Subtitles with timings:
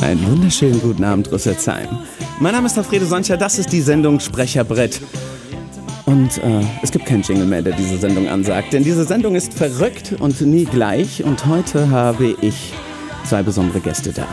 [0.00, 1.88] Einen wunderschönen guten Abend, Rüsselsheim.
[2.40, 5.00] Mein Name ist Alfredo Soncha, das ist die Sendung Sprecherbrett.
[6.06, 9.54] Und äh, es gibt keinen Jingle mehr, der diese Sendung ansagt, denn diese Sendung ist
[9.54, 11.22] verrückt und nie gleich.
[11.22, 12.72] Und heute habe ich
[13.24, 14.26] zwei besondere Gäste da,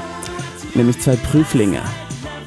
[0.74, 1.82] nämlich zwei Prüflinge.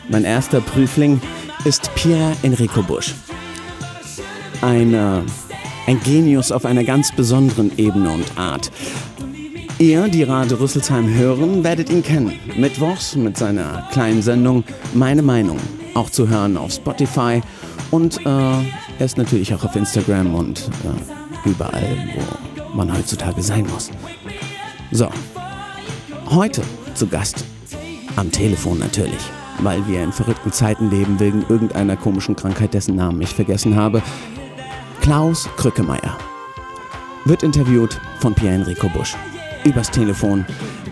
[0.09, 1.21] Mein erster Prüfling
[1.65, 3.15] ist Pierre Enrico Busch.
[4.63, 5.21] Ein, äh,
[5.87, 8.71] ein Genius auf einer ganz besonderen Ebene und Art.
[9.81, 12.39] Ihr, die Radio Rüsselsheim hören, werdet ihn kennen.
[12.55, 14.63] Mittwochs mit seiner kleinen Sendung
[14.93, 15.57] Meine Meinung.
[15.95, 17.41] Auch zu hören auf Spotify.
[17.91, 18.61] Und äh, er
[18.99, 23.89] ist natürlich auch auf Instagram und äh, überall, wo man heutzutage sein muss.
[24.93, 25.09] So,
[26.29, 26.61] heute
[26.93, 27.43] zu Gast.
[28.17, 29.31] Am Telefon natürlich.
[29.63, 34.03] Weil wir in verrückten Zeiten leben wegen irgendeiner komischen Krankheit, dessen Namen ich vergessen habe.
[35.01, 36.19] Klaus Krückemeier.
[37.25, 39.17] Wird interviewt von Pierre Enrico Busch
[39.65, 40.45] übers Telefon.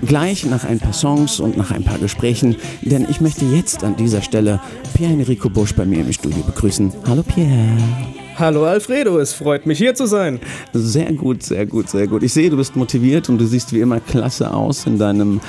[0.07, 3.97] Gleich nach ein paar Songs und nach ein paar Gesprächen, denn ich möchte jetzt an
[3.97, 4.61] dieser Stelle
[4.95, 6.93] Pierre Enrico Busch bei mir im Studio begrüßen.
[7.07, 7.77] Hallo Pierre.
[8.37, 10.39] Hallo Alfredo, es freut mich hier zu sein.
[10.73, 12.23] Sehr gut, sehr gut, sehr gut.
[12.23, 15.41] Ich sehe, du bist motiviert und du siehst wie immer klasse aus in deinem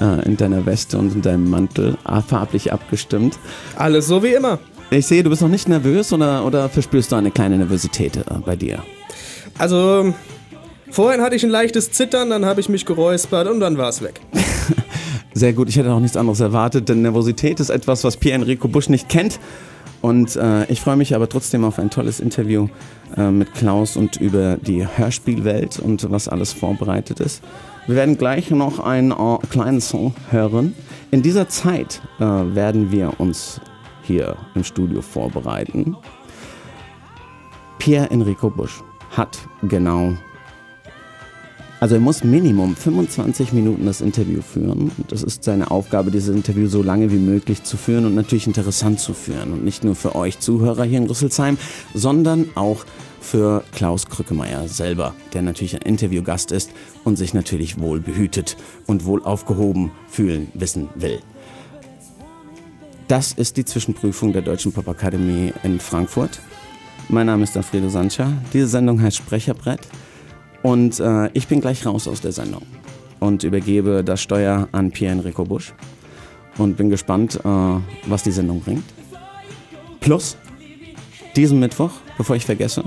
[0.00, 3.38] äh, in deiner Weste und in deinem Mantel, farblich abgestimmt.
[3.76, 4.58] Alles so wie immer.
[4.90, 8.22] Ich sehe, du bist noch nicht nervös oder, oder verspürst du eine kleine Nervosität äh,
[8.44, 8.82] bei dir?
[9.58, 10.14] Also,
[10.90, 14.02] Vorhin hatte ich ein leichtes Zittern, dann habe ich mich geräuspert und dann war es
[14.02, 14.20] weg.
[15.34, 18.68] Sehr gut, ich hätte auch nichts anderes erwartet, denn Nervosität ist etwas, was Pierre Enrico
[18.68, 19.38] Busch nicht kennt.
[20.00, 22.68] Und äh, ich freue mich aber trotzdem auf ein tolles Interview
[23.16, 27.42] äh, mit Klaus und über die Hörspielwelt und was alles vorbereitet ist.
[27.86, 30.74] Wir werden gleich noch einen äh, kleinen Song hören.
[31.10, 33.60] In dieser Zeit äh, werden wir uns
[34.02, 35.96] hier im Studio vorbereiten.
[37.78, 40.12] Pierre Enrico Busch hat genau
[41.80, 44.90] also er muss Minimum 25 Minuten das Interview führen.
[45.08, 48.98] Das ist seine Aufgabe, dieses Interview so lange wie möglich zu führen und natürlich interessant
[48.98, 49.52] zu führen.
[49.52, 51.56] Und nicht nur für euch Zuhörer hier in Rüsselsheim,
[51.94, 52.84] sondern auch
[53.20, 56.70] für Klaus Krückemeier selber, der natürlich ein Interviewgast ist
[57.04, 58.56] und sich natürlich wohl behütet
[58.86, 61.20] und wohl aufgehoben fühlen wissen will.
[63.06, 66.40] Das ist die Zwischenprüfung der Deutschen Popakademie in Frankfurt.
[67.08, 68.32] Mein Name ist Alfredo Sancha.
[68.52, 69.80] Diese Sendung heißt Sprecherbrett.
[70.62, 72.62] Und äh, ich bin gleich raus aus der Sendung
[73.20, 75.72] und übergebe das Steuer an Pierre Enrico Busch
[76.56, 77.48] und bin gespannt, äh,
[78.06, 78.84] was die Sendung bringt.
[80.00, 80.36] Plus,
[81.36, 82.84] diesen Mittwoch, bevor ich vergesse,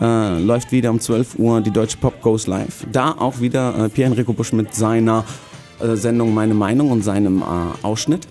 [0.00, 2.86] äh, läuft wieder um 12 Uhr die Deutsche Pop Goes Live.
[2.90, 5.24] Da auch wieder äh, Pierre Enrico Busch mit seiner
[5.80, 7.44] äh, Sendung Meine Meinung und seinem äh,
[7.82, 8.26] Ausschnitt.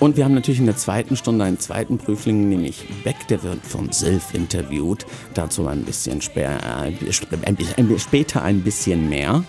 [0.00, 3.58] Und wir haben natürlich in der zweiten Stunde einen zweiten Prüfling, nämlich Beck, der wird
[3.62, 5.04] von Silf interviewt.
[5.34, 9.44] Dazu ein bisschen, äh, später ein bisschen mehr.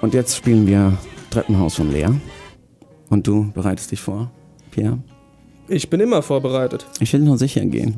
[0.00, 0.96] Und jetzt spielen wir
[1.30, 2.06] Treppenhaus von Lea.
[3.10, 4.30] Und du bereitest dich vor,
[4.70, 4.98] Pierre?
[5.66, 6.86] Ich bin immer vorbereitet.
[7.00, 7.96] Ich will nur sicher gehen.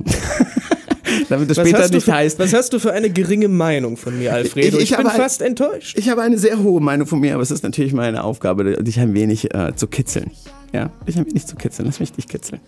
[1.28, 2.38] Damit es später nicht für, heißt.
[2.38, 4.78] Was hast du für eine geringe Meinung von mir, Alfredo?
[4.78, 5.99] Ich, ich, ich bin fast ein, enttäuscht.
[5.99, 8.99] Ich habe eine sehr hohe Meinung von mir, aber es ist natürlich meine Aufgabe, dich
[8.99, 10.31] ein wenig äh, zu kitzeln.
[10.75, 11.87] Ja, dich ein wenig zu kitzeln.
[11.87, 12.61] Lass mich dich kitzeln.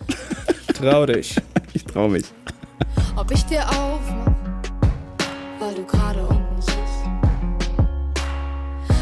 [0.73, 1.35] Trau dich.
[1.73, 2.25] Ich trau mich.
[3.15, 4.31] Ob ich dir aufmach,
[5.59, 7.03] weil du gerade unten sitzt.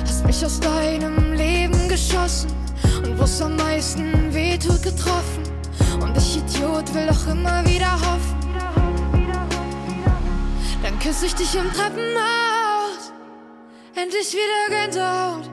[0.02, 2.50] Hast mich aus deinem Leben geschossen
[3.04, 5.44] und wo's am meisten wehtut getroffen.
[6.02, 8.56] Und ich Idiot will doch immer wieder hoffen.
[10.84, 13.14] Dann küsse ich dich im Treppenhaus.
[13.96, 15.50] Endlich wieder Gänsehaut.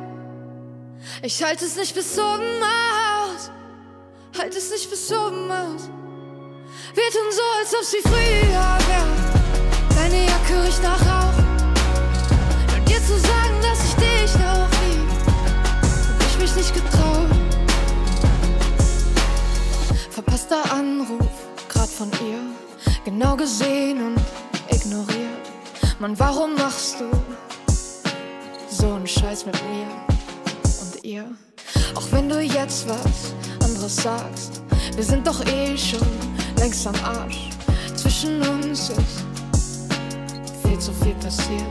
[1.23, 3.02] Ich halte es nicht bis oben aus.
[4.39, 5.89] Halt es nicht bis oben aus.
[6.95, 9.33] Wir tun so, als ob sie früher wäre.
[9.95, 11.39] Deine Jacke riecht nach Rauch.
[12.75, 15.09] Und dir zu sagen, dass ich dich noch lieb,
[16.19, 17.29] hab ich mich nicht getraut.
[20.11, 21.29] Verpasster Anruf,
[21.69, 22.41] grad von ihr.
[23.05, 24.21] Genau gesehen und
[24.71, 25.51] ignoriert.
[25.99, 27.11] Mann, warum machst du
[28.69, 29.87] so einen Scheiß mit mir
[30.81, 31.25] und ihr?
[31.95, 33.35] Auch wenn du jetzt was
[33.83, 34.63] anderes sagst,
[34.95, 36.07] wir sind doch eh schon
[36.59, 37.49] längst am Arsch.
[37.97, 39.25] Zwischen uns ist
[40.63, 41.63] viel zu viel passiert.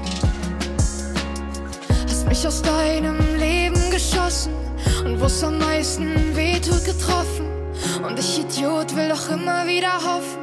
[2.10, 4.52] Hast mich aus deinem Leben geschossen
[5.06, 7.48] und wo's am meisten wehtut getroffen.
[8.06, 10.42] Und ich Idiot will doch immer wieder hoffen.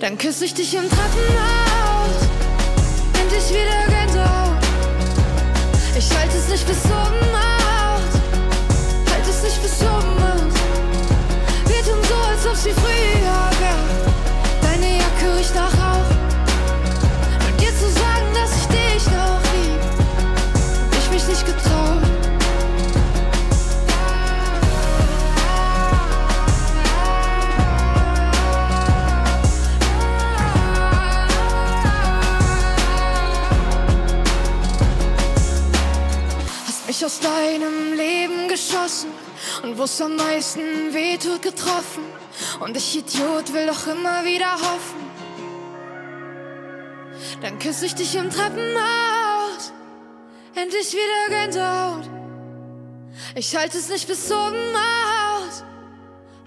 [0.00, 2.16] Dann küsse ich dich im Treppenhaus.
[3.20, 4.64] Endlich wieder Gänsehaut.
[5.98, 7.47] Ich halte es nicht bis oben aus
[9.58, 10.52] nicht geschoben.
[11.66, 13.84] Wir tun so, als ob sie früher wäre.
[14.62, 16.10] Deine Jacke riecht nach Rauch.
[17.46, 19.80] Und dir zu sagen, dass ich dich noch lieb,
[20.98, 22.02] ich mich nicht getraut.
[37.04, 39.27] aus deinem Leben geschossen
[39.62, 42.04] und wo's am meisten wehtut getroffen.
[42.60, 45.08] Und ich Idiot will doch immer wieder hoffen.
[47.42, 49.72] Dann küsse ich dich im Treppenhaus,
[50.54, 52.08] endlich wieder Gänsehaut.
[53.34, 55.64] Ich halte es nicht bis oben aus,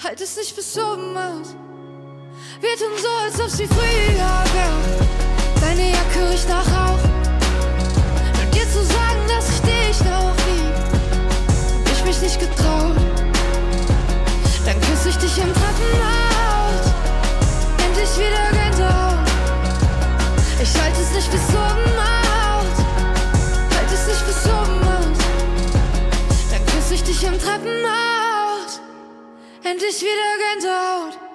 [0.03, 1.55] halte es nicht bis oben aus.
[2.59, 5.07] Wir tun so, als ob sie früher wäre.
[5.59, 7.03] Deine Jacke riecht nach Rauch.
[8.41, 8.83] Und dir zu
[12.11, 12.97] mich nicht getraut.
[14.65, 16.83] Dann küsse ich dich im Treppenhaus,
[17.85, 19.27] endlich wieder Gänsehaut.
[20.61, 21.87] Ich halte es nicht bis oben
[22.19, 22.75] aus,
[23.75, 25.19] halte es nicht bis oben aus.
[26.51, 28.81] Dann küsse ich dich im Treppenhaus,
[29.63, 31.31] endlich wieder Gänsehaut.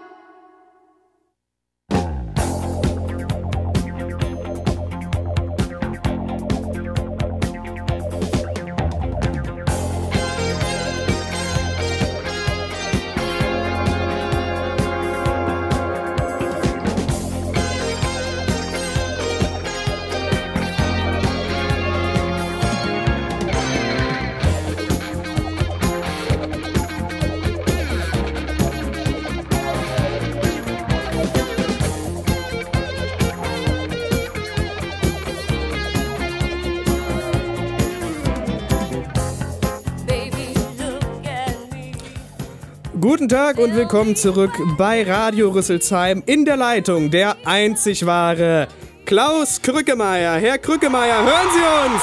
[43.09, 48.67] Guten Tag und willkommen zurück bei Radio Rüsselsheim in der Leitung der einzig wahre
[49.05, 50.41] Klaus Krückemeier.
[50.41, 52.03] Herr Krückemeier, hören Sie uns!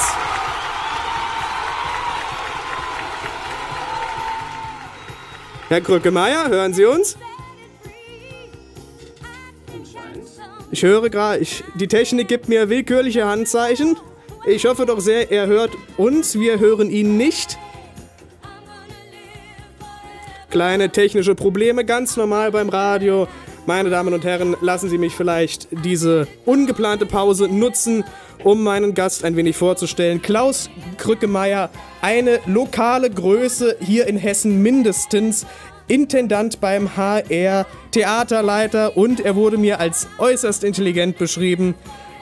[5.68, 7.18] Herr Krückemeier, hören Sie uns?
[10.70, 13.98] Ich höre gerade, die Technik gibt mir willkürliche Handzeichen.
[14.46, 16.40] Ich hoffe doch sehr, er hört uns.
[16.40, 17.58] Wir hören ihn nicht.
[20.54, 23.26] Kleine technische Probleme, ganz normal beim Radio.
[23.66, 28.04] Meine Damen und Herren, lassen Sie mich vielleicht diese ungeplante Pause nutzen,
[28.44, 30.22] um meinen Gast ein wenig vorzustellen.
[30.22, 31.70] Klaus Krückemeier,
[32.02, 35.44] eine lokale Größe hier in Hessen mindestens.
[35.88, 41.74] Intendant beim HR, Theaterleiter und er wurde mir als äußerst intelligent beschrieben.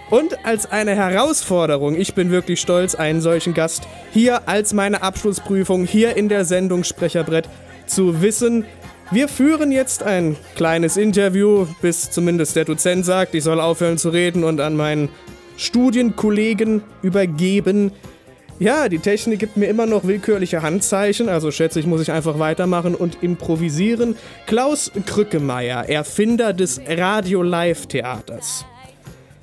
[0.09, 5.85] Und als eine Herausforderung, ich bin wirklich stolz, einen solchen Gast hier als meine Abschlussprüfung
[5.85, 7.47] hier in der Sendung Sprecherbrett
[7.87, 8.65] zu wissen,
[9.11, 14.09] wir führen jetzt ein kleines Interview, bis zumindest der Dozent sagt, ich soll aufhören zu
[14.09, 15.11] reden und an meinen
[15.59, 17.93] Studienkollegen übergeben.
[18.59, 22.39] Ja, die Technik gibt mir immer noch willkürliche Handzeichen, also schätze ich, muss ich einfach
[22.39, 24.17] weitermachen und improvisieren.
[24.47, 28.65] Klaus Krückemeier, Erfinder des Radio-Live-Theaters.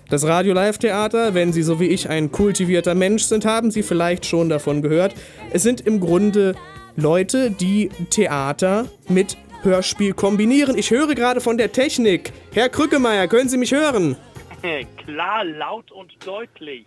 [0.10, 4.50] Das Radio-Live-Theater, wenn Sie so wie ich ein kultivierter Mensch sind, haben Sie vielleicht schon
[4.50, 5.14] davon gehört.
[5.52, 6.56] Es sind im Grunde
[7.00, 10.78] Leute, die Theater mit Hörspiel kombinieren.
[10.78, 12.34] Ich höre gerade von der Technik.
[12.54, 14.18] Herr Krückemeier, können Sie mich hören?
[15.06, 16.86] Klar, laut und deutlich.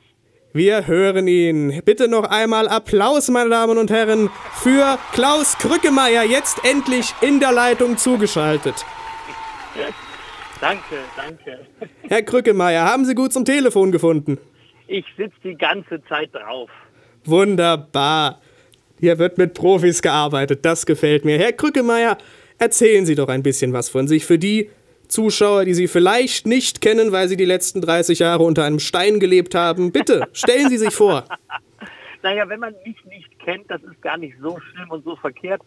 [0.53, 1.81] Wir hören ihn.
[1.87, 7.53] Bitte noch einmal Applaus, meine Damen und Herren, für Klaus Krückemeier, jetzt endlich in der
[7.53, 8.85] Leitung zugeschaltet.
[10.61, 11.61] danke, danke.
[12.09, 14.37] Herr Krückemeier, haben Sie gut zum Telefon gefunden?
[14.89, 16.69] Ich sitze die ganze Zeit drauf.
[17.25, 18.42] Wunderbar.
[19.03, 21.37] Hier wird mit Profis gearbeitet, das gefällt mir.
[21.37, 22.19] Herr Krückemeier,
[22.61, 24.71] erzählen Sie doch ein bisschen was von sich für die
[25.09, 29.19] Zuschauer, die Sie vielleicht nicht kennen, weil Sie die letzten 30 Jahre unter einem Stein
[29.19, 29.91] gelebt haben.
[29.91, 31.25] Bitte, stellen Sie sich vor.
[32.23, 35.63] naja, wenn man mich nicht kennt, das ist gar nicht so schlimm und so verkehrt.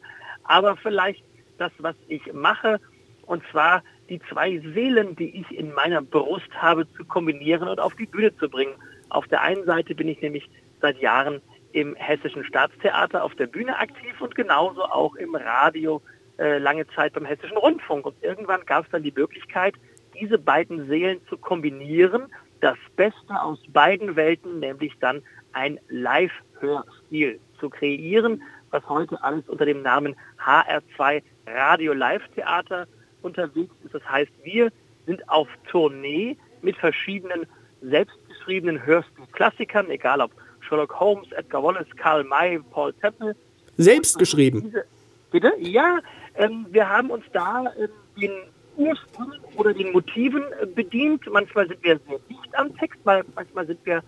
[0.45, 1.21] Aber vielleicht
[1.57, 2.79] das, was ich mache,
[3.25, 7.95] und zwar die zwei Seelen, die ich in meiner Brust habe, zu kombinieren und auf
[7.95, 8.75] die Bühne zu bringen.
[9.09, 10.49] Auf der einen Seite bin ich nämlich
[10.79, 11.41] seit Jahren
[11.75, 16.01] im Hessischen Staatstheater auf der Bühne aktiv und genauso auch im Radio
[16.39, 18.05] äh, lange Zeit beim Hessischen Rundfunk.
[18.05, 19.75] Und irgendwann gab es dann die Möglichkeit,
[20.17, 22.27] diese beiden Seelen zu kombinieren,
[22.61, 28.41] das Beste aus beiden Welten, nämlich dann ein Live-Hörstil zu kreieren,
[28.71, 32.87] was heute alles unter dem Namen HR2 Radio Live Theater
[33.21, 33.93] unterwegs ist.
[33.93, 34.71] Das heißt, wir
[35.05, 37.45] sind auf Tournee mit verschiedenen
[37.81, 40.31] selbstgeschriebenen Hörspiel-Klassikern, egal ob
[40.67, 43.35] Sherlock Holmes, Edgar Wallace, Karl May, Paul Temple.
[43.77, 44.61] Selbst geschrieben?
[44.63, 44.85] Diese,
[45.31, 45.53] bitte?
[45.59, 45.99] Ja,
[46.35, 47.87] ähm, wir haben uns da äh,
[48.19, 48.31] den
[48.77, 51.25] Ursprung oder den Motiven äh, bedient.
[51.31, 54.03] Manchmal sind wir sehr dicht am Text, weil manchmal sind wir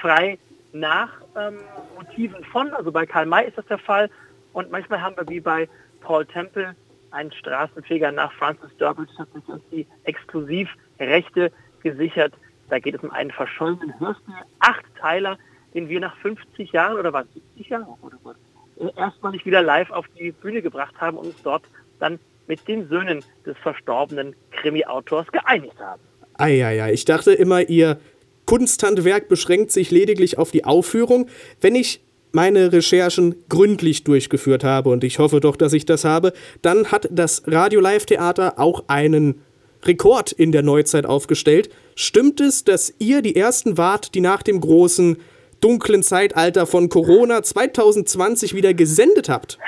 [0.00, 0.38] frei
[0.72, 1.58] nach ähm,
[1.96, 2.70] Motiven von.
[2.70, 4.10] Also bei Karl May ist das der Fall.
[4.52, 5.68] Und manchmal haben wir wie bei
[6.00, 6.74] Paul Temple
[7.10, 12.34] einen Straßenfeger nach Francis Durbridge, hat sich uns die Exklusivrechte gesichert.
[12.68, 15.38] Da geht es um einen verschollenen Hörspiel, acht Teiler,
[15.76, 18.36] den wir nach 50 Jahren oder was, 70 Jahren oder was,
[18.80, 21.62] äh, erstmalig wieder live auf die Bühne gebracht haben und uns dort
[22.00, 22.18] dann
[22.48, 26.00] mit den Söhnen des verstorbenen Krimi-Autors geeinigt haben.
[26.34, 27.98] Eieiei, ich dachte immer, ihr
[28.46, 31.28] Kunsthandwerk beschränkt sich lediglich auf die Aufführung.
[31.60, 32.00] Wenn ich
[32.32, 37.08] meine Recherchen gründlich durchgeführt habe, und ich hoffe doch, dass ich das habe, dann hat
[37.10, 39.42] das Radio Live Theater auch einen
[39.84, 41.70] Rekord in der Neuzeit aufgestellt.
[41.94, 45.16] Stimmt es, dass ihr die ersten wart, die nach dem großen
[45.60, 49.58] dunklen Zeitalter von Corona 2020 wieder gesendet habt?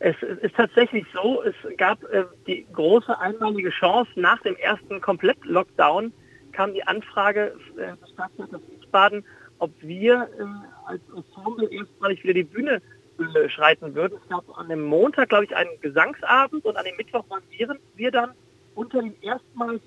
[0.00, 6.12] Es ist tatsächlich so, es gab äh, die große einmalige Chance, nach dem ersten Komplett-Lockdown
[6.52, 9.24] kam die Anfrage äh, des Stadttheaters Wiesbaden,
[9.58, 10.44] ob wir äh,
[10.86, 12.80] als Ensemble erstmalig wieder die Bühne
[13.18, 14.18] äh, schreiten würden.
[14.22, 17.76] Es gab an dem Montag, glaube ich, einen Gesangsabend und an dem Mittwoch waren wir,
[17.96, 18.30] wir dann
[18.76, 19.82] unter den erstmals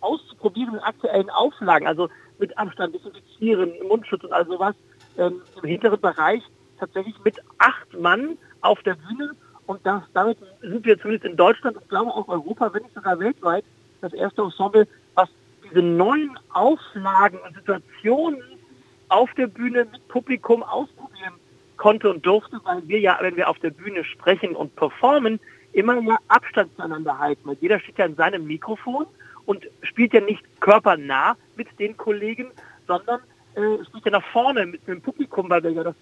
[0.00, 4.74] auszuprobierenden aktuellen Auflagen, also mit Abstand, Desinfizieren, Mundschutz und all sowas,
[5.16, 6.42] ähm, im hinteren Bereich
[6.78, 9.32] tatsächlich mit acht Mann auf der Bühne
[9.66, 13.18] und das, damit sind wir zumindest in Deutschland und glaube auch Europa, wenn nicht sogar
[13.18, 13.64] weltweit,
[14.00, 15.28] das erste Ensemble, was
[15.62, 18.40] diese neuen Auflagen und Situationen
[19.08, 21.34] auf der Bühne mit Publikum ausprobieren
[21.76, 25.38] konnte und durfte, weil wir ja, wenn wir auf der Bühne sprechen und performen,
[25.72, 27.56] immer ja Abstand zueinander halten.
[27.60, 29.06] Jeder steht ja in seinem Mikrofon
[29.48, 32.48] und spielt ja nicht körpernah mit den Kollegen,
[32.86, 33.20] sondern
[33.54, 35.94] äh, spielt ja nach vorne mit dem Publikum, weil wir ja das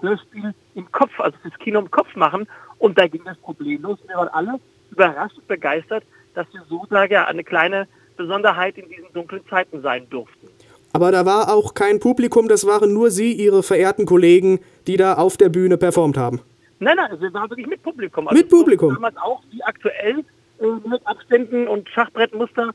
[0.00, 2.48] Hörspiel im Kopf, also das Kino im Kopf machen.
[2.78, 4.00] Und da ging das problemlos.
[4.08, 4.58] Wir waren alle
[4.90, 6.02] überrascht und begeistert,
[6.34, 7.86] dass wir so sage ja eine kleine
[8.16, 10.48] Besonderheit in diesen dunklen Zeiten sein durften.
[10.92, 15.14] Aber da war auch kein Publikum, das waren nur Sie, Ihre verehrten Kollegen, die da
[15.14, 16.40] auf der Bühne performt haben.
[16.80, 18.26] Nein, nein, wir waren wirklich mit Publikum.
[18.26, 18.94] Also mit Publikum?
[18.94, 20.24] Damals auch, wie aktuell,
[20.60, 22.74] äh, mit Abständen und Schachbrettmuster.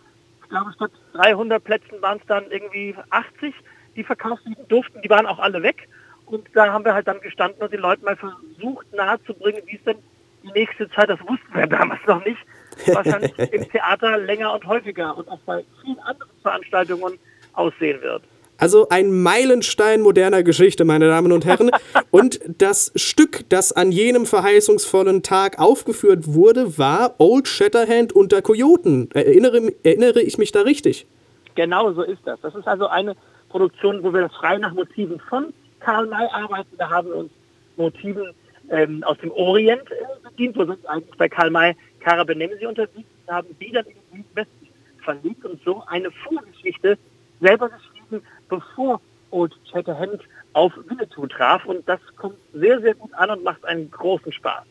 [0.54, 3.56] Ich glaube, statt 300 Plätzen waren es dann irgendwie 80,
[3.96, 5.02] die verkauft durften.
[5.02, 5.90] Die waren auch alle weg.
[6.28, 9.84] Und da haben wir halt dann gestanden und den Leuten mal versucht nahezubringen, wie es
[9.84, 9.98] denn
[10.44, 12.38] die nächste Zeit, das wussten wir damals noch nicht,
[12.94, 17.18] wahrscheinlich im Theater länger und häufiger und auch bei vielen anderen Veranstaltungen
[17.54, 18.22] aussehen wird.
[18.58, 21.72] Also ein Meilenstein moderner Geschichte, meine Damen und Herren.
[22.12, 29.10] Und das Stück, das an jenem verheißungsvollen Tag aufgeführt wurde, war Old Shatterhand unter Kojoten.
[29.14, 31.08] Erinnere, erinnere ich mich da richtig?
[31.56, 32.40] Genau so ist das.
[32.42, 33.16] Das ist also eine
[33.50, 36.76] Produktion, wo wir das frei nach Motiven von Karl May arbeiten.
[36.78, 37.32] Da haben wir uns
[37.76, 38.30] Motiven
[38.70, 43.08] ähm, aus dem Orient äh, bedient, wo sonst eigentlich bei Karl May Kara Benemsi unterwegs
[43.28, 44.68] haben die dann in den Westen
[45.04, 46.98] verlegt und so eine Vorgeschichte
[47.40, 50.22] selber geschrieben, bevor Old Shatterhand
[50.54, 51.66] auf Winnetou traf.
[51.66, 54.64] Und das kommt sehr, sehr gut an und macht einen großen Spaß.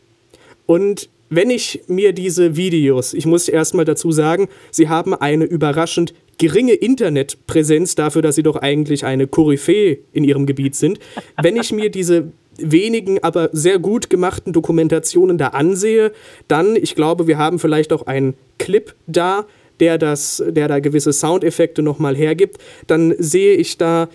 [0.66, 6.14] Und wenn ich mir diese Videos, ich muss erstmal dazu sagen, sie haben eine überraschend
[6.38, 10.98] geringe Internetpräsenz dafür, dass sie doch eigentlich eine Koryphäe in ihrem Gebiet sind.
[11.40, 16.12] Wenn ich mir diese wenigen, aber sehr gut gemachten Dokumentationen da ansehe,
[16.48, 19.46] dann, ich glaube, wir haben vielleicht auch einen Clip da,
[19.80, 24.08] der, das, der da gewisse Soundeffekte nochmal hergibt, dann sehe ich da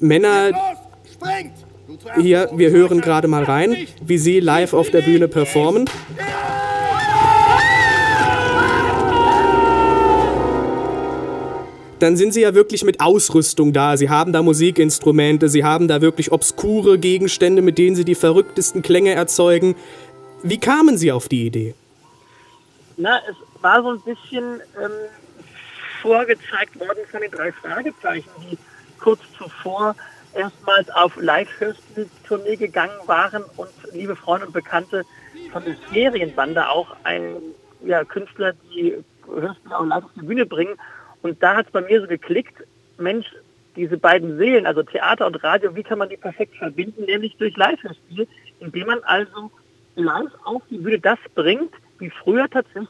[0.00, 0.50] Männer.
[2.20, 5.86] Hier, wir hören gerade mal rein, wie sie live auf der Bühne performen.
[11.98, 13.96] dann sind sie ja wirklich mit Ausrüstung da.
[13.96, 18.82] Sie haben da Musikinstrumente, sie haben da wirklich obskure Gegenstände, mit denen sie die verrücktesten
[18.82, 19.74] Klänge erzeugen.
[20.42, 21.74] Wie kamen Sie auf die Idee?
[22.96, 24.90] Na, es war so ein bisschen ähm,
[26.02, 28.58] vorgezeigt worden von den drei Fragezeichen, die
[28.98, 29.94] kurz zuvor
[30.34, 35.04] erstmals auf Live-Hörspiel-Tournee gegangen waren und liebe Freunde und Bekannte
[35.52, 37.36] von der Serienbande auch ein
[37.84, 38.96] ja, Künstler, die
[39.26, 40.76] Hörspiele auch live auf die Bühne bringen.
[41.22, 42.64] Und da hat es bei mir so geklickt,
[42.98, 43.26] Mensch,
[43.76, 47.56] diese beiden Seelen, also Theater und Radio, wie kann man die perfekt verbinden, nämlich durch
[47.56, 48.26] Live-Hörspiel,
[48.60, 49.50] indem man also
[49.94, 52.88] live auf die Bühne das bringt, wie früher tatsächlich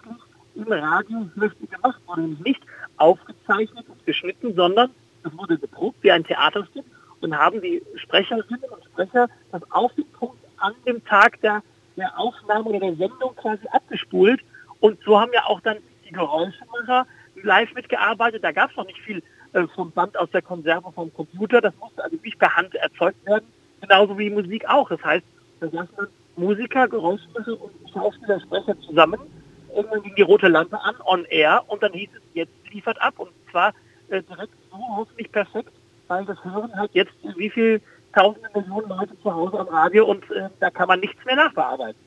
[0.58, 2.22] im Radio Hörspiel gemacht wurde.
[2.42, 2.60] Nicht
[2.96, 4.90] aufgezeichnet und geschnitten, sondern
[5.24, 6.84] es wurde geprobt wie ein Theaterstück
[7.20, 11.62] und haben die Sprecherinnen und Sprecher das auf den Punkt an dem Tag der,
[11.96, 14.40] der Aufnahme oder der Sendung quasi abgespult.
[14.80, 17.06] Und so haben ja auch dann die Geräuschemacher
[17.42, 18.42] live mitgearbeitet.
[18.42, 19.22] Da gab es noch nicht viel
[19.52, 21.60] äh, vom Band aus der Konserve vom Computer.
[21.60, 23.46] Das musste also nicht per Hand erzeugt werden.
[23.80, 24.88] Genauso wie Musik auch.
[24.88, 25.24] Das heißt,
[25.60, 29.18] da saßen dann Musiker, Geräuschemacher und Schauspieler, Sprecher zusammen
[29.78, 33.14] irgendwann ging die rote Lampe an, on air, und dann hieß es, jetzt liefert ab.
[33.18, 33.72] Und zwar
[34.08, 35.70] äh, direkt so hoffentlich perfekt,
[36.08, 37.80] weil das hören halt jetzt wie viel
[38.14, 42.00] tausende Millionen Leute zu Hause am Radio und äh, da kann man nichts mehr nachbearbeiten.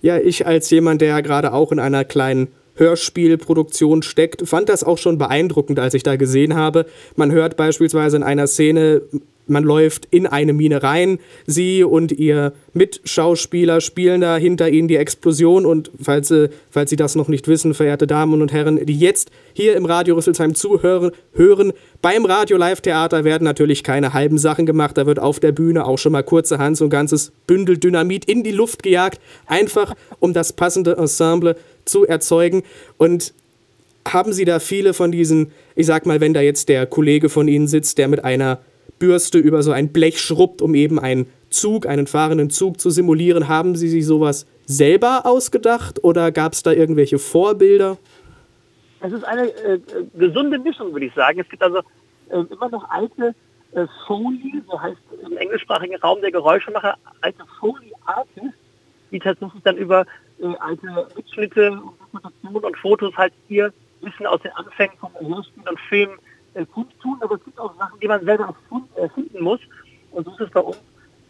[0.00, 4.84] Ja, ich als jemand, der ja gerade auch in einer kleinen Hörspielproduktion steckt, fand das
[4.84, 6.86] auch schon beeindruckend, als ich da gesehen habe.
[7.16, 9.02] Man hört beispielsweise in einer Szene
[9.46, 11.18] man läuft in eine Mine rein.
[11.46, 15.66] Sie und ihr Mitschauspieler spielen da hinter ihnen die Explosion.
[15.66, 19.30] Und falls Sie, falls Sie das noch nicht wissen, verehrte Damen und Herren, die jetzt
[19.52, 24.66] hier im Radio Rüsselsheim zuhören, hören, beim Radio Live Theater werden natürlich keine halben Sachen
[24.66, 24.96] gemacht.
[24.96, 28.42] Da wird auf der Bühne auch schon mal kurzerhand so ein ganzes Bündel Dynamit in
[28.42, 29.20] die Luft gejagt.
[29.46, 32.62] Einfach um das passende Ensemble zu erzeugen.
[32.96, 33.34] Und
[34.06, 37.48] haben Sie da viele von diesen, ich sag mal, wenn da jetzt der Kollege von
[37.48, 38.58] Ihnen sitzt, der mit einer
[39.02, 43.48] Bürste über so ein Blech schrubbt, um eben einen Zug, einen fahrenden Zug zu simulieren.
[43.48, 47.98] Haben Sie sich sowas selber ausgedacht oder gab es da irgendwelche Vorbilder?
[49.00, 49.80] Es ist eine äh,
[50.14, 51.40] gesunde Mischung, würde ich sagen.
[51.40, 51.78] Es gibt also
[52.28, 53.34] äh, immer noch alte
[53.72, 58.56] äh, Foley, so heißt im englischsprachigen Raum der Geräuschemacher, alte Foley-Artists,
[59.10, 60.06] die tatsächlich dann über
[60.40, 65.68] äh, alte Mitschnitte und Dokumentationen und Fotos halt hier Wissen aus den Anfängen vom Hörspiel
[65.68, 66.10] und Film
[66.54, 68.54] äh, kundtun, aber es gibt auch Sachen, die man selber
[68.96, 69.60] erfinden muss.
[70.10, 70.78] Und so ist es bei uns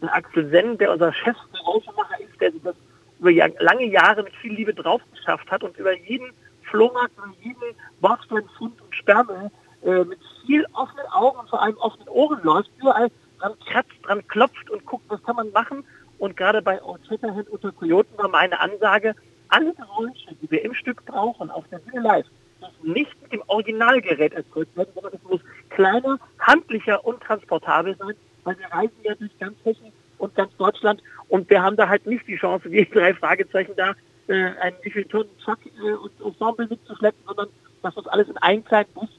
[0.03, 2.75] der Axel Senn, der unser Chef Geräuschemacher ist, der das
[3.19, 6.31] über lange Jahre mit viel Liebe drauf geschafft hat und über jeden
[6.63, 9.49] Flohmarkt und jeden Bordstein, Fund und Sperrmüll
[9.83, 14.27] äh, mit viel offenen Augen und vor allem offenen Ohren läuft, überall dran kratzt, dran
[14.27, 15.85] klopft und guckt, was kann man machen.
[16.19, 19.15] Und gerade bei Old Shatterhand unter Kojoten war meine Ansage,
[19.49, 22.25] alle Geräusche, die wir im Stück brauchen, auf der Bühne live,
[22.63, 28.15] dürfen nicht mit dem Originalgerät erzeugt werden, sondern es muss kleiner, handlicher und transportabel sein,
[28.43, 32.05] weil wir reisen ja durch ganz Hessen und ganz Deutschland und wir haben da halt
[32.05, 33.93] nicht die Chance, wie drei Fragezeichen da,
[34.27, 37.49] äh, einen wie viel Tonnen Truck äh, und Ensemble mitzuschleppen, sondern
[37.81, 39.09] dass uns alles in einen kleinen Bus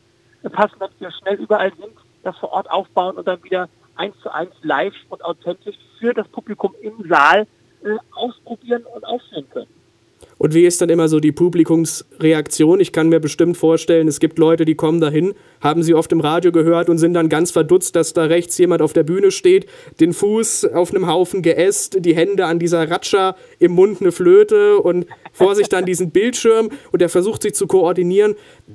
[0.53, 4.33] passen, dass wir schnell überall sind, das vor Ort aufbauen und dann wieder eins zu
[4.33, 7.47] eins live und authentisch für das Publikum im Saal
[7.85, 9.69] äh, ausprobieren und aufführen können.
[10.37, 12.81] Und wie ist dann immer so die Publikumsreaktion?
[12.81, 16.21] Ich kann mir bestimmt vorstellen, es gibt Leute, die kommen dahin, haben sie oft im
[16.21, 19.67] Radio gehört und sind dann ganz verdutzt, dass da rechts jemand auf der Bühne steht,
[20.01, 24.79] den Fuß auf einem Haufen geäst, die Hände an dieser Ratscha, im Mund eine Flöte
[24.79, 28.35] und vor sich dann diesen Bildschirm und der versucht sich zu koordinieren.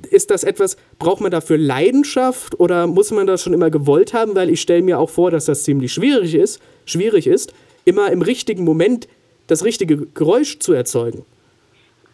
[0.10, 4.34] Ist das etwas, braucht man dafür Leidenschaft oder muss man das schon immer gewollt haben?
[4.36, 8.22] Weil ich stelle mir auch vor, dass das ziemlich schwierig ist, schwierig ist, immer im
[8.22, 9.10] richtigen Moment
[9.48, 11.26] das richtige Geräusch zu erzeugen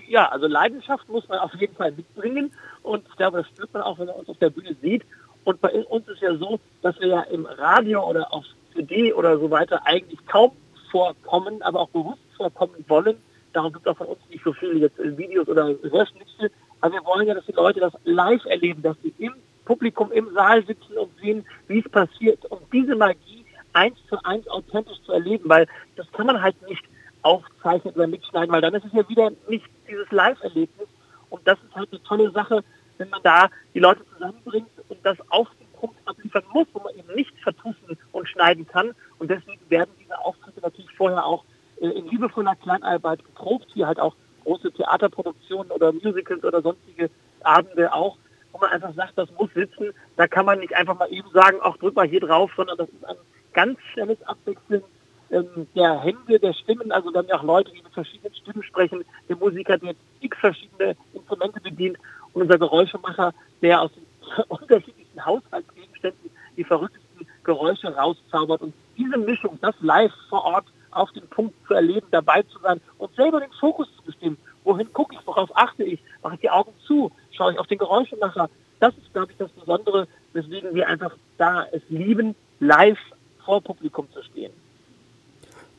[0.07, 2.51] ja, also Leidenschaft muss man auf jeden Fall mitbringen
[2.83, 5.03] und ich glaube, das spürt man auch, wenn man uns auf der Bühne sieht.
[5.43, 9.37] Und bei uns ist ja so, dass wir ja im Radio oder auf CD oder
[9.37, 10.51] so weiter eigentlich kaum
[10.91, 13.17] vorkommen, aber auch bewusst vorkommen wollen.
[13.53, 16.51] Darum gibt es auch von uns nicht so viele jetzt Videos oder Hörschnitte.
[16.81, 19.33] Aber wir wollen ja, dass die Leute das live erleben, dass sie im
[19.65, 24.47] Publikum im Saal sitzen und sehen, wie es passiert, um diese Magie eins zu eins
[24.47, 26.83] authentisch zu erleben, weil das kann man halt nicht
[27.25, 30.87] aufzeichnen oder mitschneiden, weil dann ist es ja wieder nicht dieses Live-Erlebnis.
[31.29, 32.63] Und das ist halt eine tolle Sache,
[32.99, 36.95] wenn man da die Leute zusammenbringt und das auf den Punkt abliefern muss, wo man
[36.95, 38.91] eben nicht vertuschen und schneiden kann.
[39.17, 41.43] Und deswegen werden diese Auftritte natürlich vorher auch
[41.81, 47.09] äh, in liebevoller Kleinarbeit geprobt, hier halt auch große Theaterproduktionen oder Musicals oder sonstige
[47.41, 48.17] Abende auch,
[48.51, 49.93] wo man einfach sagt, das muss sitzen.
[50.15, 52.89] Da kann man nicht einfach mal eben sagen, ach drück mal hier drauf, sondern das
[52.89, 53.17] ist ein
[53.53, 54.83] ganz schnelles Abwechseln
[55.31, 58.63] ähm, der Hände, der Stimmen, also wir haben ja auch Leute, die mit verschiedenen Stimmen
[58.63, 61.97] sprechen, der Musiker, der x verschiedene Instrumente bedient
[62.33, 64.05] und unser Geräuschemacher, der aus den
[64.47, 68.61] unterschiedlichsten Haushaltsgegenständen die verrücktesten Geräusche rauszaubert.
[68.61, 72.79] Und diese Mischung, das live vor Ort auf den Punkt zu erleben, dabei zu sein
[72.97, 74.37] und selber den Fokus zu bestimmen.
[74.63, 75.99] Wohin gucke ich, worauf achte ich?
[76.23, 77.11] Mache ich die Augen zu?
[77.31, 78.49] Schaue ich auf den Geräuschemacher?
[78.79, 82.99] Das ist, glaube ich, das Besondere, weswegen wir einfach da es lieben, live
[83.43, 84.51] vor Publikum zu stehen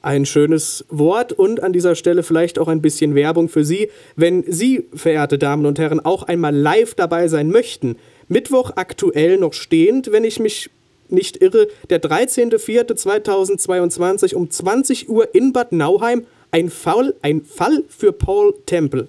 [0.07, 3.91] ein schönes Wort und an dieser Stelle vielleicht auch ein bisschen Werbung für Sie.
[4.15, 9.53] Wenn Sie, verehrte Damen und Herren, auch einmal live dabei sein möchten, Mittwoch aktuell noch
[9.53, 10.71] stehend, wenn ich mich
[11.09, 18.13] nicht irre, der 13.04.2022 um 20 Uhr in Bad Nauheim, ein Fall, ein Fall für
[18.13, 19.09] Paul Temple.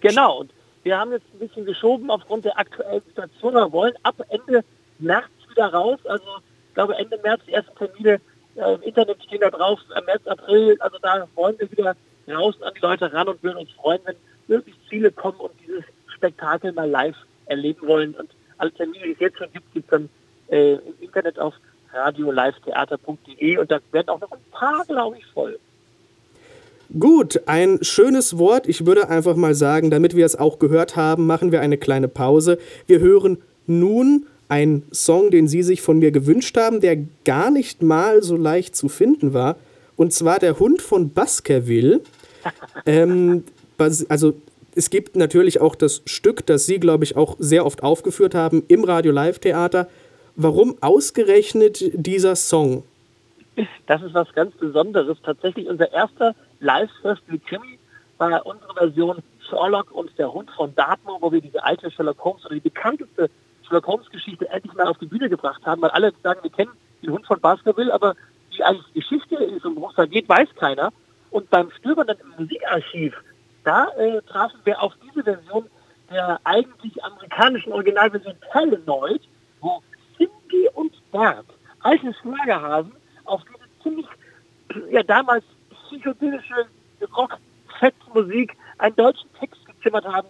[0.00, 0.50] Genau, und
[0.82, 3.54] wir haben jetzt ein bisschen geschoben aufgrund der aktuellen Situation.
[3.54, 4.62] Wir wollen ab Ende
[4.98, 6.26] März wieder raus, also
[6.68, 8.20] ich glaube Ende März die ersten Termine
[8.58, 11.96] äh, Im Internet stehen da drauf, am März, April, also da wollen wir wieder
[12.28, 14.16] raus an die Leute ran und würden uns freuen, wenn
[14.48, 17.16] möglichst viele kommen und dieses Spektakel mal live
[17.46, 18.14] erleben wollen.
[18.14, 20.08] Und alle Termine, die es jetzt schon gibt, gibt es dann
[20.48, 21.54] äh, im Internet auf
[21.92, 25.58] radiolivetheater.de und da werden auch noch ein paar, glaube ich, voll.
[26.98, 28.66] Gut, ein schönes Wort.
[28.66, 32.08] Ich würde einfach mal sagen, damit wir es auch gehört haben, machen wir eine kleine
[32.08, 32.58] Pause.
[32.86, 37.82] Wir hören nun ein Song, den Sie sich von mir gewünscht haben, der gar nicht
[37.82, 39.56] mal so leicht zu finden war.
[39.96, 42.00] Und zwar der Hund von Baskerville.
[42.86, 43.44] ähm,
[44.08, 44.34] also
[44.74, 48.62] es gibt natürlich auch das Stück, das Sie, glaube ich, auch sehr oft aufgeführt haben
[48.68, 49.88] im Radio Live Theater,
[50.40, 52.84] Warum ausgerechnet dieser Song?
[53.88, 55.18] Das ist was ganz Besonderes.
[55.24, 57.80] Tatsächlich unser erster Live-First-Krimi
[58.18, 59.18] war unsere Version
[59.50, 63.30] Sherlock und der Hund von Dartmoor, wo wir diese alte Sherlock Holmes oder die bekannteste
[63.68, 67.12] Sherlock Holmes-Geschichte endlich mal auf die Bühne gebracht haben, weil alle sagen, wir kennen den
[67.12, 68.14] Hund von Baskerville, aber
[68.50, 70.92] wie eigentlich Geschichte ist und worum es geht, weiß keiner.
[71.30, 73.14] Und beim Stöbern dann im Musikarchiv,
[73.64, 75.66] da äh, trafen wir auf diese Version
[76.10, 79.20] der eigentlich amerikanischen Originalversion Talenoid,
[79.60, 79.82] wo
[80.16, 81.44] Cindy und Bert,
[81.80, 82.92] alte Schlagerhasen,
[83.24, 84.06] auf diese ziemlich,
[84.90, 86.66] ja damals psychedelische
[87.14, 90.28] Rock-Fett-Musik einen deutschen Text gezimmert haben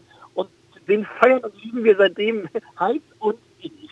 [0.89, 2.49] den feiern und lieben wir seitdem
[2.81, 3.91] heiß und innig.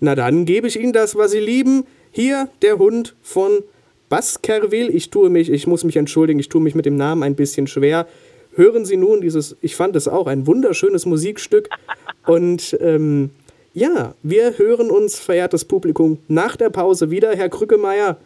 [0.00, 1.86] Na dann gebe ich Ihnen das, was Sie lieben.
[2.10, 3.62] Hier der Hund von
[4.08, 4.90] Baskerville.
[4.90, 7.66] Ich tue mich, ich muss mich entschuldigen, ich tue mich mit dem Namen ein bisschen
[7.66, 8.06] schwer.
[8.54, 11.68] Hören Sie nun dieses, ich fand es auch ein wunderschönes Musikstück.
[12.26, 13.30] Und ähm,
[13.74, 17.36] ja, wir hören uns, verehrtes Publikum, nach der Pause wieder.
[17.36, 18.16] Herr Krückemeier,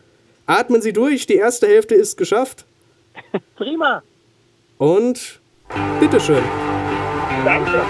[0.46, 2.64] atmen Sie durch, die erste Hälfte ist geschafft.
[3.56, 4.02] Prima.
[4.78, 5.40] Und
[6.00, 6.42] bitteschön.
[7.44, 7.82] Danke.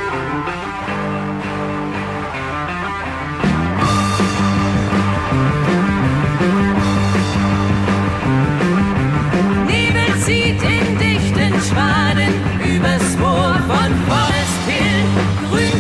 [9.67, 12.33] Nebel zieht in dichten Schwaden
[12.65, 15.05] übers Moor von Forest Hill.
[15.51, 15.79] Grün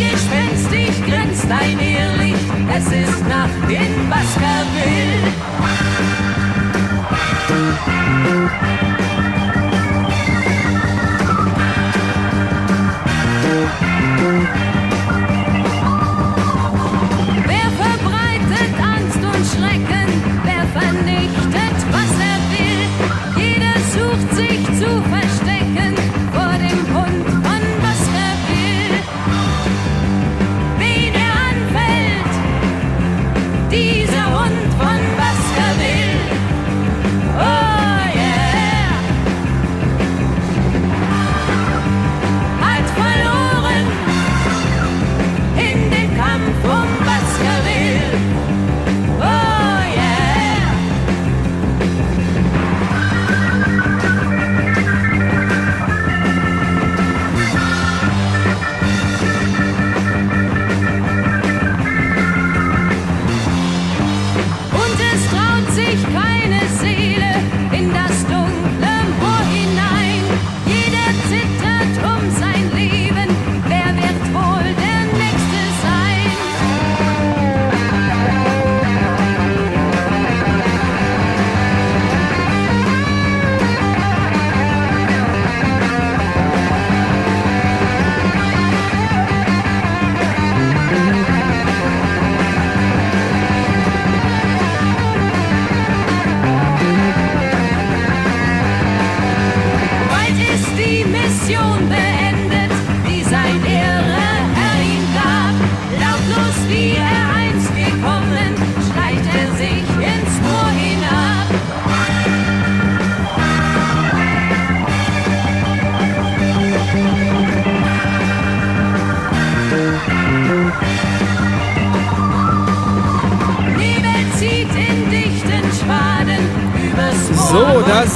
[1.06, 5.32] grinst ein Irrlicht, es ist Nacht in Baskerville.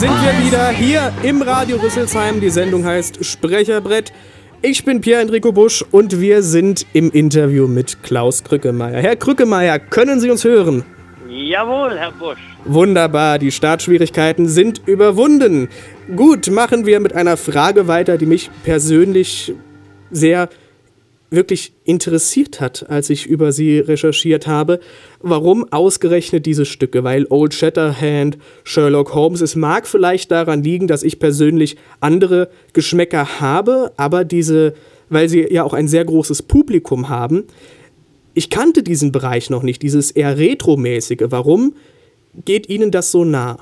[0.07, 2.41] Sind wir wieder hier im Radio Rüsselsheim.
[2.41, 4.13] Die Sendung heißt Sprecherbrett.
[4.63, 9.01] Ich bin Pierre-Enrico Busch und wir sind im Interview mit Klaus Krückemeier.
[9.01, 10.85] Herr Krückemeier, können Sie uns hören?
[11.29, 12.39] Jawohl, Herr Busch.
[12.65, 15.69] Wunderbar, die Startschwierigkeiten sind überwunden.
[16.15, 19.55] Gut, machen wir mit einer Frage weiter, die mich persönlich
[20.13, 20.49] sehr
[21.31, 24.81] wirklich interessiert hat, als ich über sie recherchiert habe.
[25.21, 27.05] Warum ausgerechnet diese Stücke?
[27.05, 33.41] Weil Old Shatterhand, Sherlock Holmes, es mag vielleicht daran liegen, dass ich persönlich andere Geschmäcker
[33.41, 34.75] habe, aber diese,
[35.09, 37.45] weil sie ja auch ein sehr großes Publikum haben,
[38.35, 41.25] ich kannte diesen Bereich noch nicht, dieses eher retromäßige.
[41.31, 41.75] Warum
[42.45, 43.59] geht Ihnen das so nah?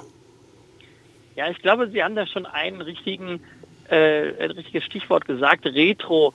[1.37, 3.41] Ja, ich glaube, Sie haben da schon einen richtigen,
[3.89, 6.35] äh, ein richtiges Stichwort gesagt, Retro.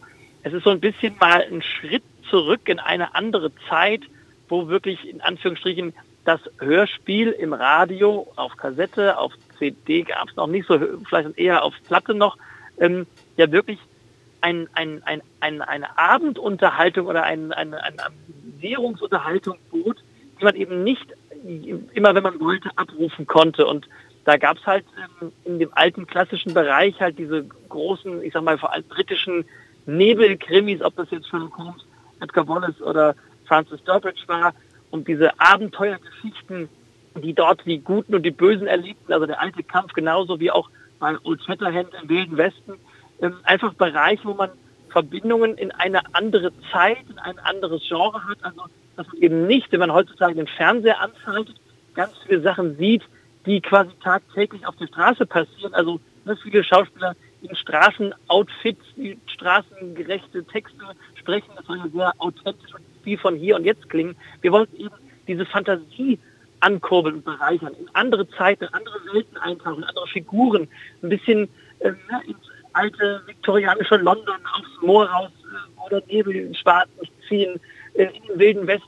[0.49, 4.01] Es ist so ein bisschen mal ein Schritt zurück in eine andere Zeit,
[4.47, 5.93] wo wirklich in Anführungsstrichen
[6.25, 11.63] das Hörspiel im Radio, auf Kassette, auf CD gab es noch nicht so, vielleicht eher
[11.63, 12.35] auf Platte noch,
[12.79, 13.05] ähm,
[13.37, 13.77] ja wirklich
[14.41, 19.97] ein, ein, ein, ein, eine Abendunterhaltung oder ein, eine, eine Amüsierungsunterhaltung bot,
[20.39, 21.13] die man eben nicht
[21.93, 23.67] immer, wenn man wollte, abrufen konnte.
[23.67, 23.87] Und
[24.25, 24.85] da gab es halt
[25.21, 29.45] ähm, in dem alten klassischen Bereich halt diese großen, ich sag mal vor allem britischen
[29.97, 31.85] Nebelkrimis, ob das jetzt Sherlock Holmes,
[32.19, 34.53] Edgar Wallace oder Francis Durbridge war.
[34.91, 36.67] um diese Abenteuergeschichten,
[37.21, 40.69] die dort die Guten und die Bösen erlebten, also der alte Kampf genauso wie auch
[40.99, 42.73] bei Old Shatterhand im Wilden Westen,
[43.21, 44.49] ähm, einfach Bereich, wo man
[44.89, 48.63] Verbindungen in eine andere Zeit, in ein anderes Genre hat, also
[48.95, 51.55] dass man eben nicht, wenn man heutzutage den Fernseher anschaltet,
[51.93, 53.03] ganz viele Sachen sieht,
[53.45, 55.73] die quasi tagtäglich auf der Straße passieren.
[55.73, 62.73] Also ne, viele Schauspieler in Straßenoutfits, die straßengerechte Texte sprechen, das soll ja sehr authentisch
[62.73, 64.15] und viel von hier und jetzt klingen.
[64.41, 64.95] Wir wollten eben
[65.27, 66.19] diese Fantasie
[66.59, 70.67] ankurbeln und bereichern, in andere Zeiten, andere Welten eintauchen, andere Figuren,
[71.01, 71.47] ein bisschen
[71.79, 72.37] äh, ne, ins
[72.73, 76.89] alte viktorianische London aufs Moor raus äh, oder Nebel schwarz
[77.27, 77.59] ziehen,
[77.93, 78.87] äh, in den wilden Westen,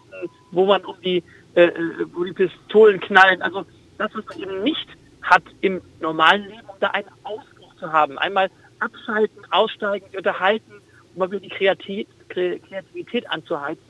[0.51, 1.23] wo man um die,
[1.55, 3.41] äh, äh, wo die Pistolen knallen.
[3.41, 3.65] Also
[3.97, 4.87] das, was man eben nicht
[5.21, 7.50] hat im normalen Leben, um da einen Ausbruch
[7.81, 8.17] zu haben.
[8.17, 10.71] Einmal abschalten, aussteigen, unterhalten,
[11.13, 13.83] um mal wieder die Kreativität, anzuheizen.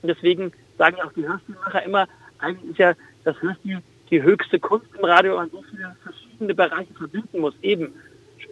[0.00, 4.58] Und deswegen sagen ja auch die Hörspielmacher immer, eigentlich ist ja das Hörspiel die höchste
[4.58, 7.54] Kunst im Radio, weil man so viele verschiedene Bereiche verbinden muss.
[7.62, 7.94] Eben,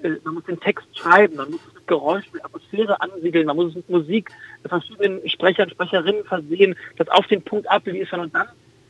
[0.03, 3.75] äh, man muss den Text schreiben, man muss mit Geräuschen, mit Atmosphäre ansiedeln, man muss
[3.75, 4.31] mit Musik,
[4.63, 8.47] mit verschiedenen Sprechern, Sprecherinnen versehen, das auf den Punkt abliefern und dann,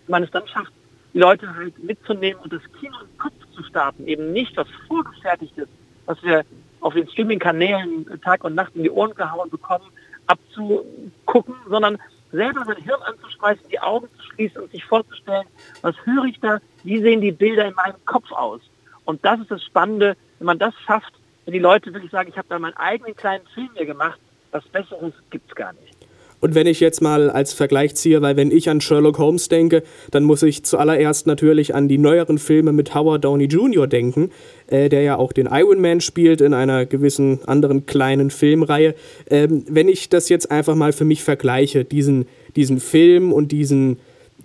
[0.07, 0.73] wenn man es dann schafft,
[1.13, 5.69] die Leute halt mitzunehmen und das Kino im Kopf zu starten, eben nicht was vorgefertigtes,
[6.11, 6.45] was wir
[6.81, 9.85] auf den Streaming-Kanälen Tag und Nacht in die Ohren gehauen bekommen,
[10.27, 11.99] abzugucken, sondern
[12.33, 15.47] selber sein Hirn anzuschmeißen, die Augen zu schließen und sich vorzustellen,
[15.83, 18.61] was höre ich da, wie sehen die Bilder in meinem Kopf aus.
[19.05, 21.13] Und das ist das Spannende, wenn man das schafft,
[21.45, 24.19] wenn die Leute wirklich sagen, ich habe da meinen eigenen kleinen Film hier gemacht,
[24.51, 26.00] was Besseres gibt's gar nicht.
[26.41, 29.83] Und wenn ich jetzt mal als Vergleich ziehe, weil wenn ich an Sherlock Holmes denke,
[30.11, 33.87] dann muss ich zuallererst natürlich an die neueren Filme mit Howard Downey Jr.
[33.87, 34.31] denken,
[34.69, 38.95] äh, der ja auch den Iron Man spielt in einer gewissen anderen kleinen Filmreihe.
[39.29, 42.27] Ähm, wenn ich das jetzt einfach mal für mich vergleiche, diesen,
[42.57, 43.99] diesen Film und diesen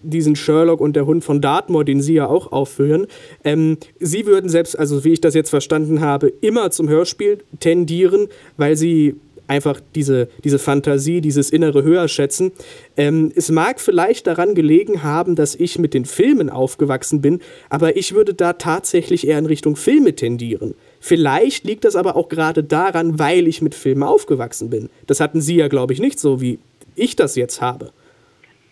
[0.08, 3.08] diesen Sherlock und der Hund von Dartmoor, den Sie ja auch aufführen.
[3.44, 8.28] Ähm, Sie würden selbst, also wie ich das jetzt verstanden habe, immer zum Hörspiel tendieren,
[8.56, 9.16] weil Sie
[9.48, 12.52] einfach diese, diese Fantasie, dieses innere Höher schätzen.
[12.98, 17.98] Ähm, es mag vielleicht daran gelegen haben, dass ich mit den Filmen aufgewachsen bin, aber
[17.98, 20.76] ich würde da tatsächlich eher in Richtung Filme tendieren.
[21.00, 24.90] Vielleicht liegt das aber auch gerade daran, weil ich mit Filmen aufgewachsen bin.
[25.08, 26.60] Das hatten Sie ja, glaube ich, nicht so, wie
[26.96, 27.92] ich das jetzt habe.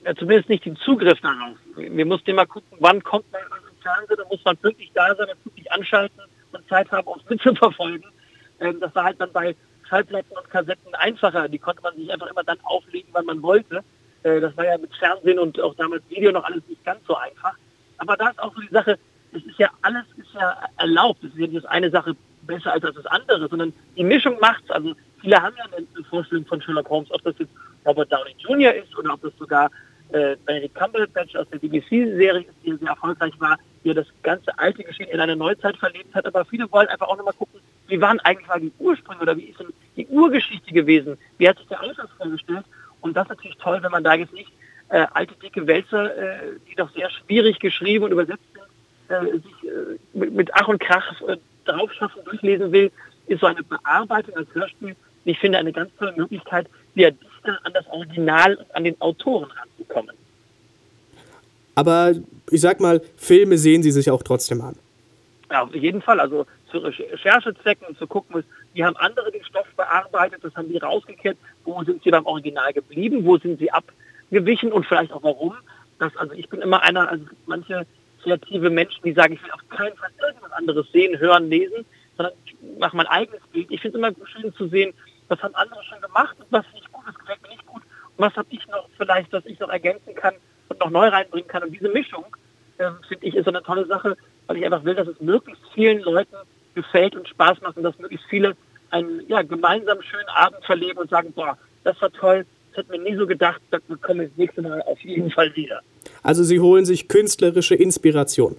[0.06, 1.56] Ja, zumindest nicht den Zugriff darauf.
[1.76, 5.28] Wir mussten immer gucken, wann kommt man im Fernsehen, da muss man pünktlich da sein,
[5.44, 6.20] pünktlich anschalten
[6.52, 8.06] und Zeit haben, uns mitzuverfolgen.
[8.60, 9.56] Ähm, das war halt dann bei
[9.94, 11.48] Schallplatten und Kassetten einfacher.
[11.48, 13.84] Die konnte man sich einfach immer dann auflegen, wann man wollte.
[14.24, 17.16] Äh, das war ja mit Fernsehen und auch damals Video noch alles nicht ganz so
[17.16, 17.54] einfach.
[17.98, 18.98] Aber da ist auch so die Sache,
[19.34, 21.24] es ist ja alles ist ja erlaubt.
[21.24, 24.72] Es ist ja nicht das eine Sache besser als das andere, sondern die Mischung macht's.
[24.72, 27.54] Also viele haben ja eine Vorstellung von Sherlock Holmes, ob das jetzt
[27.86, 28.74] Robert Downey Jr.
[28.74, 29.70] ist oder ob das sogar
[30.12, 34.84] äh, Benedict Cumberbatch aus der BBC-Serie ist, die sehr erfolgreich war, die das ganze alte
[34.84, 36.26] Geschehen in eine Neuzeit verlebt hat.
[36.26, 39.46] Aber viele wollen einfach auch nochmal gucken, wie waren eigentlich mal die Ursprünge oder wie
[39.46, 41.18] ist denn die Urgeschichte gewesen?
[41.38, 42.66] Wie hat sich der Autor vorgestellt?
[43.02, 44.52] Und das ist natürlich toll, wenn man da jetzt nicht
[44.90, 49.70] äh, alte, dicke Wälzer, äh, die doch sehr schwierig geschrieben und übersetzt sind, äh, sich
[49.70, 52.92] äh, mit, mit, Ach und Krach äh, draufschaffen, durchlesen will,
[53.28, 57.74] ist so eine Bearbeitung als Hörspiel, ich finde, eine ganz tolle Möglichkeit, wieder dichter an
[57.74, 60.16] das Original und an den Autoren ranzukommen.
[61.76, 62.14] Aber
[62.52, 64.76] ich sag mal, Filme sehen Sie sich auch trotzdem an.
[65.54, 66.20] Ja, auf jeden Fall.
[66.20, 71.38] Also zu Recherchezwecken zu gucken, wie haben andere den Stoff bearbeitet, das haben die rausgekehrt,
[71.64, 75.54] wo sind sie beim Original geblieben, wo sind sie abgewichen und vielleicht auch warum.
[76.00, 77.86] Das, also ich bin immer einer, also manche
[78.24, 81.86] kreative Menschen, die sagen, ich will auf keinen Fall irgendwas anderes sehen, hören, lesen,
[82.18, 83.70] sondern ich mache mein eigenes Bild.
[83.70, 84.92] Ich finde es immer schön zu sehen,
[85.28, 87.84] was haben andere schon gemacht und was nicht gut, das gefällt mir nicht gut
[88.18, 90.34] und was habe ich noch vielleicht, was ich noch ergänzen kann
[90.70, 91.62] und noch neu reinbringen kann.
[91.62, 92.26] Und diese Mischung,
[92.78, 95.62] äh, finde ich, ist so eine tolle Sache, weil ich einfach will, dass es möglichst
[95.74, 96.36] vielen Leuten
[96.76, 98.56] gefällt und Spaß macht und dass möglichst viele
[98.90, 103.00] einen ja, gemeinsam schönen Abend verleben und sagen, boah, das war toll, das hat mir
[103.00, 105.82] nie so gedacht, da komme ich das nächste Mal auf jeden Fall wieder.
[106.22, 108.58] Also Sie holen sich künstlerische Inspiration.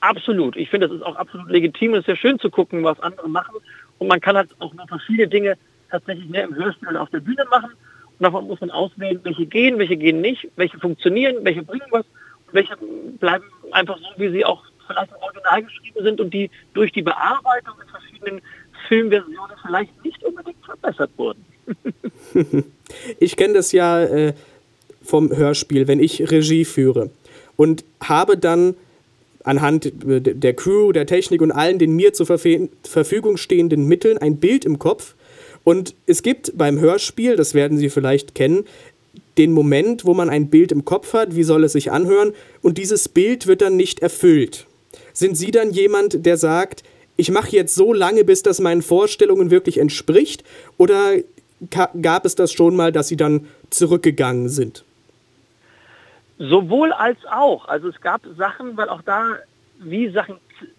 [0.00, 0.56] Absolut.
[0.56, 3.00] Ich finde, das ist auch absolut legitim und es ist ja schön zu gucken, was
[3.00, 3.56] andere machen.
[3.98, 5.56] Und man kann halt auch noch verschiedene Dinge
[5.90, 7.70] tatsächlich mehr im Hörspiel oder auf der Bühne machen.
[7.70, 12.04] Und davon muss man auswählen, welche gehen, welche gehen nicht, welche funktionieren, welche bringen was
[12.04, 12.06] und
[12.52, 12.76] welche
[13.20, 17.02] bleiben einfach so, wie sie auch vielleicht im Original geschrieben sind und die durch die
[17.02, 18.42] Bearbeitung in verschiedenen
[18.88, 21.44] Filmversionen vielleicht nicht unbedingt verbessert wurden.
[23.18, 24.34] ich kenne das ja äh,
[25.02, 27.10] vom Hörspiel, wenn ich Regie führe
[27.56, 28.76] und habe dann
[29.42, 34.36] anhand äh, der Crew, der Technik und allen den mir zur Verfügung stehenden Mitteln ein
[34.36, 35.14] Bild im Kopf.
[35.64, 38.64] Und es gibt beim Hörspiel, das werden Sie vielleicht kennen,
[39.38, 42.78] den Moment, wo man ein Bild im Kopf hat, wie soll es sich anhören, und
[42.78, 44.66] dieses Bild wird dann nicht erfüllt.
[45.12, 46.82] Sind Sie dann jemand, der sagt,
[47.16, 50.44] ich mache jetzt so lange, bis das meinen Vorstellungen wirklich entspricht?
[50.76, 51.14] Oder
[52.02, 54.84] gab es das schon mal, dass Sie dann zurückgegangen sind?
[56.38, 57.66] Sowohl als auch.
[57.66, 59.36] Also es gab Sachen, weil auch da,
[59.78, 60.36] wie Sachen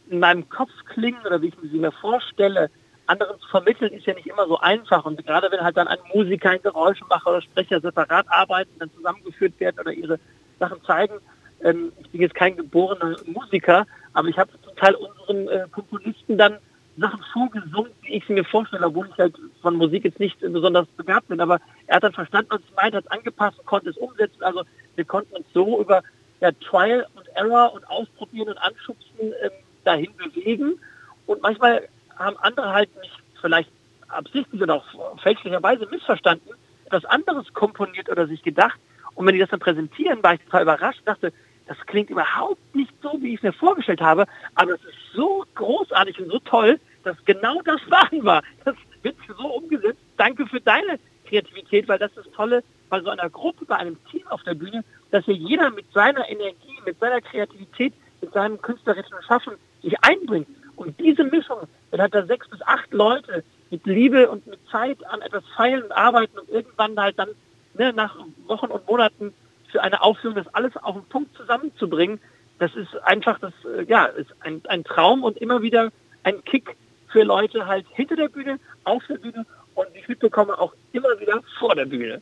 [0.09, 2.69] in meinem Kopf klingen oder wie ich sie mir vorstelle,
[3.07, 5.05] anderen zu vermitteln, ist ja nicht immer so einfach.
[5.05, 9.59] Und gerade wenn halt dann ein Musiker, ein Geräuschemacher oder Sprecher separat arbeiten, dann zusammengeführt
[9.59, 10.19] werden oder ihre
[10.59, 11.15] Sachen zeigen.
[11.63, 16.37] Ähm, ich bin jetzt kein geborener Musiker, aber ich habe zum Teil unseren äh, Komponisten
[16.37, 16.57] dann
[16.97, 20.87] Sachen vorgesungen, wie ich sie mir vorstelle, obwohl ich halt von Musik jetzt nicht besonders
[20.97, 21.39] begabt bin.
[21.39, 24.41] Aber er hat dann verstanden, was ich meinte, hat es angepasst konnte es umsetzen.
[24.41, 24.63] Also
[24.95, 26.03] wir konnten uns so über
[26.39, 29.51] ja, Trial und Error und Ausprobieren und Anschubsen ähm,
[29.83, 30.79] dahin bewegen.
[31.27, 33.69] Und manchmal haben andere halt nicht vielleicht
[34.07, 36.49] absichtlich oder auch fälschlicherweise missverstanden,
[36.85, 38.79] etwas anderes komponiert oder sich gedacht.
[39.15, 41.33] Und wenn die das dann präsentieren, war ich total überrascht, dachte,
[41.67, 44.25] das klingt überhaupt nicht so, wie ich es mir vorgestellt habe,
[44.55, 48.41] aber es ist so großartig und so toll, dass genau das Wagen war.
[48.63, 49.99] Das wird so umgesetzt.
[50.17, 54.25] Danke für deine Kreativität, weil das ist Tolle bei so einer Gruppe, bei einem Team
[54.27, 59.17] auf der Bühne, dass hier jeder mit seiner Energie, mit seiner Kreativität, mit seinem künstlerischen
[59.27, 60.47] Schaffen sich einbringt.
[60.77, 61.59] Und diese Mischung,
[61.91, 65.83] dann hat er sechs bis acht Leute mit Liebe und mit Zeit an etwas feilen
[65.83, 67.29] und arbeiten und irgendwann halt dann
[67.73, 68.15] ne, nach
[68.47, 69.33] Wochen und Monaten
[69.69, 72.19] für eine Aufführung das alles auf den Punkt zusammenzubringen,
[72.59, 75.91] das ist einfach das, äh, ja, ist ein, ein Traum und immer wieder
[76.23, 76.75] ein Kick
[77.11, 81.41] für Leute halt hinter der Bühne, auf der Bühne und ich mitbekomme, auch immer wieder
[81.59, 82.21] vor der Bühne.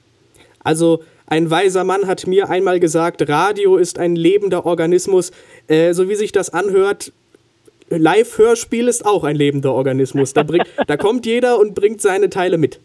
[0.63, 5.31] Also ein weiser Mann hat mir einmal gesagt, Radio ist ein lebender Organismus.
[5.67, 7.13] Äh, so wie sich das anhört,
[7.89, 10.33] Live-Hörspiel ist auch ein lebender Organismus.
[10.33, 12.79] Da, bringt, da kommt jeder und bringt seine Teile mit.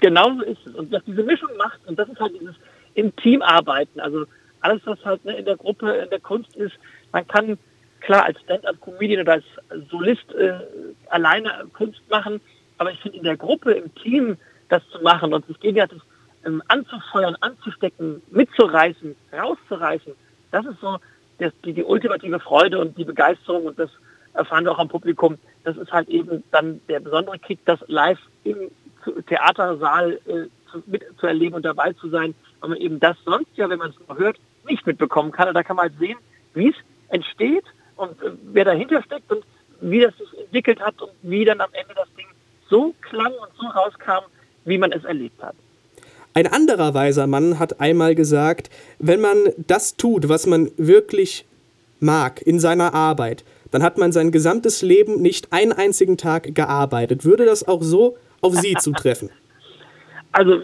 [0.00, 0.74] Genauso ist es.
[0.74, 2.54] Und was diese Mischung macht, und das ist halt dieses
[2.94, 4.00] im Team arbeiten.
[4.00, 4.24] Also
[4.60, 6.74] alles, was halt ne, in der Gruppe, in der Kunst ist,
[7.12, 7.58] man kann
[8.00, 9.44] klar als Stand-up-Comedian oder als
[9.90, 10.54] Solist äh,
[11.08, 12.40] alleine Kunst machen,
[12.78, 14.36] aber ich finde in der Gruppe, im Team
[14.68, 16.00] das zu machen und sich gegenseitig
[16.44, 20.12] ähm, anzufeuern, anzustecken, mitzureißen, rauszureißen,
[20.50, 20.98] das ist so
[21.38, 23.90] das, die, die ultimative Freude und die Begeisterung und das
[24.36, 25.38] erfahren wir auch am Publikum.
[25.64, 28.70] Das ist halt eben dann der besondere Kick, das live im
[29.28, 33.50] Theatersaal äh, zu, mit zu erleben und dabei zu sein, weil man eben das sonst
[33.56, 35.48] ja, wenn man es nur hört, nicht mitbekommen kann.
[35.48, 36.18] Und da kann man halt sehen,
[36.54, 36.76] wie es
[37.08, 37.64] entsteht
[37.96, 39.44] und äh, wer dahinter steckt und
[39.80, 42.26] wie das sich entwickelt hat und wie dann am Ende das Ding
[42.68, 44.24] so klang und so rauskam,
[44.64, 45.54] wie man es erlebt hat.
[46.34, 48.68] Ein anderer weiser Mann hat einmal gesagt,
[48.98, 51.46] wenn man das tut, was man wirklich
[52.00, 57.24] mag in seiner Arbeit, dann hat man sein gesamtes Leben nicht einen einzigen Tag gearbeitet.
[57.24, 59.30] Würde das auch so auf Sie zutreffen?
[60.32, 60.60] Also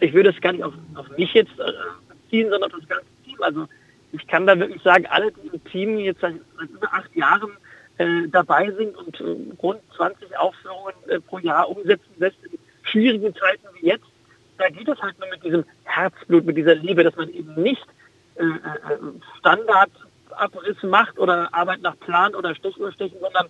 [0.00, 1.72] ich würde es gar nicht auf, auf mich jetzt äh,
[2.08, 3.36] beziehen, sondern auf das ganze Team.
[3.40, 3.66] Also
[4.12, 7.50] ich kann da wirklich sagen, alle, die im Team jetzt seit, seit über acht Jahren
[7.98, 13.34] äh, dabei sind und äh, rund 20 Aufführungen äh, pro Jahr umsetzen lässt in schwierigen
[13.34, 14.06] Zeiten wie jetzt,
[14.56, 17.86] da geht es halt nur mit diesem Herzblut, mit dieser Liebe, dass man eben nicht
[18.36, 18.44] äh,
[20.38, 23.46] Standardabriss macht oder Arbeit nach Plan oder Stechuhr stechen, sondern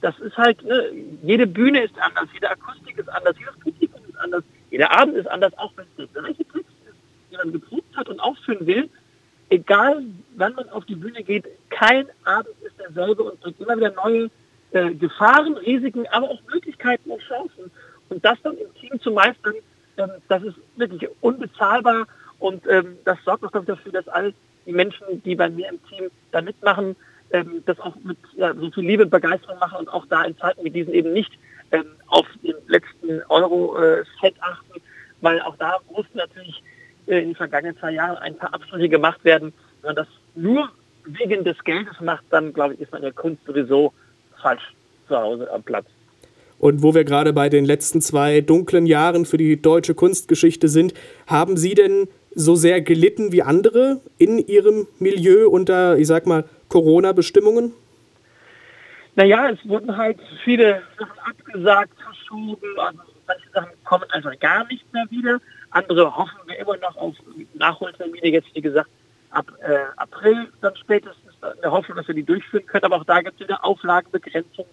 [0.00, 0.90] das ist halt, ne,
[1.22, 5.28] jede Bühne ist anders, jede Akustik ist anders, jedes Publikum ist anders, jeder Abend ist
[5.28, 8.88] anders, auch wenn es der gleiche Text ist, den man geprobt hat und aufführen will.
[9.50, 10.04] Egal,
[10.36, 14.30] wann man auf die Bühne geht, kein Abend ist derselbe und bringt immer wieder neue
[14.70, 17.70] äh, Gefahren, Risiken, aber auch Möglichkeiten und Chancen.
[18.08, 19.54] Und das dann im Team zu meistern,
[19.96, 22.06] ähm, das ist wirklich unbezahlbar
[22.38, 24.32] und ähm, das sorgt auch dafür, dass all
[24.66, 26.96] die Menschen, die bei mir im Team da mitmachen,
[27.32, 30.36] ähm, das auch mit ja, so viel Liebe und Begeisterung machen und auch da in
[30.38, 31.32] Zeiten wie diesen eben nicht
[31.70, 34.80] ähm, auf den letzten Euro-Set äh, achten,
[35.20, 36.62] weil auch da mussten natürlich
[37.06, 39.52] äh, in den vergangenen zwei Jahren ein paar Abstriche gemacht werden.
[39.82, 40.70] Wenn man das nur
[41.04, 43.92] wegen des Geldes macht, dann glaube ich, ist man in der Kunst sowieso
[44.40, 44.74] falsch
[45.08, 45.86] zu Hause am Platz.
[46.60, 50.92] Und wo wir gerade bei den letzten zwei dunklen Jahren für die deutsche Kunstgeschichte sind,
[51.26, 56.44] haben Sie denn so sehr gelitten wie andere in Ihrem Milieu unter, ich sag mal,
[56.68, 57.72] Corona-Bestimmungen?
[59.16, 64.84] Naja, es wurden halt viele Sachen abgesagt, verschoben, also manche Sachen kommen einfach gar nicht
[64.92, 65.40] mehr wieder.
[65.70, 67.16] Andere hoffen wir immer noch auf
[67.54, 68.90] Nachholtermine, jetzt wie gesagt
[69.30, 72.84] ab äh, April dann spätestens eine Hoffnung, dass wir die durchführen können.
[72.84, 74.70] Aber auch da gibt es wieder Auflagenbegrenzungen.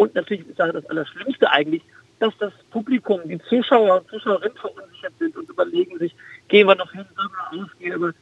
[0.00, 1.82] Und natürlich ist das Allerschlimmste eigentlich,
[2.20, 6.16] dass das Publikum, die Zuschauer und Zuschauerinnen verunsichert sind und überlegen sich,
[6.48, 7.92] gehen wir noch hin, sollen wir ausgehen.
[7.92, 8.14] Aber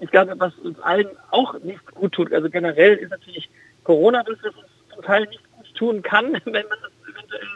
[0.00, 3.50] ich glaube, was uns allen auch nicht gut tut, also generell ist natürlich
[3.84, 4.54] Corona, das uns
[4.94, 7.48] zum Teil nicht gut tun kann, wenn man das eventuell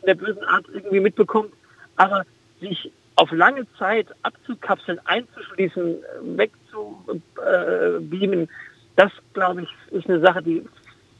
[0.00, 1.52] in der bösen Art irgendwie mitbekommt.
[1.94, 2.26] Aber
[2.60, 8.48] sich auf lange Zeit abzukapseln, einzuschließen, wegzubeamen,
[8.96, 10.66] das glaube ich ist eine Sache, die,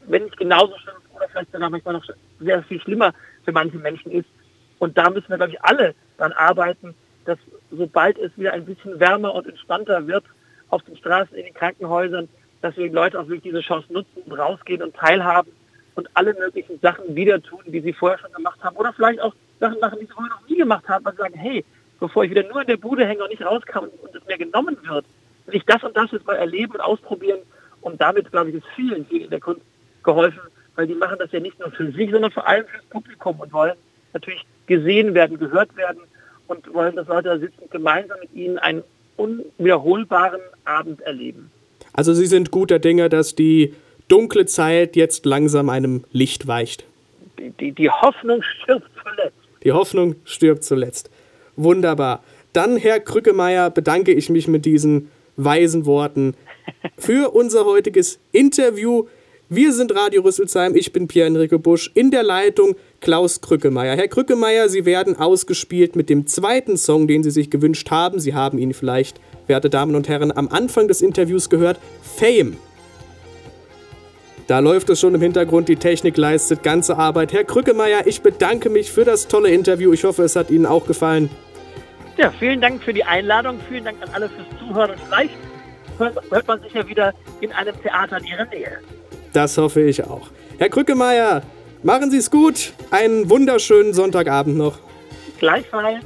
[0.07, 2.05] wenn nicht genauso schlimm oder vielleicht sogar manchmal noch
[2.39, 3.13] sehr viel schlimmer
[3.43, 4.29] für manche Menschen ist.
[4.79, 6.95] Und da müssen wir, glaube ich, alle daran arbeiten,
[7.25, 7.37] dass
[7.71, 10.23] sobald es wieder ein bisschen wärmer und entspannter wird
[10.69, 12.29] auf den Straßen, in den Krankenhäusern,
[12.61, 15.51] dass wir die Leute auch wirklich diese Chance nutzen und rausgehen und teilhaben
[15.95, 18.75] und alle möglichen Sachen wieder tun, die sie vorher schon gemacht haben.
[18.77, 21.65] Oder vielleicht auch Sachen machen, die sie vorher noch nie gemacht haben, und sagen, hey,
[21.99, 24.77] bevor ich wieder nur in der Bude hänge und nicht rauskam und es mir genommen
[24.83, 25.05] wird,
[25.45, 27.39] will ich das und das jetzt mal erleben und ausprobieren.
[27.81, 29.61] Und damit, glaube ich, ist vielen, vielen in der Kunst
[30.03, 30.41] geholfen,
[30.79, 33.51] weil die machen das ja nicht nur für sich, sondern vor allem fürs Publikum und
[33.51, 33.73] wollen
[34.13, 35.99] natürlich gesehen werden, gehört werden
[36.47, 38.83] und wollen, dass Leute da sitzen und gemeinsam mit ihnen einen
[39.17, 41.51] unwiederholbaren Abend erleben.
[41.91, 43.73] Also Sie sind guter Dinge, dass die
[44.07, 46.85] dunkle Zeit jetzt langsam einem Licht weicht.
[47.37, 49.35] Die, die, die Hoffnung stirbt zuletzt.
[49.65, 51.09] Die Hoffnung stirbt zuletzt.
[51.57, 52.23] Wunderbar.
[52.53, 56.35] Dann, Herr Krückemeier, bedanke ich mich mit diesen weisen Worten
[56.97, 59.07] für unser heutiges Interview.
[59.51, 63.95] Wir sind Radio Rüsselsheim, ich bin Pierre-Enrique Busch, in der Leitung Klaus Krückemeier.
[63.95, 68.19] Herr Krückemeier, Sie werden ausgespielt mit dem zweiten Song, den Sie sich gewünscht haben.
[68.19, 71.79] Sie haben ihn vielleicht, werte Damen und Herren, am Anfang des Interviews gehört.
[72.03, 72.57] Fame.
[74.45, 77.33] Da läuft es schon im Hintergrund, die Technik leistet ganze Arbeit.
[77.33, 79.91] Herr Krückemeier, ich bedanke mich für das tolle Interview.
[79.93, 81.27] Ich hoffe, es hat Ihnen auch gefallen.
[82.17, 85.33] Ja, vielen Dank für die Einladung, vielen Dank an alle fürs Zuhören und vielleicht
[85.97, 88.77] hört man sich ja wieder in einem Theater in Ihrer Nähe.
[89.33, 90.27] Das hoffe ich auch.
[90.57, 91.43] Herr Krückemeier,
[91.83, 92.73] machen Sie es gut.
[92.91, 94.79] Einen wunderschönen Sonntagabend noch.
[95.39, 96.03] Gleichfalls.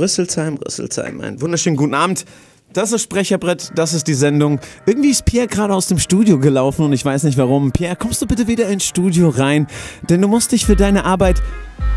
[0.00, 1.20] Rüsselsheim, Rüsselsheim.
[1.20, 2.24] Einen wunderschönen guten Abend.
[2.72, 4.60] Das ist Sprecherbrett, das ist die Sendung.
[4.86, 7.72] Irgendwie ist Pierre gerade aus dem Studio gelaufen und ich weiß nicht warum.
[7.72, 9.66] Pierre, kommst du bitte wieder ins Studio rein?
[10.08, 11.42] Denn du musst dich für deine Arbeit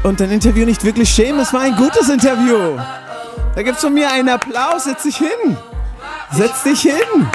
[0.03, 1.39] und dein Interview nicht wirklich schämen.
[1.39, 2.77] Es war ein gutes Interview.
[3.55, 4.85] Da gibt's von mir einen Applaus.
[4.85, 5.57] Setz dich hin.
[6.31, 7.27] Setz dich hin.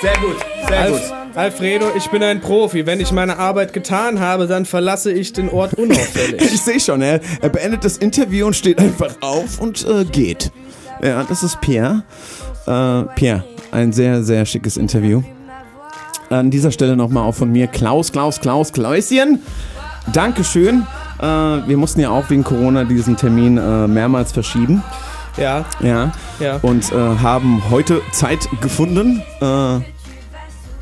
[0.00, 0.36] Sehr gut,
[0.68, 1.23] sehr gut.
[1.34, 2.86] Alf, Alfredo, ich bin ein Profi.
[2.86, 6.40] Wenn ich meine Arbeit getan habe, dann verlasse ich den Ort unauffällig.
[6.54, 10.52] Ich sehe schon, er, er beendet das Interview und steht einfach auf und äh, geht.
[11.02, 12.04] Ja, das ist Pierre.
[12.66, 15.22] Äh, Pierre, ein sehr, sehr schickes Interview.
[16.30, 19.40] An dieser Stelle nochmal auch von mir Klaus, Klaus, Klaus, Klauschen.
[20.12, 20.86] Dankeschön.
[21.20, 24.82] Äh, wir mussten ja auch wegen Corona diesen Termin äh, mehrmals verschieben.
[25.36, 26.12] ja, Ja.
[26.38, 26.58] ja.
[26.62, 29.80] Und äh, haben heute Zeit gefunden, äh,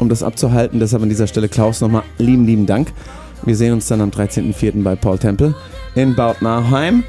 [0.03, 0.81] um das abzuhalten.
[0.81, 2.93] Deshalb an dieser Stelle Klaus nochmal lieben, lieben Dank.
[3.45, 4.83] Wir sehen uns dann am 13.04.
[4.83, 5.55] bei Paul Temple
[5.95, 7.05] in Bad Nauheim.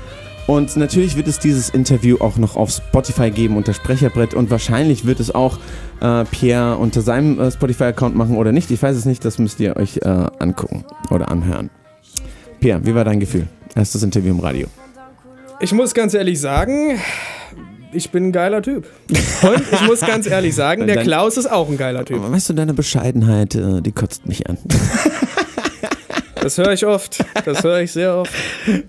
[0.46, 5.06] Und natürlich wird es dieses Interview auch noch auf Spotify geben unter Sprecherbrett und wahrscheinlich
[5.06, 5.58] wird es auch
[6.02, 8.70] äh, Pierre unter seinem äh, Spotify-Account machen oder nicht.
[8.70, 11.70] Ich weiß es nicht, das müsst ihr euch äh, angucken oder anhören.
[12.60, 13.48] Pierre, wie war dein Gefühl?
[13.74, 14.68] Erstes Interview im Radio.
[15.62, 17.00] Ich muss ganz ehrlich sagen,
[17.94, 18.86] ich bin ein geiler Typ.
[19.42, 22.18] Und ich muss ganz ehrlich sagen, der Klaus ist auch ein geiler Typ.
[22.18, 24.58] Aber weißt du, deine Bescheidenheit, äh, die kotzt mich an.
[26.44, 27.24] Das höre ich oft.
[27.46, 28.32] Das höre ich sehr oft.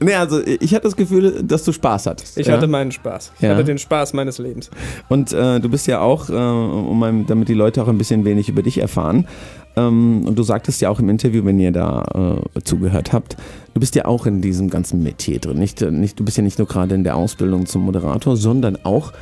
[0.00, 2.38] Nee, also ich hatte das Gefühl, dass du Spaß hattest.
[2.38, 2.54] Ich ja?
[2.54, 3.32] hatte meinen Spaß.
[3.36, 3.50] Ich Ja.
[3.50, 4.70] hatte den Spaß meines Lebens.
[5.08, 8.48] Und äh, du bist ja auch, äh, um damit die Leute auch ein bisschen wenig
[8.48, 9.26] über dich erfahren,
[9.76, 13.36] ähm, und du sagtest ja auch im Interview, wenn ihr da äh, zugehört habt,
[13.74, 15.58] du bist ja auch in diesem ganzen Metier drin.
[15.58, 18.78] Nicht, äh, nicht, du bist ja nicht nur gerade in der Ausbildung zum Moderator, sondern
[18.84, 19.12] auch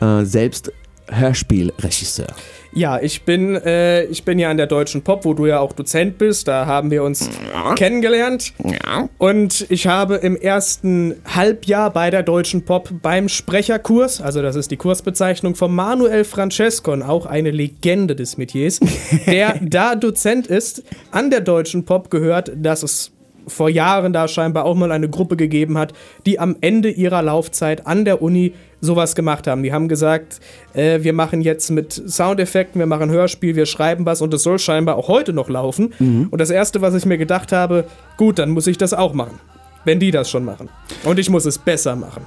[0.00, 0.72] äh, selbst
[1.08, 2.28] Hörspielregisseur.
[2.72, 5.72] Ja, ich bin, äh, ich bin ja an der Deutschen Pop, wo du ja auch
[5.72, 6.46] Dozent bist.
[6.46, 7.28] Da haben wir uns
[7.76, 8.52] kennengelernt.
[8.64, 9.08] Ja.
[9.18, 14.70] Und ich habe im ersten Halbjahr bei der Deutschen Pop beim Sprecherkurs, also das ist
[14.70, 18.78] die Kursbezeichnung von Manuel Francescon, auch eine Legende des Metiers,
[19.26, 23.10] der da Dozent ist, an der Deutschen Pop gehört, dass es
[23.46, 25.92] vor Jahren da scheinbar auch mal eine Gruppe gegeben hat,
[26.26, 29.62] die am Ende ihrer Laufzeit an der Uni sowas gemacht haben.
[29.62, 30.40] Die haben gesagt,
[30.74, 34.58] äh, wir machen jetzt mit Soundeffekten, wir machen Hörspiel, wir schreiben was und es soll
[34.58, 35.92] scheinbar auch heute noch laufen.
[36.30, 37.84] Und das Erste, was ich mir gedacht habe,
[38.16, 39.38] gut, dann muss ich das auch machen.
[39.84, 40.68] Wenn die das schon machen.
[41.04, 42.26] Und ich muss es besser machen.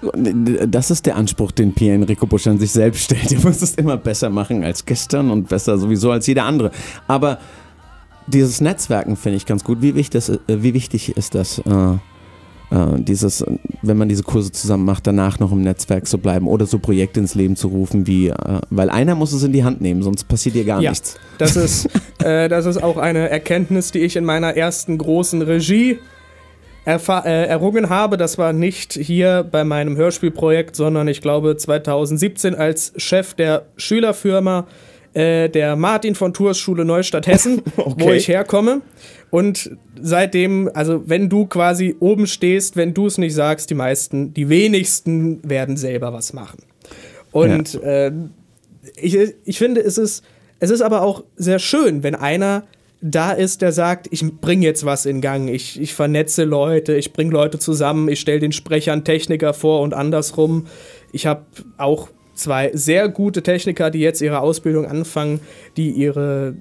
[0.71, 3.31] Das ist der Anspruch, den Pierre Enrico Busch an sich selbst stellt.
[3.31, 6.71] Er muss es immer besser machen als gestern und besser sowieso als jeder andere.
[7.07, 7.37] Aber
[8.25, 9.81] dieses Netzwerken finde ich ganz gut.
[9.81, 11.97] Wie wichtig, das, äh, wie wichtig ist das, äh,
[12.73, 13.45] äh, dieses,
[13.81, 17.19] wenn man diese Kurse zusammen macht, danach noch im Netzwerk zu bleiben oder so Projekte
[17.19, 18.33] ins Leben zu rufen, wie, äh,
[18.69, 20.89] weil einer muss es in die Hand nehmen, sonst passiert dir gar Ja.
[20.91, 21.15] nichts.
[21.37, 21.87] Das ist,
[22.23, 25.99] äh, das ist auch eine Erkenntnis, die ich in meiner ersten großen Regie
[26.85, 26.97] äh,
[27.47, 28.17] errungen habe.
[28.17, 34.67] Das war nicht hier bei meinem Hörspielprojekt, sondern ich glaube 2017 als Chef der Schülerfirma
[35.13, 38.15] äh, der Martin von Tours Schule Neustadt Hessen, wo Okay.
[38.17, 38.81] ich herkomme.
[39.33, 44.31] Und seitdem, also wenn du quasi oben stehst, wenn du es nicht sagst, die meisten,
[44.31, 46.59] die wenigsten werden selber was machen.
[47.31, 48.11] Und äh,
[48.95, 50.23] ich, ich finde, es ist,
[50.59, 52.65] es ist aber auch sehr schön, wenn einer
[53.01, 57.11] da ist, der sagt, ich bringe jetzt was in Gang, ich, ich vernetze Leute, ich
[57.11, 60.67] bringe Leute zusammen, ich stelle den Sprechern Techniker vor und andersrum.
[61.11, 61.41] Ich habe
[61.79, 65.39] auch zwei sehr gute Techniker, die jetzt ihre Ausbildung anfangen,
[65.75, 66.53] die ihre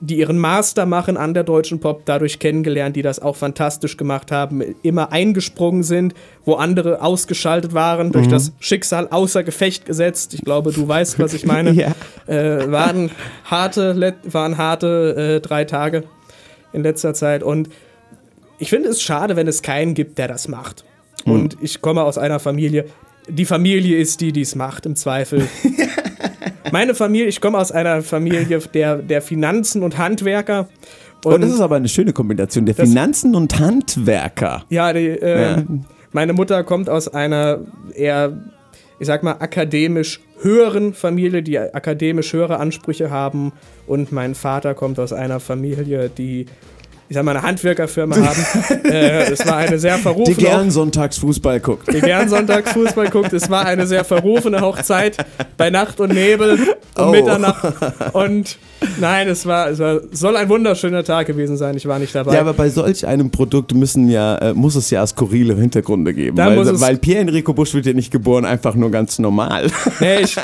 [0.00, 4.30] die ihren Master machen an der Deutschen Pop, dadurch kennengelernt, die das auch fantastisch gemacht
[4.30, 6.14] haben, immer eingesprungen sind,
[6.44, 10.34] wo andere ausgeschaltet waren, durch das Schicksal außer Gefecht gesetzt.
[10.34, 11.68] Ich glaube, du weißt, was ich meine.
[11.78, 11.94] Ja.
[12.26, 13.10] äh, waren
[13.44, 16.04] harte, waren harte äh, drei Tage
[16.72, 17.42] in letzter Zeit.
[17.44, 17.68] Und
[18.58, 20.84] ich finde es schade, wenn es keinen gibt, der das macht.
[21.24, 22.86] Und ich komme aus einer Familie,
[23.28, 25.46] die Familie ist die, die es macht, im Zweifel.
[26.72, 30.68] Meine Familie, ich komme aus einer Familie der, der Finanzen und Handwerker.
[31.24, 34.64] Und das ist aber eine schöne Kombination der Finanzen und Handwerker.
[34.68, 35.62] Ja, die, äh, Ja.
[36.12, 37.60] meine Mutter kommt aus einer
[37.94, 38.38] eher,
[39.00, 43.52] ich sag mal, akademisch höheren Familie, die akademisch höhere Ansprüche haben.
[43.88, 46.46] Und mein Vater kommt aus einer Familie, die,
[47.08, 48.84] ich sag mal, eine Handwerkerfirma haben.
[48.84, 51.92] äh, es war eine sehr Die verrufene, gern sonntags Fußball guckt.
[51.92, 53.32] die gern sonntags Fußball guckt.
[53.32, 55.16] Es war eine sehr verrufene Hochzeit
[55.56, 56.52] bei Nacht und Nebel
[56.96, 57.10] um Oh.
[57.12, 57.74] Mitternacht.
[58.12, 58.58] Und
[59.00, 61.76] nein, es war, es war, soll ein wunderschöner Tag gewesen sein.
[61.76, 62.34] Ich war nicht dabei.
[62.34, 66.36] Ja, aber bei solch einem Produkt müssen ja, äh, muss es ja skurrile Hintergründe geben.
[66.36, 69.68] Da weil, weil Pierre Enrico Busch wird ja nicht geboren, einfach nur ganz normal.
[70.00, 70.36] Nee, ich,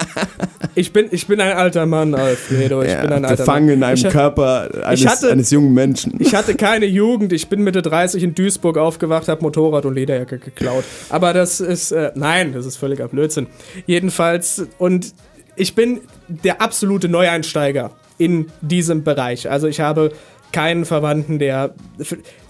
[0.76, 2.82] ich, bin, ich bin ein alter Mann, Alfredo.
[2.82, 3.74] Ich bin ein alter gefangen Mann.
[3.74, 6.14] in einem ich, Körper eines, hatte- eines jungen Menschen.
[6.20, 7.32] Ich hatte keine Jugend.
[7.32, 10.84] Ich bin Mitte 30 in Duisburg aufgewacht, habe Motorrad und Lederjacke geklaut.
[11.11, 13.46] Aber das ist, äh, nein, das ist völliger Blödsinn.
[13.86, 15.14] Jedenfalls, und
[15.57, 19.50] ich bin der absolute Neueinsteiger in diesem Bereich.
[19.50, 20.12] Also ich habe
[20.52, 21.74] keinen Verwandten, der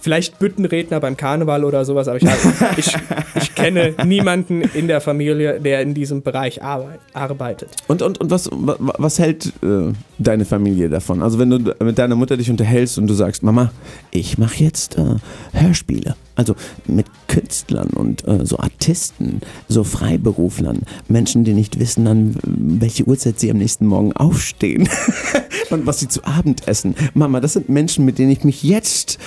[0.05, 2.37] vielleicht Büttenredner beim Karneval oder sowas, aber ich, habe,
[2.77, 2.95] ich,
[3.41, 7.69] ich kenne niemanden in der Familie, der in diesem Bereich arbeit, arbeitet.
[7.87, 11.23] Und, und, und was, wa- was hält äh, deine Familie davon?
[11.23, 13.71] Also wenn du mit deiner Mutter dich unterhältst und du sagst, Mama,
[14.11, 15.15] ich mache jetzt äh,
[15.53, 16.15] Hörspiele.
[16.37, 16.53] Also
[16.85, 19.39] mit Künstlern und äh, so Artisten,
[19.69, 24.89] so Freiberuflern, Menschen, die nicht wissen, an welche Uhrzeit sie am nächsten Morgen aufstehen
[25.69, 26.93] und was sie zu Abend essen.
[27.13, 29.17] Mama, das sind Menschen, mit denen ich mich jetzt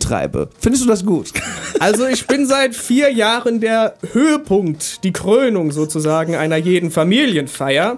[0.00, 0.48] herumtreibe.
[0.58, 1.32] Findest du das gut?
[1.78, 7.96] Also ich bin seit vier Jahren der Höhepunkt, die Krönung sozusagen einer jeden Familienfeier.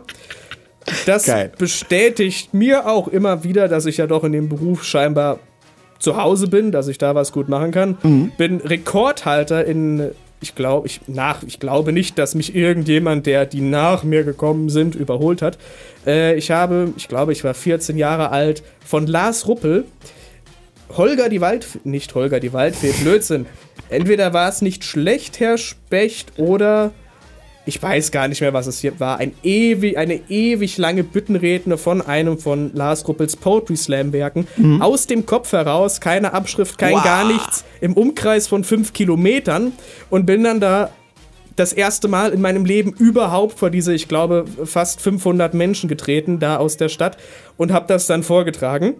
[1.04, 1.50] Das Geil.
[1.58, 5.40] bestätigt mir auch immer wieder, dass ich ja doch in dem Beruf scheinbar
[5.98, 7.96] zu Hause bin, dass ich da was gut machen kann.
[8.36, 13.62] Bin Rekordhalter in, ich glaube, ich, nach, ich glaube nicht, dass mich irgendjemand, der die
[13.62, 15.58] nach mir gekommen sind, überholt hat.
[16.06, 19.86] Äh, ich habe, ich glaube, ich war 14 Jahre alt, von Lars Ruppel
[20.96, 23.46] Holger die Waldfee, nicht Holger die Waldfee, Blödsinn.
[23.88, 26.92] Entweder war es nicht schlecht, Herr Specht, oder
[27.64, 29.18] ich weiß gar nicht mehr, was es hier war.
[29.18, 34.48] Ein ewig, eine ewig lange Büttenredne von einem von Lars Ruppels Poetry Slam Werken.
[34.80, 37.04] Aus dem Kopf heraus, keine Abschrift, kein Wow.
[37.04, 39.72] gar nichts, im Umkreis von fünf Kilometern
[40.10, 40.90] und bin dann da
[41.54, 46.38] das erste Mal in meinem Leben überhaupt vor diese, ich glaube, fast 500 Menschen getreten,
[46.40, 47.16] da aus der Stadt
[47.56, 48.94] und habe das dann vorgetragen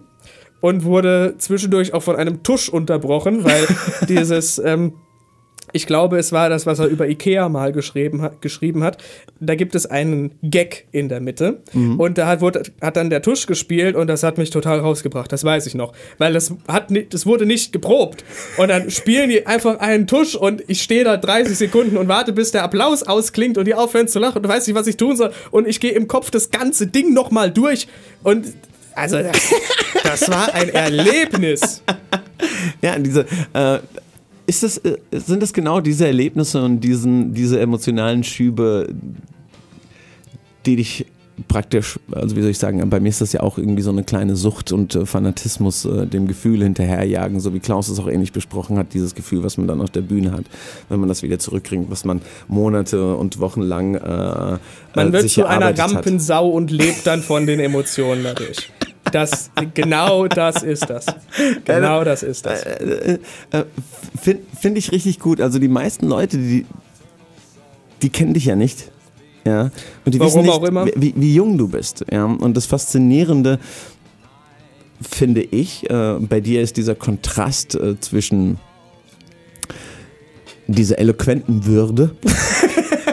[0.63, 3.67] und wurde zwischendurch auch von einem Tusch unterbrochen, weil
[4.09, 4.95] dieses, ähm,
[5.73, 8.43] ich glaube, es war das, was er über Ikea mal geschrieben hat.
[8.43, 9.03] Geschrieben hat.
[9.41, 11.63] Da gibt es einen Gag in der Mitte.
[11.99, 15.33] Und da hat, wurde, hat dann der Tusch gespielt und das hat mich total rausgebracht,
[15.33, 18.25] das weiß ich noch, weil das, hat, das wurde nicht geprobt.
[18.59, 22.33] Und dann spielen die einfach einen Tusch und ich stehe da 30 Sekunden und warte,
[22.33, 25.17] bis der Applaus ausklingt und die aufhören zu lachen und weiß nicht, was ich tun
[25.17, 25.33] soll.
[25.51, 27.89] Und ich gehe im Kopf das ganze Ding nochmal durch.
[28.23, 28.47] Und
[28.95, 29.19] also
[30.05, 31.83] das, war ein Erlebnis.
[32.81, 33.27] Ja, diese.
[33.53, 33.79] Äh,
[34.47, 38.93] ist das, äh, sind das genau diese Erlebnisse und diesen, diese emotionalen Schübe,
[40.67, 41.07] die dich
[41.49, 44.05] praktisch, also wie soll ich sagen, bei mir ist das ja auch irgendwie so eine
[44.05, 48.33] kleine Sucht und äh, Fanatismus, äh, dem Gefühl hinterherjagen, so wie Klaus es auch ähnlich
[48.33, 50.45] besprochen hat, dieses Gefühl, was man dann auf der Bühne hat,
[50.89, 53.99] wenn man das wieder zurückkriegt, was man Monate und Wochen lang äh,
[54.95, 55.95] Man äh, wird sich zu einer erarbeitet hat.
[55.95, 58.71] Rampensau und lebt dann von den Emotionen dadurch.
[59.13, 61.07] Das, genau das ist das.
[61.65, 62.65] Genau das ist das.
[62.65, 63.19] äh,
[63.51, 63.65] äh,
[64.21, 65.41] Finde find ich richtig gut.
[65.41, 66.67] Also die meisten Leute, die,
[68.03, 68.91] die kennen dich ja nicht.
[69.45, 69.71] Ja.
[70.05, 70.87] Und die Warum wissen nicht, auch immer.
[70.97, 72.05] Wie, wie jung du bist.
[72.11, 72.25] Ja.
[72.25, 73.59] Und das Faszinierende
[75.01, 78.59] finde ich, äh, bei dir ist dieser Kontrast äh, zwischen
[80.69, 82.15] dieser eloquenten Würde,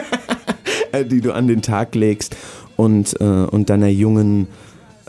[0.92, 2.36] äh, die du an den Tag legst,
[2.76, 4.46] und, äh, und deiner jungen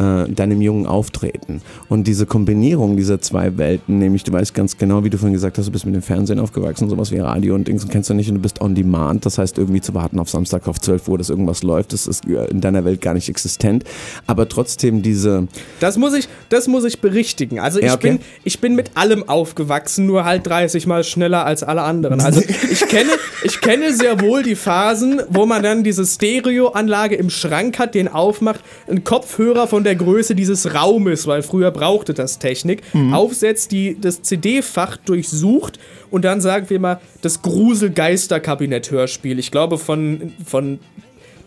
[0.01, 1.61] äh, deinem jungen Auftreten.
[1.89, 5.57] Und diese Kombinierung dieser zwei Welten, nämlich du weißt ganz genau, wie du vorhin gesagt
[5.57, 8.13] hast, du bist mit dem Fernsehen aufgewachsen, sowas wie Radio und Dings und kennst du
[8.13, 11.07] nicht und du bist on demand, das heißt irgendwie zu warten auf Samstag auf 12
[11.07, 13.83] Uhr, dass irgendwas läuft, das ist in deiner Welt gar nicht existent,
[14.27, 15.47] aber trotzdem diese,
[15.79, 17.59] Das muss ich, das muss ich berichtigen.
[17.59, 18.11] Also ich, Ja, okay.
[18.11, 22.21] bin, ich bin mit allem aufgewachsen, nur halt 30 Mal schneller als alle anderen.
[22.21, 22.41] Also
[22.71, 23.11] ich kenne,
[23.43, 28.07] ich kenne sehr wohl die Phasen, wo man dann diese Stereoanlage im Schrank hat, den
[28.07, 32.81] aufmacht, einen Kopfhörer von der Größe dieses Raumes, weil früher brauchte das Technik,
[33.13, 35.79] aufsetzt, die das CD-Fach durchsucht
[36.09, 39.39] und dann sagen wir mal das Grusel-Geister-Kabinett-Hörspiel.
[39.39, 40.79] Ich glaube von, von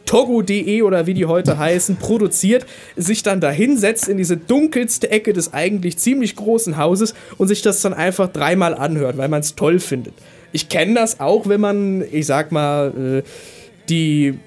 [0.06, 2.66] Togo.de oder wie die heute heißen, produziert,
[2.96, 7.62] sich dann da hinsetzt in diese dunkelste Ecke des eigentlich ziemlich großen Hauses und sich
[7.62, 10.14] das dann einfach dreimal anhört, weil man es toll findet.
[10.52, 13.28] Ich kenne das auch, wenn man, ich sag mal, äh,
[13.88, 14.38] die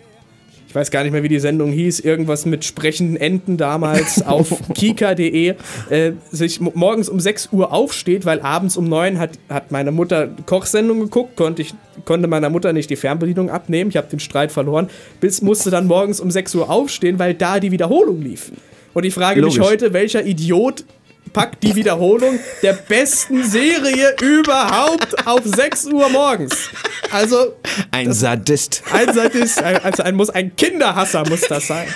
[0.77, 5.55] weiß gar nicht mehr, wie die Sendung hieß, irgendwas mit sprechenden Enten damals auf kika.de,
[5.89, 9.91] äh, sich mo- morgens um 6 Uhr aufsteht, weil abends um 9 hat, hat meine
[9.91, 11.73] Mutter Kochsendung geguckt, konnte, ich,
[12.05, 15.87] konnte meiner Mutter nicht die Fernbedienung abnehmen, ich habe den Streit verloren, bis musste dann
[15.87, 18.51] morgens um 6 Uhr aufstehen, weil da die Wiederholung lief.
[18.93, 19.69] Und ich frage mich Logisch.
[19.71, 20.83] heute, welcher Idiot
[21.27, 26.69] packt die Wiederholung der besten Serie überhaupt auf 6 Uhr morgens.
[27.11, 27.53] Also,
[27.91, 31.87] ein Sadist ein Sadist, ein, also ein, muss, ein Kinderhasser muss das sein.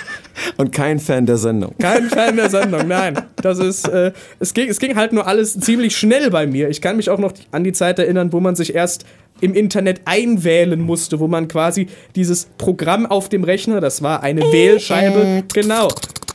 [0.56, 1.74] und kein Fan der Sendung.
[1.78, 3.20] Kein Fan der Sendung, nein.
[3.36, 6.68] Das ist, äh, es, ging, es ging halt nur alles ziemlich schnell bei mir.
[6.68, 9.04] Ich kann mich auch noch an die Zeit erinnern, wo man sich erst
[9.40, 14.40] im Internet einwählen musste, wo man quasi dieses Programm auf dem Rechner, das war eine
[14.52, 15.88] Wählscheibe, genau.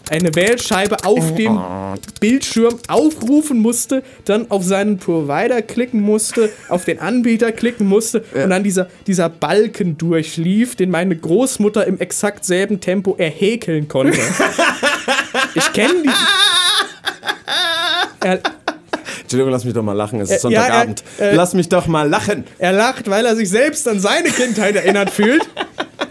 [0.09, 1.59] Eine Wählscheibe auf dem
[2.19, 8.49] Bildschirm aufrufen musste, dann auf seinen Provider klicken musste, auf den Anbieter klicken musste und
[8.49, 14.17] dann dieser, dieser Balken durchlief, den meine Großmutter im exakt selben Tempo erhäkeln konnte.
[15.55, 16.09] ich kenne die.
[18.25, 18.39] Er,
[19.21, 20.21] Entschuldigung, lass mich doch mal lachen.
[20.21, 21.03] Es ist Äh, ja, Sonntagabend.
[21.19, 22.45] äh, äh, lass mich doch mal lachen.
[22.59, 25.47] er lacht, weil er sich selbst an seine Kindheit erinnert fühlt.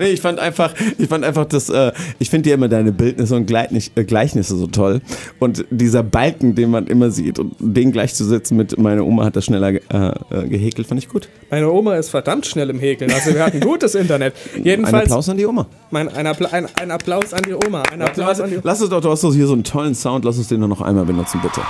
[0.00, 3.36] Nee, ich fand einfach, ich fand einfach das, äh, ich finde ja immer deine Bildnisse
[3.36, 5.02] und Gleichnis, äh, Gleichnisse so toll.
[5.38, 9.44] Und dieser Balken, den man immer sieht und den gleichzusetzen mit meine Oma hat das
[9.44, 11.28] schneller äh, äh, gehäkelt, fand ich gut.
[11.50, 13.12] Meine Oma ist verdammt schnell im Häkeln.
[13.12, 14.32] Also wir hatten gutes Internet.
[14.56, 15.66] Ein Jedenfalls Applaus an die Oma.
[15.90, 17.82] mein, ein, Appla ein, ein Applaus an die Oma.
[17.92, 20.24] Ein Applaus an die Lass uns doch, du hast doch hier so einen tollen Sound,
[20.24, 21.60] lass uns den nur noch einmal benutzen, bitte.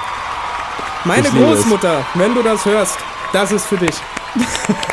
[1.04, 1.40] Meine Ich es.
[1.40, 2.96] Großmutter, wenn du das hörst,
[3.32, 3.96] das ist für dich.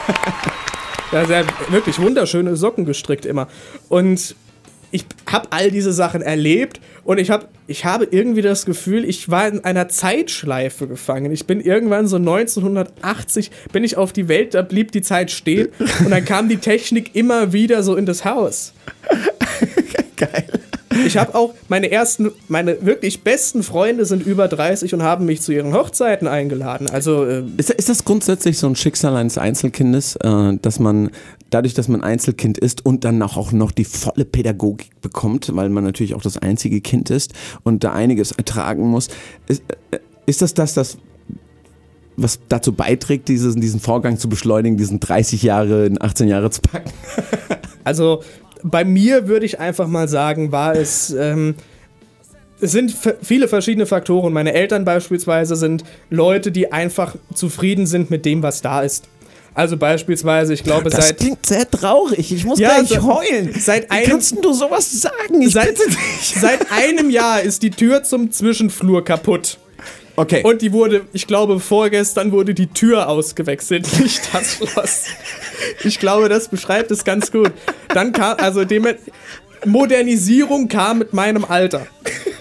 [1.11, 3.47] ja, sie hat wirklich wunderschöne Socken gestrickt immer.
[3.89, 4.35] Und
[4.91, 9.29] ich habe all diese Sachen erlebt und ich, hab, ich habe irgendwie das Gefühl, ich
[9.29, 11.31] war in einer Zeitschleife gefangen.
[11.31, 15.69] Ich bin irgendwann so 1980, bin ich auf die Welt, da blieb die Zeit stehen
[16.03, 18.73] und dann kam die Technik immer wieder so in das Haus.
[20.15, 20.47] Geil.
[21.05, 25.41] Ich habe auch meine ersten, meine wirklich besten Freunde sind über 30 und haben mich
[25.41, 26.89] zu ihren Hochzeiten eingeladen.
[26.89, 31.11] Also äh, Ist, ist das grundsätzlich so ein Schicksal eines Einzelkindes, äh, dass man
[31.49, 35.69] dadurch, dass man Einzelkind ist und dann auch, auch noch die volle Pädagogik bekommt, weil
[35.69, 37.33] man natürlich auch das einzige Kind ist
[37.63, 39.07] und da einiges ertragen muss,
[39.47, 40.97] ist, äh, ist das das, das
[42.17, 46.61] was dazu beiträgt, dieses, diesen Vorgang zu beschleunigen, diesen 30 Jahre in 18 Jahre zu
[46.61, 46.91] packen?
[47.83, 48.21] Also
[48.63, 51.11] bei mir würde ich einfach mal sagen, war es.
[51.11, 51.55] Ähm,
[52.59, 54.33] es sind viele verschiedene Faktoren.
[54.33, 59.05] Meine Eltern beispielsweise sind Leute, die einfach zufrieden sind mit dem, was da ist.
[59.53, 62.31] Also beispielsweise, ich glaube, Das seit, klingt sehr traurig.
[62.31, 63.53] Ich muss Ja, gleich so- heulen.
[63.59, 65.41] seit Wie einem- kannst denn du sowas sagen?
[65.41, 65.77] Ich seit,
[66.39, 69.57] seit einem Jahr ist die Tür zum Zwischenflur kaputt.
[70.17, 70.41] Okay.
[70.43, 75.05] Und die wurde, ich glaube, vorgestern wurde die Tür ausgewechselt, nicht das Schloss.
[75.83, 77.51] Ich glaube, das beschreibt es ganz gut.
[77.89, 78.87] Dann kam, also dem,
[79.65, 81.85] Modernisierung kam mit meinem Alter.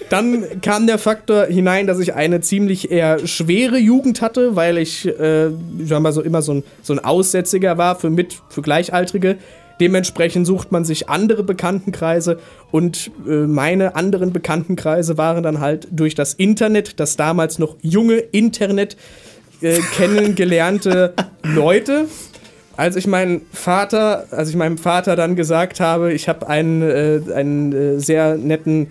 [0.08, 5.06] Dann kam der Faktor hinein, dass ich eine ziemlich eher schwere Jugend hatte, weil ich,
[5.06, 5.50] äh,
[5.84, 9.36] sagen wir so, immer so ein, so ein Aussätziger war für, mit, für Gleichaltrige.
[9.80, 12.38] Dementsprechend sucht man sich andere Bekanntenkreise
[12.70, 18.16] und äh, meine anderen Bekanntenkreise waren dann halt durch das Internet, das damals noch junge
[18.16, 18.96] Internet
[19.60, 22.06] äh, kennengelernte Leute.
[22.76, 27.20] Als ich meinen Vater, als ich meinem Vater dann gesagt habe, ich habe einen, äh,
[27.34, 28.88] einen äh, sehr netten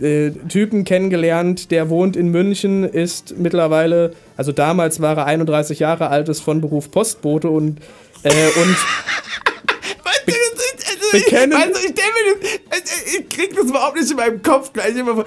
[0.00, 6.08] äh, Typen kennengelernt, der wohnt in München, ist mittlerweile, also damals war er 31 Jahre
[6.08, 7.80] alt, ist von Beruf Postbote und,
[8.22, 8.76] äh, und
[11.12, 12.80] wir kennen- also ich, mir das,
[13.18, 15.24] ich krieg das überhaupt nicht in meinem Kopf gleich immer vor.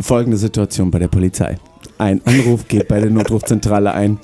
[0.00, 1.56] Folgende Situation bei der Polizei.
[1.96, 4.18] Ein Anruf geht bei der Notrufzentrale ein.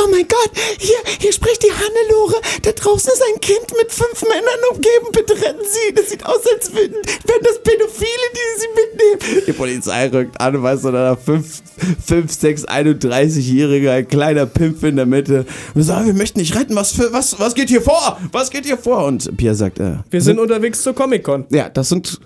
[0.00, 2.40] Oh mein Gott, hier, hier spricht die Hannelore.
[2.62, 5.06] Da draußen ist ein Kind mit fünf Männern umgeben.
[5.12, 5.94] Bitte retten Sie.
[5.94, 9.42] Das sieht aus, als würden, wären das Pädophile, die Sie mitnehmen.
[9.46, 11.62] Die Polizei rückt an, weißt du, da 5,
[12.06, 15.46] 5 6, 31-Jähriger, ein kleiner Pimpf in der Mitte.
[15.74, 16.76] Und sagt, wir möchten dich retten.
[16.76, 18.20] Was, für, was, was geht hier vor?
[18.30, 19.04] Was geht hier vor?
[19.04, 21.46] Und Pierre sagt, äh, wir sind unterwegs zur Comic-Con.
[21.50, 22.20] ja, das sind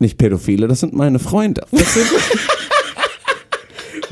[0.00, 1.64] nicht Pädophile, das sind meine Freunde.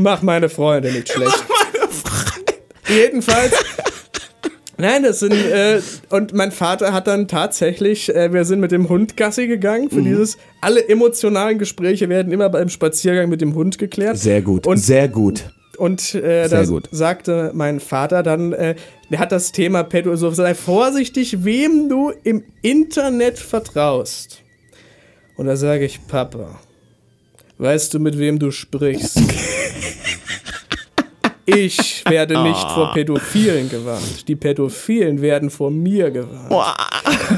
[0.02, 1.44] Mach meine Freunde nicht schlecht.
[2.88, 3.52] Jedenfalls.
[4.78, 5.80] Nein, das sind, äh,
[6.10, 10.02] und mein Vater hat dann tatsächlich, äh, wir sind mit dem Hund Gassi gegangen für
[10.02, 14.18] dieses, alle emotionalen Gespräche werden immer beim Spaziergang mit dem Hund geklärt.
[14.18, 15.44] Sehr gut, Und sehr gut.
[15.78, 18.74] Und äh, da sagte mein Vater dann, äh,
[19.10, 24.42] der hat das Thema Pedo, so sei vorsichtig, wem du im Internet vertraust.
[25.36, 26.58] Und da sage ich, Papa,
[27.62, 29.20] weißt du, mit wem du sprichst?
[31.44, 34.28] Ich werde nicht vor Pädophilen gewarnt.
[34.28, 36.52] Die Pädophilen werden vor mir gewarnt.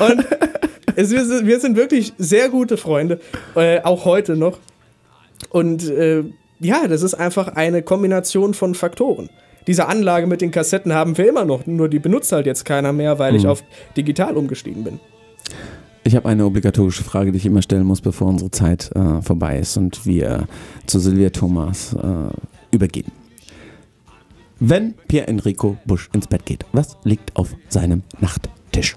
[0.01, 0.27] Und
[0.97, 3.20] es, wir, sind, wir sind wirklich sehr gute Freunde,
[3.55, 4.59] äh, auch heute noch.
[5.51, 6.25] Und äh,
[6.61, 9.31] ja, das ist einfach eine Kombination von Faktoren.
[9.66, 12.93] Diese Anlage mit den Kassetten haben wir immer noch, nur die benutzt halt jetzt keiner
[12.93, 13.64] mehr, weil ich auf
[13.97, 15.01] digital umgestiegen bin.
[16.07, 19.59] Ich habe eine obligatorische Frage, die ich immer stellen muss, bevor unsere Zeit äh, vorbei
[19.59, 20.47] ist und wir
[20.87, 23.11] zu Silvia Thomas äh, übergehen.
[24.61, 28.97] Wenn Pierre Enrico Busch ins Bett geht, was liegt auf seinem Nachttisch?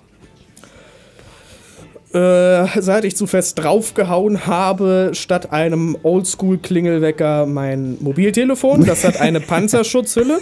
[2.13, 8.85] Äh, seit ich zu fest draufgehauen habe, statt einem Oldschool-Klingelwecker mein Mobiltelefon.
[8.85, 10.39] Das hat eine Panzerschutzhülle.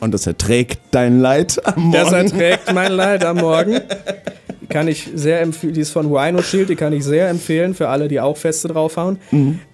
[0.00, 2.26] Und das erträgt dein Leid am Das Morgen.
[2.26, 3.80] erträgt mein Leid am Morgen.
[4.74, 5.72] kann ich sehr empfehlen.
[5.72, 8.66] Die ist von Wino Shield, die kann ich sehr empfehlen für alle, die auch Feste
[8.66, 9.20] draufhauen.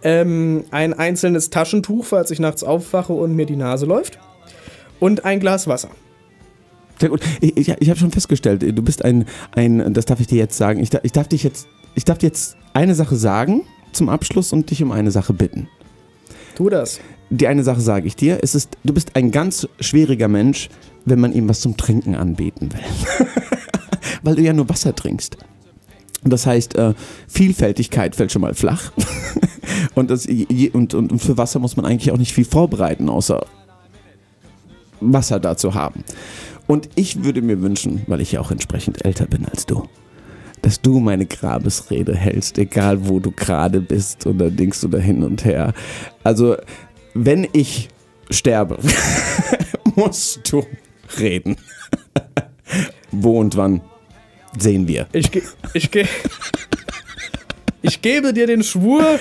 [0.02, 4.18] Ähm, ein einzelnes Taschentuch, falls ich nachts aufwache und mir die Nase läuft.
[4.98, 5.88] Und ein Glas Wasser.
[7.00, 7.22] Sehr gut.
[7.40, 10.58] Ich, ich, ich habe schon festgestellt, du bist ein, ein, das darf ich dir jetzt
[10.58, 14.52] sagen, ich, ich darf dich jetzt, ich darf dir jetzt eine Sache sagen zum Abschluss
[14.52, 15.66] und dich um eine Sache bitten.
[16.56, 17.00] Tu das.
[17.30, 20.68] Die eine Sache sage ich dir, es ist, du bist ein ganz schwieriger Mensch,
[21.06, 23.26] wenn man ihm was zum Trinken anbieten will.
[24.22, 25.36] Weil du ja nur Wasser trinkst.
[26.22, 26.94] Das heißt, äh,
[27.28, 28.92] Vielfältigkeit fällt schon mal flach.
[29.94, 33.46] und, das, und, und, und für Wasser muss man eigentlich auch nicht viel vorbereiten, außer
[35.00, 36.04] Wasser da zu haben.
[36.66, 39.88] Und ich würde mir wünschen, weil ich ja auch entsprechend älter bin als du,
[40.62, 45.44] dass du meine Grabesrede hältst, egal wo du gerade bist oder Dings oder hin und
[45.44, 45.72] her.
[46.22, 46.56] Also,
[47.14, 47.88] wenn ich
[48.30, 48.78] sterbe,
[49.96, 50.64] musst du
[51.18, 51.56] reden.
[53.10, 53.80] wo und wann
[54.58, 55.06] sehen wir.
[55.12, 55.42] Ich, ge
[55.74, 56.06] ich, ge
[57.82, 59.18] ich gebe dir den Schwur,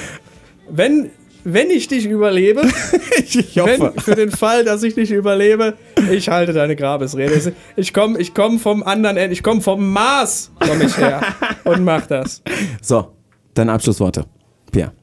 [0.70, 1.12] wenn,
[1.44, 2.68] wenn ich dich überlebe,
[3.18, 5.78] Ich wenn, für den Fall, dass ich dich überlebe,
[6.12, 7.54] ich halte deine Grabesrede.
[7.76, 11.22] Ich komme ich komm vom anderen Ende, ich komme vom Mars, komm ich her
[11.64, 12.42] und mach das.
[12.82, 13.14] So,
[13.54, 14.26] deine Abschlussworte.
[14.72, 14.94] Pierre.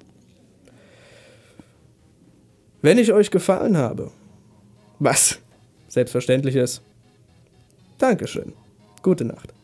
[2.83, 4.11] Wenn ich euch gefallen habe,
[4.99, 5.39] was
[5.89, 6.83] selbstverständlich ist,
[7.99, 8.53] Dankeschön.
[9.03, 9.56] Gute Nacht.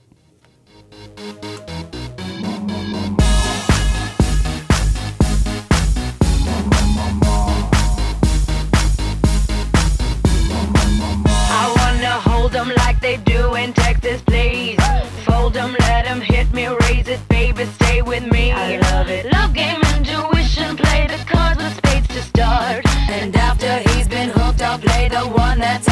[25.29, 25.92] One that's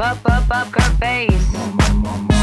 [0.00, 2.41] up, up, up her face.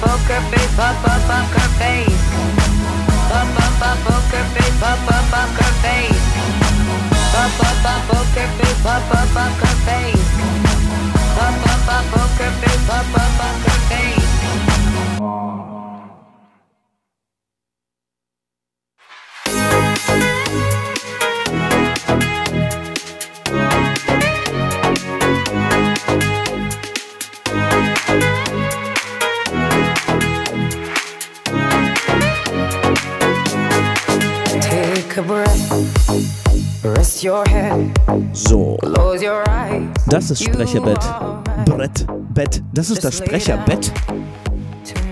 [0.00, 2.24] Poker face, pop, pop, poker face.
[3.28, 6.24] Pop, pop, up up poker face, up up poker face.
[7.40, 10.30] Up up up poker face, up up poker face.
[11.44, 14.19] Up up up poker face, up up poker face.
[38.32, 38.78] So,
[40.06, 40.98] das ist Sprecherbett.
[41.66, 42.62] Brett, Bett.
[42.72, 43.92] Das ist das Sprecherbett.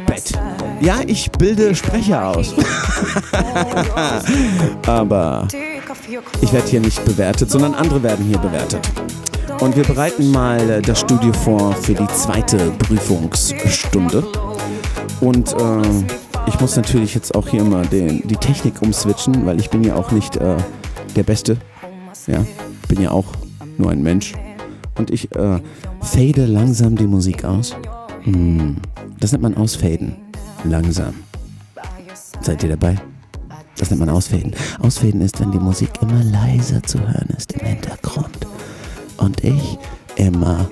[0.06, 0.32] Bett.
[0.80, 2.54] Ja, ich bilde Sprecher aus.
[4.86, 5.48] Aber
[6.40, 8.88] ich werde hier nicht bewertet, sondern andere werden hier bewertet.
[9.60, 14.24] Und wir bereiten mal äh, das Studio vor für die zweite Prüfungsstunde.
[15.20, 15.82] Und äh,
[16.46, 19.94] ich muss natürlich jetzt auch hier immer den, die Technik umswitchen, weil ich bin ja
[19.96, 20.56] auch nicht äh,
[21.14, 21.58] der Beste.
[22.26, 22.44] Ja,
[22.88, 23.26] bin ja auch
[23.76, 24.34] nur ein Mensch.
[24.96, 25.60] Und ich äh,
[26.00, 27.76] fade langsam die Musik aus.
[28.22, 28.76] Hm,
[29.20, 30.16] das nennt man ausfaden.
[30.64, 31.14] Langsam.
[32.40, 32.96] Seid ihr dabei?
[33.76, 34.54] Das nennt man ausfaden.
[34.80, 38.46] Ausfaden ist, wenn die Musik immer leiser zu hören ist im Hintergrund.
[39.18, 39.78] Und ich
[40.16, 40.68] immer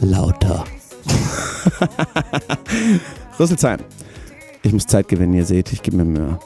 [0.00, 0.64] lauter.
[3.38, 3.80] Rüsselsheim.
[4.62, 6.38] Ich muss Zeit gewinnen, ihr seht, ich gebe mir Mühe.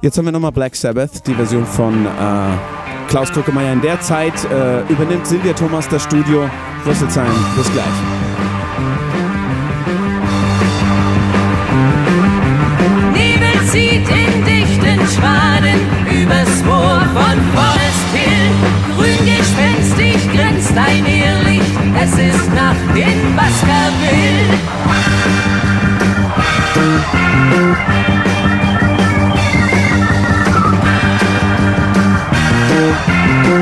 [0.00, 3.72] Jetzt haben wir nochmal Black Sabbath, die Version von äh, Klaus Druckemeyer.
[3.72, 6.48] In der Zeit äh, übernimmt Silvia Thomas das Studio.
[6.86, 7.86] Rüsselsheim, bis gleich.
[13.12, 15.80] Nebel zieht in dichten Schwaden
[16.22, 18.50] übers Moor von Forest Hill.
[18.96, 24.56] Grün gespenstig grenzt ein Irrlicht, es ist Nacht in Baskerville.
[33.46, 33.54] Wer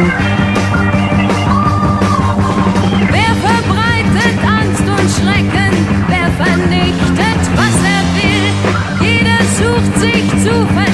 [3.44, 5.74] verbreitet Angst und Schrecken?
[6.08, 8.46] Wer vernichtet, was er will?
[9.02, 10.93] Jeder sucht sich zu verstecken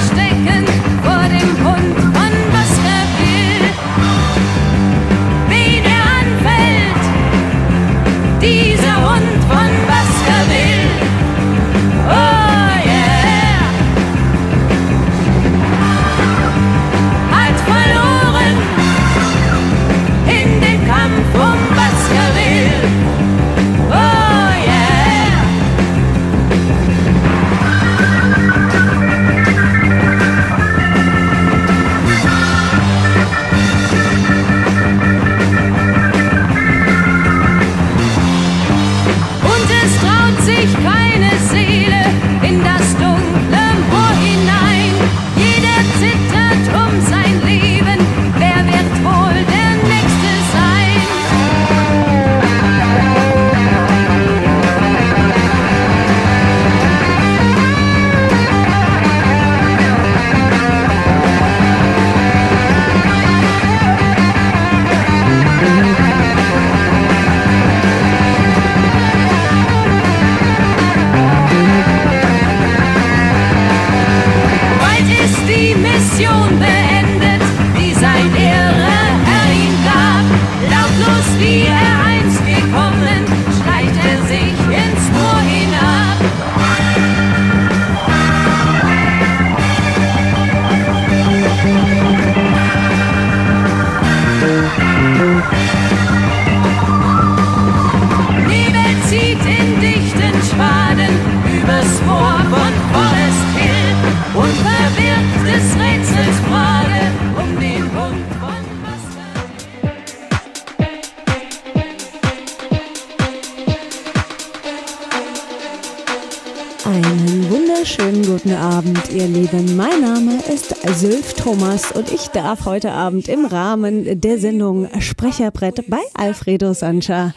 [121.20, 127.34] Sylf Thomas und ich darf heute Abend im Rahmen der Sendung Sprecherbrett bei Alfredo Sancha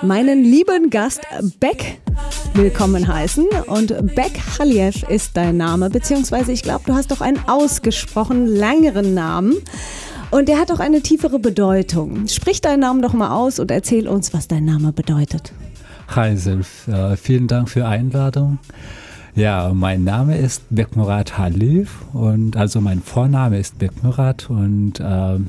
[0.00, 1.20] meinen lieben Gast
[1.60, 2.00] Beck
[2.54, 3.44] willkommen heißen.
[3.66, 9.12] Und Beck Haliev ist dein Name, beziehungsweise ich glaube, du hast doch einen ausgesprochen längeren
[9.12, 9.56] Namen.
[10.30, 12.28] Und der hat auch eine tiefere Bedeutung.
[12.28, 15.52] Sprich deinen Namen doch mal aus und erzähl uns, was dein Name bedeutet.
[16.16, 18.58] Hi Silf, äh, vielen Dank für die Einladung.
[19.38, 25.46] Ja, mein Name ist Bekmurat Halif und also mein Vorname ist Bekmurat und ähm,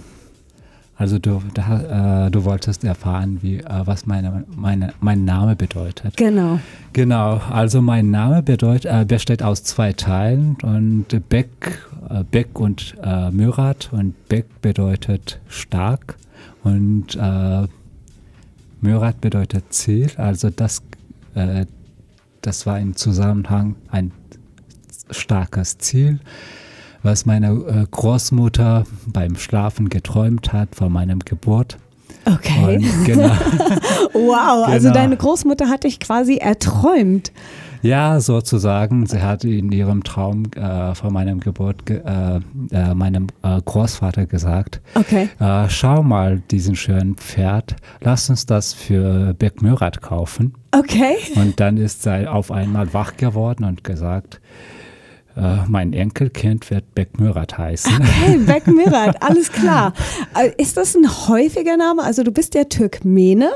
[0.95, 6.17] Also du, da, äh, du wolltest erfahren, wie, äh, was meine, meine, mein Name bedeutet.
[6.17, 6.59] Genau.
[6.93, 12.95] Genau, also mein Name bedeutet, äh, besteht aus zwei Teilen und Beck, äh, Beck und
[13.01, 16.17] äh, Mürat und Beck bedeutet stark
[16.63, 17.65] und äh,
[18.81, 20.83] Mürat bedeutet Ziel, also das,
[21.33, 21.65] äh,
[22.41, 24.11] das war im Zusammenhang ein
[25.11, 26.19] starkes Ziel,
[27.03, 31.77] was meine äh, Großmutter beim Schlafen geträumt hat vor meinem Geburt.
[32.25, 32.75] Okay.
[32.77, 33.29] Und genau.
[34.13, 34.93] Wow, also Genau.
[34.93, 37.31] deine Großmutter hat dich quasi erträumt.
[37.81, 39.05] Ja, sozusagen.
[39.05, 42.39] Sie hat in ihrem Traum äh, vor meinem Geburt ge äh,
[42.71, 45.29] äh, meinem äh, Großvater gesagt, Okay.
[45.39, 50.53] äh, schau mal diesen schönen Pferd, lass uns das für Beck Mürat kaufen.
[50.71, 51.15] Okay.
[51.35, 54.41] Und dann ist sie auf einmal wach geworden und gesagt,
[55.37, 58.01] äh, mein Enkelkind wird Beck Mürat heißen.
[58.01, 59.93] Hey, Beck Mirat, alles klar.
[60.57, 62.03] Ist das ein häufiger Name?
[62.03, 63.49] Also du bist ja Türkmene.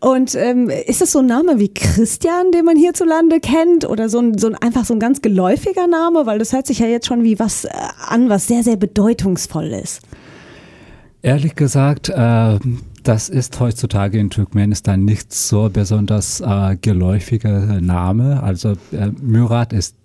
[0.00, 3.88] Und ähm, ist das so ein Name wie Christian, den man hierzulande kennt?
[3.88, 6.26] Oder so ein, so ein einfach so ein ganz geläufiger Name?
[6.26, 7.70] Weil das hört sich ja jetzt schon wie was äh,
[8.08, 10.02] an, was sehr, sehr bedeutungsvoll ist.
[11.22, 12.58] Ehrlich gesagt, äh,
[13.02, 18.42] das ist heutzutage in Turkmenistan nicht so besonders äh, geläufiger Name.
[18.42, 19.96] Also äh, Murat ist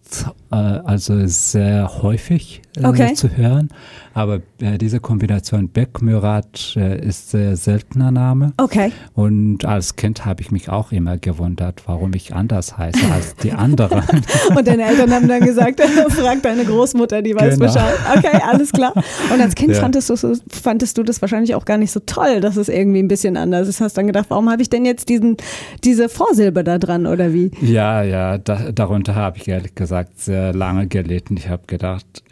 [0.51, 3.13] äh, also sehr häufig äh, Okay.
[3.13, 3.69] zu hören,
[4.13, 8.53] aber äh, diese Kombination Bek Murat äh, ist sehr seltener Name.
[8.57, 8.91] Okay.
[9.13, 13.51] Und als Kind habe ich mich auch immer gewundert, warum ich anders heiße als die
[13.51, 14.01] anderen.
[14.55, 17.65] Und deine Eltern haben dann gesagt, frag deine Großmutter, die weiß Genau.
[17.73, 17.95] Bescheid.
[18.17, 18.93] Okay, alles klar.
[19.33, 19.81] Und als Kind Ja.
[19.81, 20.15] fandest, du,
[20.49, 23.67] fandest du das wahrscheinlich auch gar nicht so toll, dass es irgendwie ein bisschen anders
[23.67, 23.81] ist.
[23.81, 25.37] Hast dann gedacht, warum habe ich denn jetzt diesen,
[25.83, 27.51] diese Vorsilbe da dran oder wie?
[27.61, 31.37] Ja, ja, da, darunter habe ich ehrlich gesagt sehr lange gelitten.
[31.37, 32.23] Ich habe gedacht,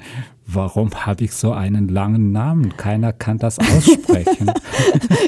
[0.45, 2.75] warum habe ich so einen langen Namen?
[2.77, 4.51] Keiner kann das aussprechen.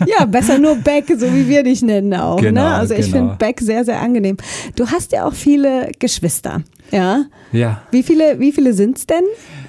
[0.08, 2.40] Ja, besser nur Beck, so wie wir dich nennen auch.
[2.40, 2.74] Genau, ne?
[2.76, 3.18] Also ich genau.
[3.18, 4.38] finde Beck sehr, sehr angenehm.
[4.76, 6.62] Du hast ja auch viele Geschwister.
[6.92, 7.26] Ja.
[7.52, 9.24] ja, Wie viele, wie viele sind's denn?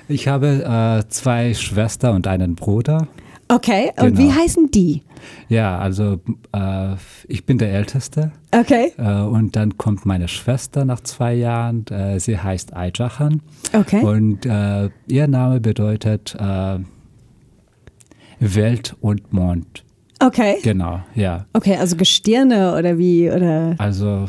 [0.08, 3.08] ich habe äh, zwei Schwestern und einen Bruder.
[3.48, 3.90] Okay.
[3.96, 4.18] Und Genau.
[4.18, 5.02] wie heißen die?
[5.48, 6.20] Ja, also
[6.52, 6.94] äh,
[7.28, 8.92] ich bin der Älteste Okay.
[8.98, 11.86] äh, und dann kommt meine Schwester nach zwei Jahren.
[11.88, 13.42] Äh, sie heißt Ayjahan
[13.72, 14.02] Okay.
[14.04, 16.78] und äh, ihr Name bedeutet äh,
[18.40, 19.84] Welt und Mond.
[20.22, 20.56] Okay.
[20.62, 21.46] Genau, ja.
[21.52, 23.30] Okay, also Gestirne oder wie?
[23.30, 24.26] Oder Also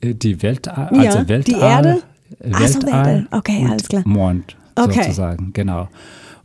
[0.00, 1.96] äh, die Weltall, Ja, also Weltall, die Erde?
[2.42, 3.28] Ach so, Weltall Weltall.
[3.32, 4.02] Okay, und alles klar.
[4.06, 5.02] Mond Okay.
[5.02, 5.88] sozusagen, genau.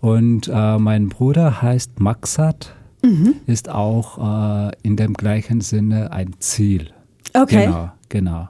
[0.06, 3.36] Und äh, mein Bruder heißt Maxat, Mhm.
[3.46, 6.90] ist auch äh, in dem gleichen Sinne ein Ziel.
[7.34, 7.66] Okay.
[7.66, 8.50] Genau, genau.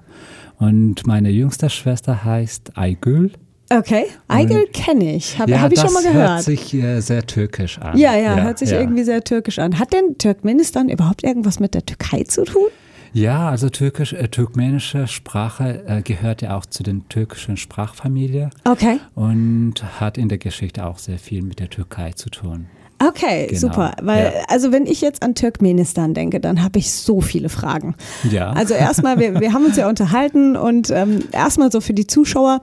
[0.58, 3.32] Und meine jüngste Schwester heißt Aygül.
[3.70, 4.06] Okay.
[4.28, 5.40] Eigel kenne ich.
[5.40, 6.44] Habe ja, hab ich schon mal hört gehört.
[6.44, 7.98] sich äh, sehr türkisch an.
[7.98, 8.80] ja, ja, hört sich ja.
[8.80, 9.80] irgendwie sehr türkisch an.
[9.80, 12.68] Hat denn Turkmenistan überhaupt irgendwas mit der Türkei zu tun?
[13.16, 19.00] Ja, also türkisch, äh, turkmenische Sprache äh, gehört ja auch zu den türkischen Sprachfamilie Okay.
[19.16, 22.66] und hat in der Geschichte auch sehr viel mit der Türkei zu tun.
[23.00, 23.94] Okay, Genau, super.
[24.02, 24.42] Weil, ja.
[24.50, 27.96] also wenn ich jetzt an Turkmenistan denke, dann habe ich so viele Fragen.
[28.30, 28.52] Ja.
[28.52, 32.62] Also erstmal, wir, wir haben uns ja unterhalten und ähm, erstmal so für die Zuschauer.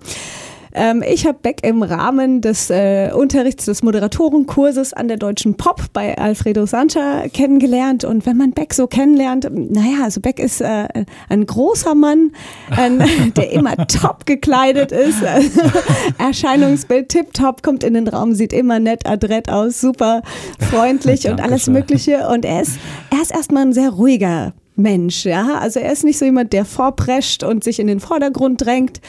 [0.74, 5.82] Ähm, ich habe Beck im Rahmen des äh, Unterrichts des Moderatorenkurses an der Deutschen Pop
[5.92, 8.04] bei Alfredo Sancha kennengelernt.
[8.04, 10.88] Und wenn man Beck so kennenlernt, naja, also Beck ist äh,
[11.28, 12.32] ein großer Mann,
[12.70, 13.02] ein,
[13.36, 15.22] der immer top gekleidet ist.
[16.18, 20.22] Erscheinungsbild tipptopp, kommt in den Raum, sieht immer nett, adrett aus, super
[20.70, 21.62] freundlich und alles.
[21.66, 22.28] Mögliche.
[22.28, 22.78] Und er ist,
[23.10, 25.58] er ist erstmal ein sehr ruhiger Mensch, ja.
[25.58, 29.00] Also er ist nicht so jemand, der vorprescht und sich in den Vordergrund drängt.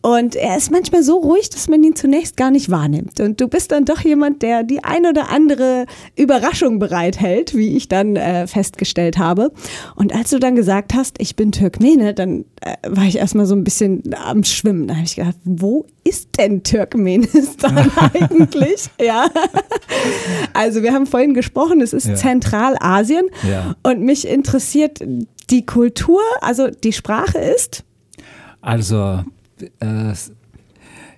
[0.00, 3.20] Und er ist manchmal so ruhig, dass man ihn zunächst gar nicht wahrnimmt.
[3.20, 5.86] Und du bist dann doch jemand, der die ein oder andere
[6.16, 9.52] Überraschung bereithält, wie ich dann äh, festgestellt habe.
[9.94, 13.54] Und als du dann gesagt hast, ich bin Türkmene, dann äh, war ich erstmal so
[13.54, 14.88] ein bisschen am Schwimmen.
[14.88, 18.88] Da habe ich gedacht, wo ist denn Turkmenistan eigentlich?
[19.00, 19.26] ja.
[20.52, 22.14] Also wir haben vorhin gesprochen, es ist Ja.
[22.14, 23.26] Zentralasien.
[23.48, 23.74] Ja.
[23.82, 24.98] Und mich interessiert
[25.50, 27.84] die Kultur, also die Sprache ist.
[28.60, 29.24] Also,
[29.80, 30.12] äh,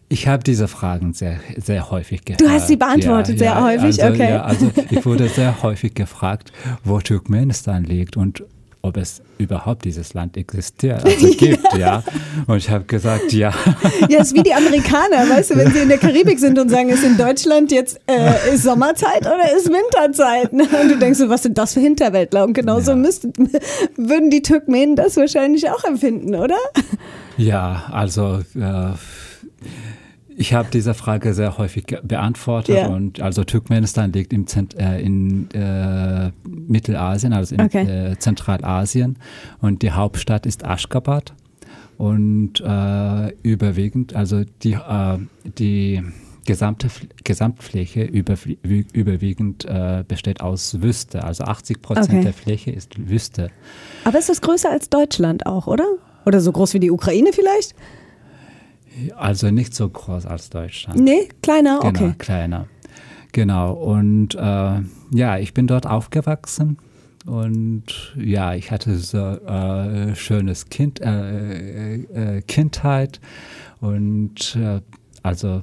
[0.08, 2.40] ich habe diese Fragen sehr, sehr häufig gehört.
[2.40, 4.30] Du hast sie beantwortet, sehr häufig, also, okay.
[4.30, 6.52] Ja, also ich wurde sehr häufig gefragt,
[6.84, 8.44] wo Turkmenistan liegt und
[8.84, 12.02] ob es überhaupt dieses Land existiert, also gibt, ja.
[12.48, 13.52] Und ich habe gesagt, ja.
[14.08, 16.88] Ja, ist wie die Amerikaner, weißt du, wenn sie in der Karibik sind und sagen,
[16.88, 20.52] ist in Deutschland jetzt äh, ist Sommerzeit oder ist Winterzeit?
[20.52, 20.64] Ne?
[20.82, 22.44] Und du denkst so, was sind das für Hinterwäldler?
[22.44, 22.96] Und genauso Ja.
[22.96, 23.32] müssten,
[23.96, 26.56] würden die Turkmenen das wahrscheinlich auch empfinden, oder?
[27.36, 28.90] Ja, also äh,
[30.36, 32.88] Ich habe diese Frage sehr häufig beantwortet Ja.
[32.88, 38.12] und also Turkmenistan liegt im Zent äh, in äh, Mittelasien, also in Okay.
[38.12, 39.18] äh, Zentralasien
[39.60, 41.34] und die Hauptstadt ist Aschgabat
[41.98, 45.18] und äh, überwiegend, also die, äh,
[45.58, 46.02] die
[46.44, 46.88] gesamte
[47.22, 48.58] Gesamtfläche überwie
[48.92, 52.22] überwiegend äh, besteht aus Wüste, also 80 Prozent Okay.
[52.22, 53.50] der Fläche ist Wüste.
[54.04, 55.84] Aber ist das größer als Deutschland auch, oder?
[56.26, 57.74] Oder so groß wie die Ukraine vielleicht?
[59.16, 61.00] Also nicht so groß als Deutschland.
[61.00, 62.14] Nee, kleiner, Genau, okay.
[62.18, 62.66] kleiner.
[63.32, 63.72] Genau.
[63.72, 64.80] Und äh,
[65.12, 66.76] ja, ich bin dort aufgewachsen
[67.24, 73.20] und ja, ich hatte so äh, schönes kind, äh, äh, Kindheit
[73.80, 74.80] und äh,
[75.22, 75.62] also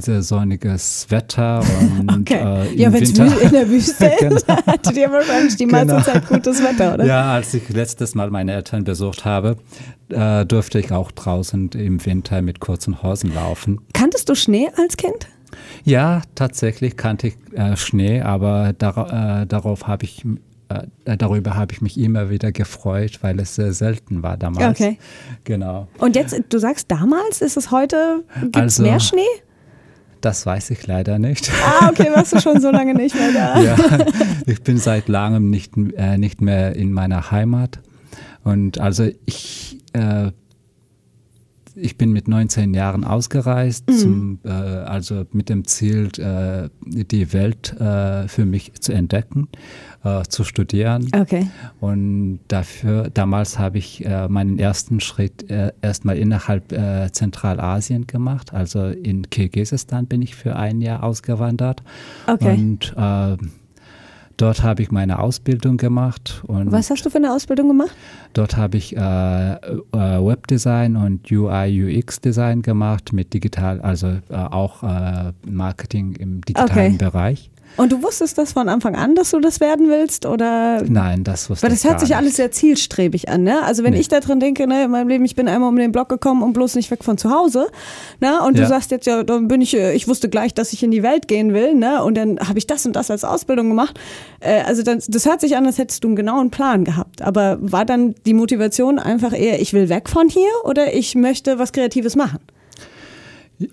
[0.00, 1.60] sehr sonniges Wetter
[1.98, 2.40] und Okay.
[2.42, 4.58] äh, ja, wenn es in der Wüste ist, Genau.
[4.66, 6.00] hattet ihr wahrscheinlich die meiste Genau.
[6.02, 7.04] Zeit gutes Wetter, oder?
[7.04, 9.56] Ja, als ich letztes Mal meine Eltern besucht habe,
[10.10, 13.80] äh, durfte ich auch draußen im Winter mit kurzen Hosen laufen.
[13.92, 15.26] Kanntest du Schnee als Kind?
[15.84, 20.24] Ja, tatsächlich kannte ich äh, Schnee, aber dar äh, darauf habe ich
[20.68, 20.82] äh,
[21.16, 24.78] darüber habe ich mich immer wieder gefreut, weil es sehr selten war damals.
[24.78, 24.98] Okay.
[25.44, 25.88] Genau.
[25.96, 29.20] Und jetzt, du sagst damals, ist es heute, gibt es Also- mehr Schnee?
[30.20, 31.50] Das weiß ich leider nicht.
[31.64, 33.60] Ah, okay, warst du schon so lange nicht mehr da.
[33.62, 33.76] ja,
[34.46, 37.78] ich bin seit langem nicht, äh, nicht mehr in meiner Heimat.
[38.42, 40.30] Und also ich, äh,
[41.80, 43.96] ich bin mit 19 Jahren ausgereist, Mhm.
[43.98, 49.48] zum, äh, also mit dem Ziel, äh, die Welt äh, für mich zu entdecken,
[50.04, 51.08] äh, zu studieren.
[51.14, 51.48] Okay.
[51.80, 56.68] Und dafür, damals habe ich äh, meinen ersten Schritt äh, erstmal innerhalb
[57.12, 58.52] Zentralasien gemacht.
[58.52, 61.82] Also in Kirgisistan bin ich für ein Jahr ausgewandert.
[62.26, 62.54] Okay.
[62.54, 62.94] Und
[64.38, 66.42] dort habe ich meine Ausbildung gemacht.
[66.46, 67.94] Und Was hast du für eine Ausbildung gemacht?
[68.32, 69.56] dort habe ich äh, äh,
[69.92, 76.96] Webdesign und UI, UX-Design gemacht mit digital, also äh, auch äh, Marketing im digitalen Okay.
[76.98, 77.50] Bereich.
[77.78, 80.26] Und du wusstest das von Anfang an, dass du das werden willst?
[80.26, 80.82] Oder?
[80.86, 82.18] Nein, das wusste Weil ich das hört sich nicht.
[82.18, 83.62] alles sehr zielstrebig an, ne?
[83.62, 84.00] Also wenn Nee.
[84.00, 86.42] ich da drin denke, ne, in meinem Leben, ich bin einmal um den Block gekommen
[86.42, 87.68] und bloß nicht weg von zu Hause,
[88.20, 88.42] ne?
[88.42, 88.68] Und du Ja.
[88.68, 91.28] sagst jetzt ja, dann bin ich, äh, ich wusste gleich, dass ich in die Welt
[91.28, 92.02] gehen will, ne?
[92.02, 93.98] Und dann habe ich das und das als Ausbildung gemacht.
[94.40, 97.22] Äh, also das, das hört sich an, als hättest du einen genauen Plan gehabt.
[97.22, 101.58] Aber war dann die Motivation einfach eher, ich will weg von hier oder ich möchte
[101.60, 102.38] was Kreatives machen?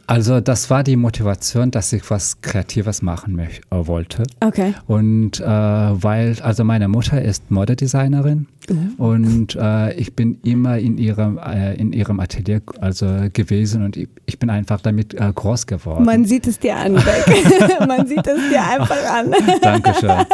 [0.08, 4.24] Also das war die Motivation, dass ich was Kreatives machen möch- äh, wollte.
[4.40, 4.74] Okay.
[4.88, 8.48] Und äh, weil, also meine Mutter ist Modedesignerin
[8.98, 14.10] und äh, ich bin immer in ihrem, äh, in ihrem Atelier also gewesen und ich,
[14.26, 16.04] ich bin einfach damit äh, groß geworden.
[16.04, 17.78] Man sieht es dir an, Beck.
[17.88, 19.32] Man sieht es dir einfach an.
[19.62, 20.26] Dankeschön.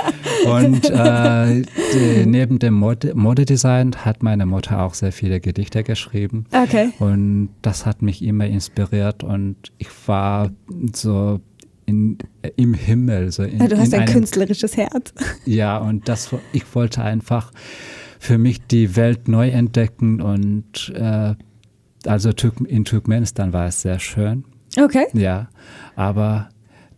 [0.46, 1.62] Und äh,
[1.94, 6.46] die, neben dem Mode, Modedesign hat meine Mutter auch sehr viele Gedichte geschrieben.
[6.54, 6.92] Okay.
[7.00, 9.41] Und das hat mich immer inspiriert und
[9.78, 10.52] ich war
[10.94, 11.40] so
[11.86, 12.18] in,
[12.56, 13.32] im Himmel.
[13.32, 15.14] So in, Du hast in ein einem- künstlerisches Herz.
[15.46, 17.52] Ja, und das, ich wollte einfach
[18.20, 21.34] für mich die Welt neu entdecken und äh,
[22.06, 22.30] also
[22.68, 24.44] in Turkmenistan war es sehr schön,
[24.80, 25.06] Okay.
[25.14, 25.50] ja,
[25.96, 26.50] aber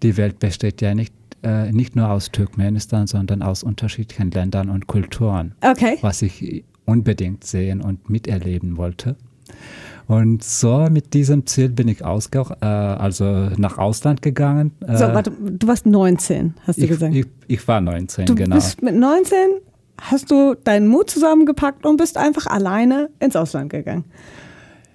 [0.02, 1.14] die Welt besteht ja nicht,
[1.44, 5.98] äh, nicht nur aus Turkmenistan, sondern aus unterschiedlichen Ländern und Kulturen, Okay.
[6.02, 9.16] was ich unbedingt sehen und miterleben wollte.
[10.08, 14.72] Und so mit diesem Ziel bin ich ausge äh, also nach Ausland gegangen.
[14.82, 17.16] So, Äh, warte, du warst 19, hast du ich, gesagt.
[17.16, 18.56] ich, ich war 19, du genau.
[18.56, 19.36] bist mit 19,
[20.02, 24.04] hast du deinen Mut zusammengepackt und bist einfach alleine ins Ausland gegangen.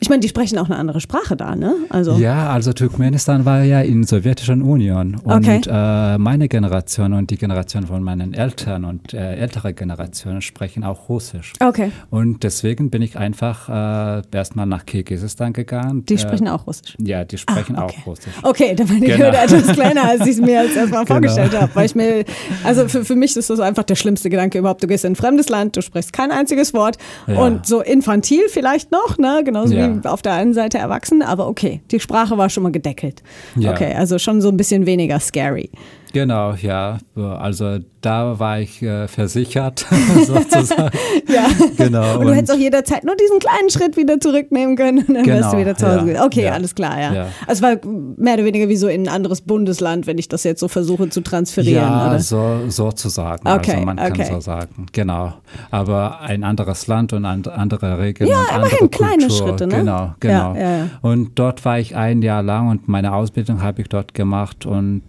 [0.00, 1.74] Ich meine, die sprechen auch eine andere Sprache da, ne?
[1.90, 5.60] Also, Ja, also Turkmenistan war ja in der Sowjetischen Union und Okay.
[5.68, 11.08] äh, meine Generation und die Generation von meinen Eltern und äh, ältere Generationen sprechen auch
[11.08, 11.52] Russisch.
[11.60, 11.90] Okay.
[12.10, 16.04] Und deswegen bin ich einfach äh, erstmal nach Kirgisistan gegangen.
[16.06, 16.94] Die äh, sprechen auch Russisch.
[17.00, 17.96] Ja, die sprechen Ah, okay.
[18.02, 18.32] auch Russisch.
[18.44, 19.18] Okay, da war die Genau.
[19.24, 21.14] Hürde etwas kleiner, als ich es mir als erstmal Genau.
[21.14, 21.74] vorgestellt habe.
[21.74, 22.24] Weil ich mir,
[22.62, 24.82] also für, für mich ist das einfach der schlimmste Gedanke überhaupt.
[24.82, 27.38] Du gehst in ein fremdes Land, du sprichst kein einziges Wort Ja.
[27.40, 29.42] und so infantil vielleicht noch, ne?
[29.44, 29.86] Genauso Ja.
[29.86, 33.22] wie auf der einen Seite erwachsen, aber okay, die Sprache war schon mal gedeckelt.
[33.56, 33.72] Ja.
[33.72, 35.70] Okay, also schon so ein bisschen weniger scary.
[36.12, 36.98] Genau, ja.
[37.16, 39.86] Also da war ich äh, versichert,
[40.26, 40.90] sozusagen.
[41.28, 41.46] Ja.
[41.76, 42.20] Genau.
[42.20, 45.52] Und du hättest auch jederzeit nur diesen kleinen Schritt wieder zurücknehmen können und dann wärst
[45.52, 46.24] du Genau, wieder zu Hause ja.
[46.24, 47.12] Okay, ja, alles klar, ja.
[47.12, 47.26] ja.
[47.46, 50.44] Also es war mehr oder weniger wie so in ein anderes Bundesland, wenn ich das
[50.44, 51.82] jetzt so versuche zu transferieren.
[51.82, 52.18] Ja, oder?
[52.20, 53.46] so, sozusagen.
[53.46, 54.26] Okay, also man kann okay.
[54.30, 54.86] so sagen.
[54.92, 55.34] Genau.
[55.70, 59.30] Aber ein anderes Land und and, andere Regeln Ja, immerhin kleine.
[59.30, 59.76] Schritte, ne?
[59.76, 60.56] Genau, genau.
[61.02, 65.02] Und dort war ich ein Jahr lang und meine Ausbildung habe ich dort gemacht und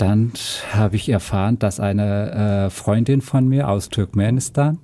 [0.00, 0.32] dann
[0.72, 4.78] habe ich erfahren, dass eine äh, Freundin von mir aus Turkmenistan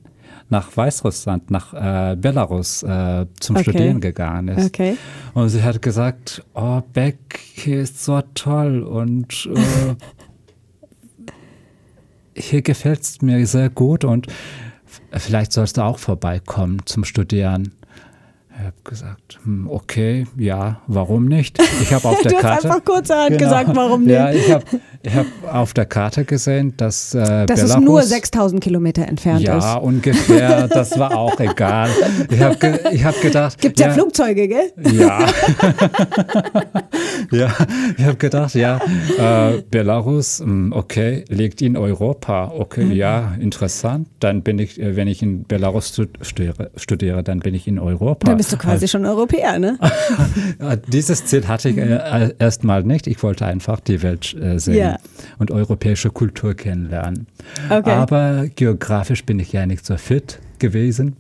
[0.48, 3.70] nach Weißrussland, nach äh, Belarus äh, zum Okay.
[3.70, 4.66] Studieren gegangen ist.
[4.66, 4.97] Okay.
[5.34, 9.94] Und sie hat gesagt, oh, Beck, hier ist so toll und äh,
[12.40, 14.28] hier gefällt es mir sehr gut und
[15.12, 17.72] vielleicht sollst du auch vorbeikommen zum Studieren.
[18.58, 21.58] Ich habe gesagt, hm, okay, ja, warum nicht?
[21.82, 22.68] Ich habe auf der Du hast Karte.
[22.70, 23.38] einfach kurzerhand Genau.
[23.44, 24.46] gesagt, warum Ja, nicht.
[24.48, 24.64] ich habe
[25.44, 29.58] hab auf der Karte gesehen, dass äh, Dass Belarus es nur 6000 Kilometer entfernt ja,
[29.76, 29.82] ist.
[29.82, 30.68] ungefähr.
[30.68, 31.90] Das war auch egal.
[32.30, 33.60] Ich habe ge ich hab gedacht.
[33.60, 34.72] Gibt ja, Flugzeuge, gell?
[34.92, 35.26] Ja.
[37.30, 37.48] ja,
[37.96, 38.80] ich habe gedacht, ja,
[39.18, 42.52] äh, Belarus, mh, okay, liegt in Europa.
[42.56, 42.92] Okay, Mhm.
[42.92, 44.08] ja, interessant.
[44.20, 47.78] Dann bin ich, äh, wenn ich in Belarus stu- studiere, studiere, dann bin ich in
[47.78, 48.26] Europa.
[48.47, 49.77] Bist du quasi schon Europäer, ne?
[50.60, 53.06] Äh, Dieses Ziel hatte ich äh, erstmal nicht.
[53.09, 54.97] Ich wollte einfach die Welt äh, sehen Ja.
[55.39, 57.27] und europäische Kultur kennenlernen.
[57.68, 57.90] Okay.
[57.90, 61.16] Aber geografisch bin ich ja nicht so fit gewesen.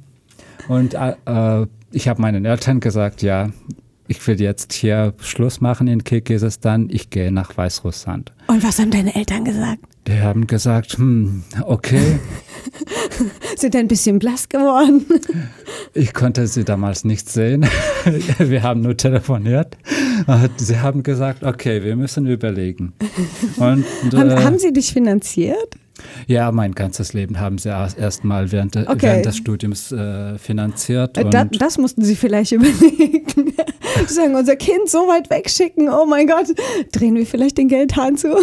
[0.68, 3.50] Und äh, ich habe meinen Eltern gesagt, ja,
[4.08, 6.88] ich will jetzt hier Schluss machen in Kirgisistan.
[6.90, 8.32] Ich gehe nach Weißrussland.
[8.46, 9.80] Und was haben deine Eltern gesagt?
[10.06, 12.18] Die haben gesagt, hm, okay,
[13.56, 15.04] Sind ein bisschen blass geworden?
[15.94, 17.66] ich konnte sie damals nicht sehen.
[18.38, 19.76] Wir haben nur telefoniert.
[20.26, 22.94] Und Sie haben gesagt, okay, wir müssen überlegen.
[23.56, 23.84] Und,
[24.14, 25.76] haben, äh, haben sie dich finanziert?
[26.26, 28.98] Ja, mein ganzes Leben haben sie erst erstmal während, de- Okay.
[29.02, 31.16] während des Studiums äh, finanziert.
[31.18, 33.24] Äh, Da, das mussten sie vielleicht überlegen.
[34.06, 36.46] Sie sagen, unser Kind so weit wegschicken, oh mein Gott,
[36.92, 38.28] drehen wir vielleicht den Geldhahn zu?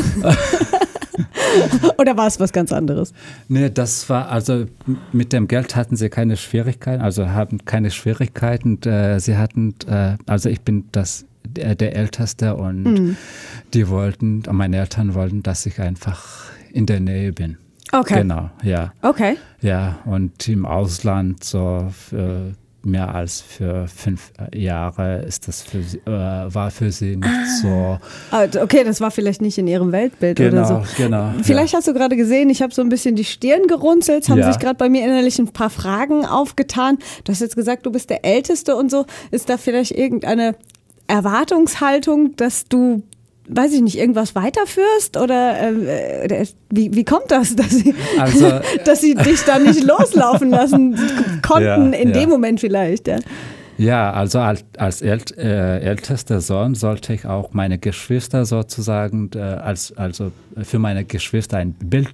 [1.98, 3.14] Oder war es was ganz anderes?
[3.48, 4.66] nee, das war also
[5.12, 8.82] mit dem Geld hatten sie keine Schwierigkeiten, also haben keine Schwierigkeiten.
[8.82, 13.18] Äh, sie hatten, äh, also ich bin das der, der Älteste und Mhm.
[13.74, 17.58] die wollten, meine Eltern wollten, dass ich einfach in der Nähe bin.
[17.94, 18.20] Okay.
[18.22, 18.92] Genau, ja.
[19.02, 19.38] Okay.
[19.62, 22.52] Ja, und im Ausland so für
[22.86, 26.10] mehr als für fünf Jahre ist das für sie, äh,
[26.54, 27.98] war für sie nicht so.
[28.30, 30.84] Ah, Okay, das war vielleicht nicht in ihrem Weltbild oder Genau, so.
[30.98, 31.32] genau.
[31.44, 34.52] Vielleicht hast du gerade gesehen, ich habe so ein bisschen die Stirn gerunzelt, haben Ja.
[34.52, 36.98] sich gerade bei mir innerlich ein paar Fragen aufgetan.
[37.24, 39.06] Du hast jetzt gesagt, du bist der Älteste und so.
[39.32, 40.56] Ist da vielleicht irgendeine
[41.08, 43.04] Erwartungshaltung, dass du,
[43.48, 45.18] weiß ich nicht, irgendwas weiterführst?
[45.18, 49.84] Oder ähm, äh, wie, wie kommt das, dass sie, Also- dass sie dich da nicht
[49.88, 51.00] loslaufen lassen
[51.42, 52.20] konnten, Ja, in ja.
[52.20, 53.08] dem Moment vielleicht?
[53.08, 53.18] Ja.
[53.76, 59.40] Ja, also als, als ält, äh, ältester Sohn sollte ich auch meine Geschwister sozusagen, äh,
[59.40, 62.10] als, also für meine Geschwister ein Bild,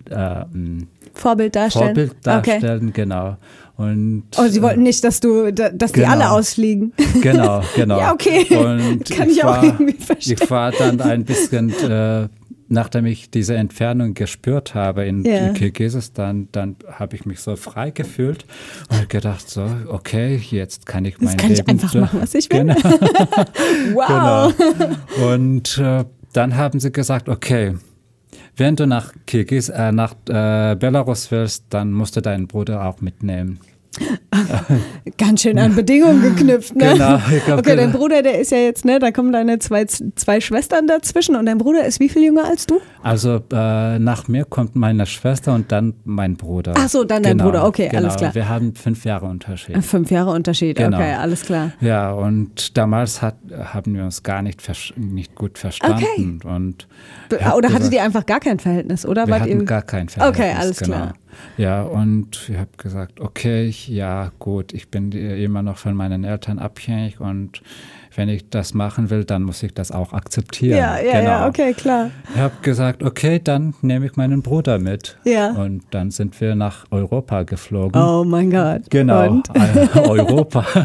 [1.20, 1.86] äh, Vorbild darstellen?
[1.88, 2.24] Vorbild Okay.
[2.60, 3.38] darstellen, genau.
[3.78, 6.12] Und, Oh, sie wollten nicht, dass du, da- dass die Genau.
[6.12, 6.92] alle ausfliegen.
[7.22, 7.98] Genau, genau.
[8.00, 8.46] Ja, okay.
[8.56, 10.38] Und Kann ich auch war, irgendwie verstehen.
[10.42, 12.28] Ich war dann ein bisschen, äh,
[12.68, 15.48] nachdem ich diese Entfernung gespürt habe in, Ja.
[15.48, 18.44] in Kirgisistan, dann habe ich mich so frei gefühlt
[18.90, 22.34] und gedacht so, okay, jetzt kann ich mein Jetzt kann ich Leben einfach machen, was
[22.36, 22.60] ich will.
[22.60, 22.76] Genau.
[23.94, 24.54] Wow.
[24.58, 25.34] Genau.
[25.34, 27.76] Und äh, dann haben sie gesagt, okay,
[28.60, 33.02] wenn du nach Kirgis, äh, nach äh, Belarus willst, dann musst du deinen Bruder auch
[33.02, 33.60] mitnehmen.
[35.18, 36.94] Ganz schön an Bedingungen geknüpft, ne?
[36.94, 37.98] Genau, glaub, okay, dein genau.
[37.98, 41.58] Bruder, der ist ja jetzt, ne, da kommen deine zwei, zwei Schwestern dazwischen und dein
[41.58, 42.80] Bruder ist wie viel jünger als du?
[43.02, 46.74] Also äh, nach mir kommt meine Schwester und dann mein Bruder.
[46.78, 47.66] Ach so, dann dein Bruder.
[47.66, 48.36] Okay, alles klar.
[48.36, 49.76] Wir haben fünf Jahre Unterschied.
[49.76, 50.98] Äh, Fünf Jahre Unterschied, Genau.
[50.98, 51.72] okay, alles klar.
[51.82, 53.36] Ja, und damals hat,
[53.74, 54.62] haben wir uns gar nicht,
[54.98, 56.40] nicht gut verstanden.
[56.44, 56.88] Und
[57.32, 59.28] ich hab Oder hattet ihr einfach gar kein Verhältnis, oder?
[59.28, 60.46] Wir hatten gar kein Verhältnis.
[60.46, 60.98] Okay, alles genau.
[60.98, 61.14] klar.
[61.58, 66.24] Ja, und ich habe gesagt, okay, ich- ja, gut, ich bin immer noch von meinen
[66.24, 67.62] Eltern abhängig und
[68.16, 70.78] wenn ich das machen will, dann muss ich das auch akzeptieren.
[70.78, 71.30] Ja, ja, genau.
[71.30, 72.10] ja, okay, klar.
[72.34, 75.18] Ich habe gesagt, okay, dann nehme ich meinen Bruder mit.
[75.26, 75.52] Ja.
[75.52, 78.02] Und dann sind wir nach Europa geflogen.
[78.02, 78.82] Oh mein Gott.
[78.90, 79.50] Genau, Und?
[79.56, 80.66] äh, Europa.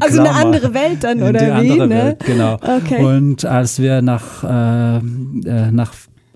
[0.00, 0.36] Also eine Klammer.
[0.36, 1.70] andere Welt dann, oder die wie?
[1.72, 1.94] andere ne?
[1.94, 2.54] Welt, genau.
[2.54, 3.04] Okay.
[3.04, 5.92] Und als wir nach, äh, äh, nach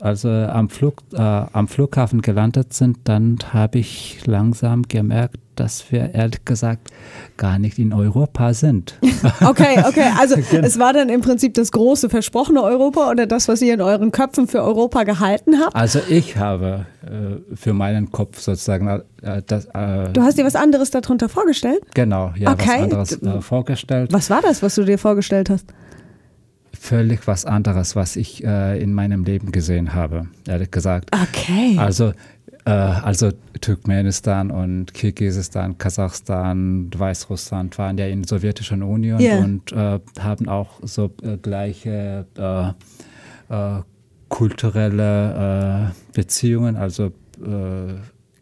[0.06, 6.14] also am, Flug, äh, am Flughafen gelandet sind, dann habe ich langsam gemerkt, dass wir
[6.14, 6.90] ehrlich gesagt
[7.38, 8.98] gar nicht in Europa sind.
[9.42, 10.10] Okay, okay.
[10.18, 10.66] Also Genau.
[10.66, 14.12] es war dann im Prinzip das große versprochene Europa oder das, was ihr in euren
[14.12, 15.74] Köpfen für Europa gehalten habt.
[15.74, 18.86] Also ich habe äh, für meinen Kopf sozusagen
[19.22, 21.80] äh, das, äh, Du hast dir was anderes darunter vorgestellt?
[21.94, 22.66] genau ja Okay.
[22.68, 24.12] was anderes äh, vorgestellt.
[24.12, 25.72] Was war das, was du dir vorgestellt hast?
[26.88, 31.10] Völlig was anderes, was ich äh, in meinem Leben gesehen habe, ehrlich gesagt.
[31.12, 31.76] Okay.
[31.78, 32.12] Also,
[32.64, 39.38] äh, also Turkmenistan und Kirgisistan, Kasachstan, Weißrussland waren ja in der sowjetischen Union Ja.
[39.38, 42.68] und äh, haben auch so äh, gleiche äh,
[43.52, 43.82] äh,
[44.28, 47.10] kulturelle Beziehungen, also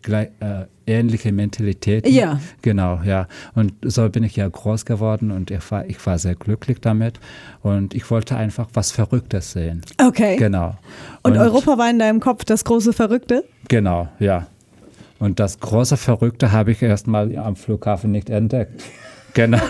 [0.05, 2.07] gleich, äh, ähnliche Mentalität.
[2.07, 2.39] Ja.
[2.63, 3.27] Genau, ja.
[3.55, 7.19] Und so bin ich ja groß geworden und ich war, ich war sehr glücklich damit.
[7.63, 9.83] Und ich wollte einfach was Verrücktes sehen.
[10.01, 10.37] Okay.
[10.37, 10.77] Genau.
[11.23, 13.45] Und, Europa war in deinem Kopf das große Verrückte?
[13.69, 14.47] Genau, ja.
[15.19, 18.85] Und das große Verrückte habe ich erst mal am Flughafen nicht entdeckt.
[19.35, 19.59] Genau.
[19.59, 19.69] hab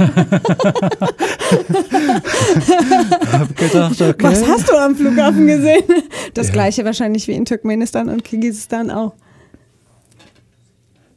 [3.57, 4.15] gedacht, okay.
[4.19, 5.85] Was hast du am Flughafen gesehen?
[6.35, 9.15] Das gleiche wahrscheinlich wie in Turkmenistan und Kirgisistan auch.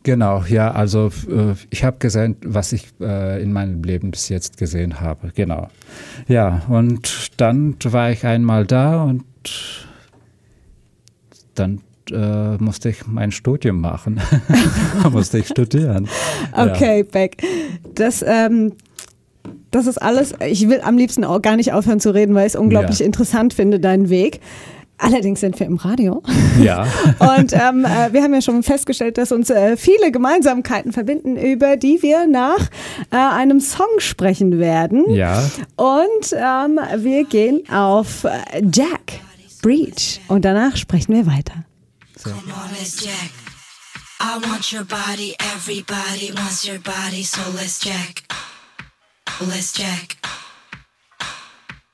[0.07, 4.55] Genau, ja, also äh, ich habe gesehen, was ich äh, in meinem Leben bis jetzt
[4.55, 5.33] gesehen habe.
[5.35, 5.67] Genau.
[6.29, 9.25] Ja, und dann war ich einmal da und
[11.55, 14.21] dann äh, musste ich mein Studium machen.
[15.11, 16.07] musste ich studieren.
[16.53, 17.43] Okay, Beck.
[17.93, 18.71] Das, ähm,
[19.71, 20.33] das ist alles.
[20.39, 23.05] Ich will am liebsten auch gar nicht aufhören zu reden, weil ich es unglaublich Ja.
[23.05, 24.39] interessant finde, deinen Weg.
[24.99, 26.23] Allerdings sind wir im Radio.
[26.59, 26.87] Ja.
[27.19, 31.77] Und ähm, äh, wir haben ja schon festgestellt, dass uns äh, viele Gemeinsamkeiten verbinden, über
[31.77, 32.69] die wir nach
[33.11, 35.09] äh, einem Song sprechen werden.
[35.13, 35.43] Ja.
[35.75, 39.19] Und ähm, wir gehen auf äh, Jack
[39.61, 40.19] Breach.
[40.27, 41.65] Und danach sprechen wir weiter.
[42.23, 43.31] Come on, let's jack.
[44.19, 48.23] I want your body, everybody wants your body, so let's jack.
[49.39, 50.17] Let's jack.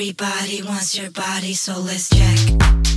[0.00, 2.87] Everybody wants your body, so let's jack.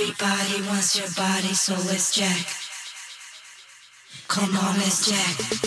[0.00, 2.46] Everybody wants your body, so let's jack.
[4.28, 5.59] Come on, let's jack.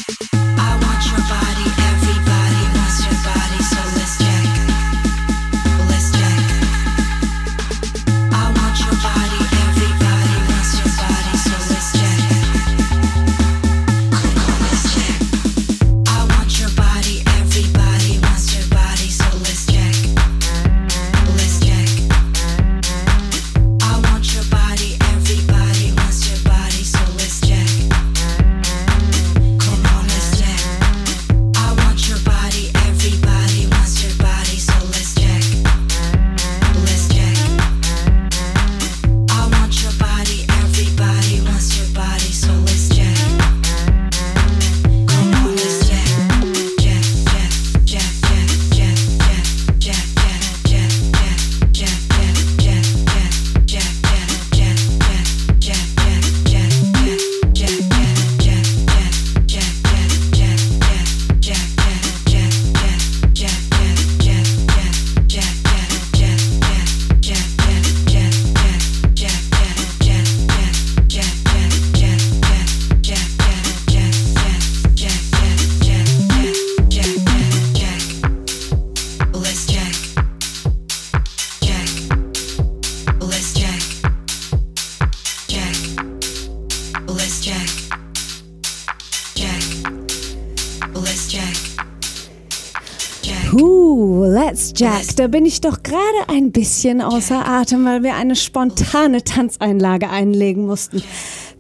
[94.83, 100.09] Jack, da bin ich doch gerade ein bisschen außer Atem, weil wir eine spontane Tanzeinlage
[100.09, 101.01] einlegen mussten.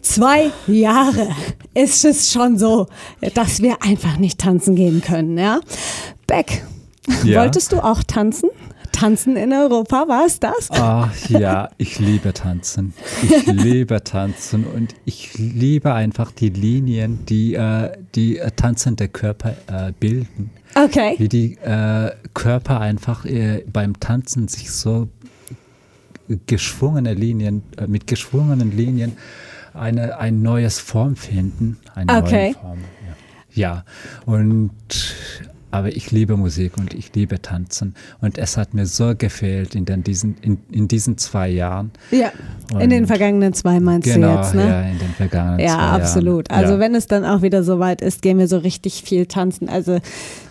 [0.01, 1.29] Zwei Jahre
[1.73, 2.87] ist es schon so,
[3.33, 5.61] dass wir einfach nicht tanzen gehen können, ja?
[6.27, 6.65] Beck,
[7.23, 7.41] Ja.
[7.41, 8.49] wolltest du auch tanzen?
[9.03, 10.69] Tanzen in Europa, war es das?
[10.71, 12.93] Ach ja, ich liebe Tanzen.
[13.21, 19.55] Ich liebe Tanzen und ich liebe einfach die Linien, die äh, die äh, tanzende Körper
[19.67, 20.51] äh, bilden.
[20.75, 21.15] Okay.
[21.17, 25.09] Wie die äh, Körper einfach äh, beim Tanzen sich so
[26.47, 29.17] geschwungene Linien, mit geschwungenen Linien
[29.73, 31.77] eine, ein neues Form finden.
[31.93, 32.51] Eine Okay.
[32.51, 32.79] neue Form.
[33.53, 33.83] Ja.
[33.83, 33.85] ja,
[34.25, 34.71] und
[35.73, 37.95] aber ich liebe Musik und ich liebe Tanzen.
[38.21, 41.91] Und es hat mir so gefehlt in, den, diesen, in, in diesen zwei Jahren.
[42.11, 42.31] Ja,
[42.79, 44.67] in den Und- vergangenen zwei meinst Genau, du jetzt, ne?
[44.67, 46.01] ja, in den vergangenen Ja, zwei Jahren.
[46.01, 46.51] absolut.
[46.51, 46.79] Also ja.
[46.79, 49.67] wenn es dann auch wieder soweit ist, gehen wir so richtig viel tanzen.
[49.67, 49.99] Also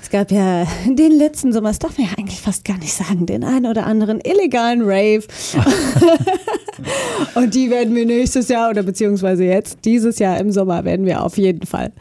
[0.03, 3.25] es gab ja den letzten Sommer, das darf man ja eigentlich fast gar nicht sagen,
[3.27, 5.23] den einen oder anderen illegalen Rave.
[7.35, 11.23] Und die werden wir nächstes Jahr oder beziehungsweise jetzt, dieses Jahr im Sommer, werden wir
[11.23, 11.93] auf jeden Fall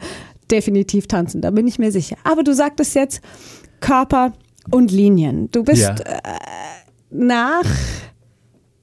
[0.50, 1.40] definitiv tanzen.
[1.40, 2.16] Da bin ich mir sicher.
[2.24, 3.20] Aber du sagtest jetzt
[3.80, 4.32] Körper
[4.70, 5.50] und Linien.
[5.50, 5.94] Du bist Ja.
[5.94, 6.20] äh,
[7.10, 7.64] nach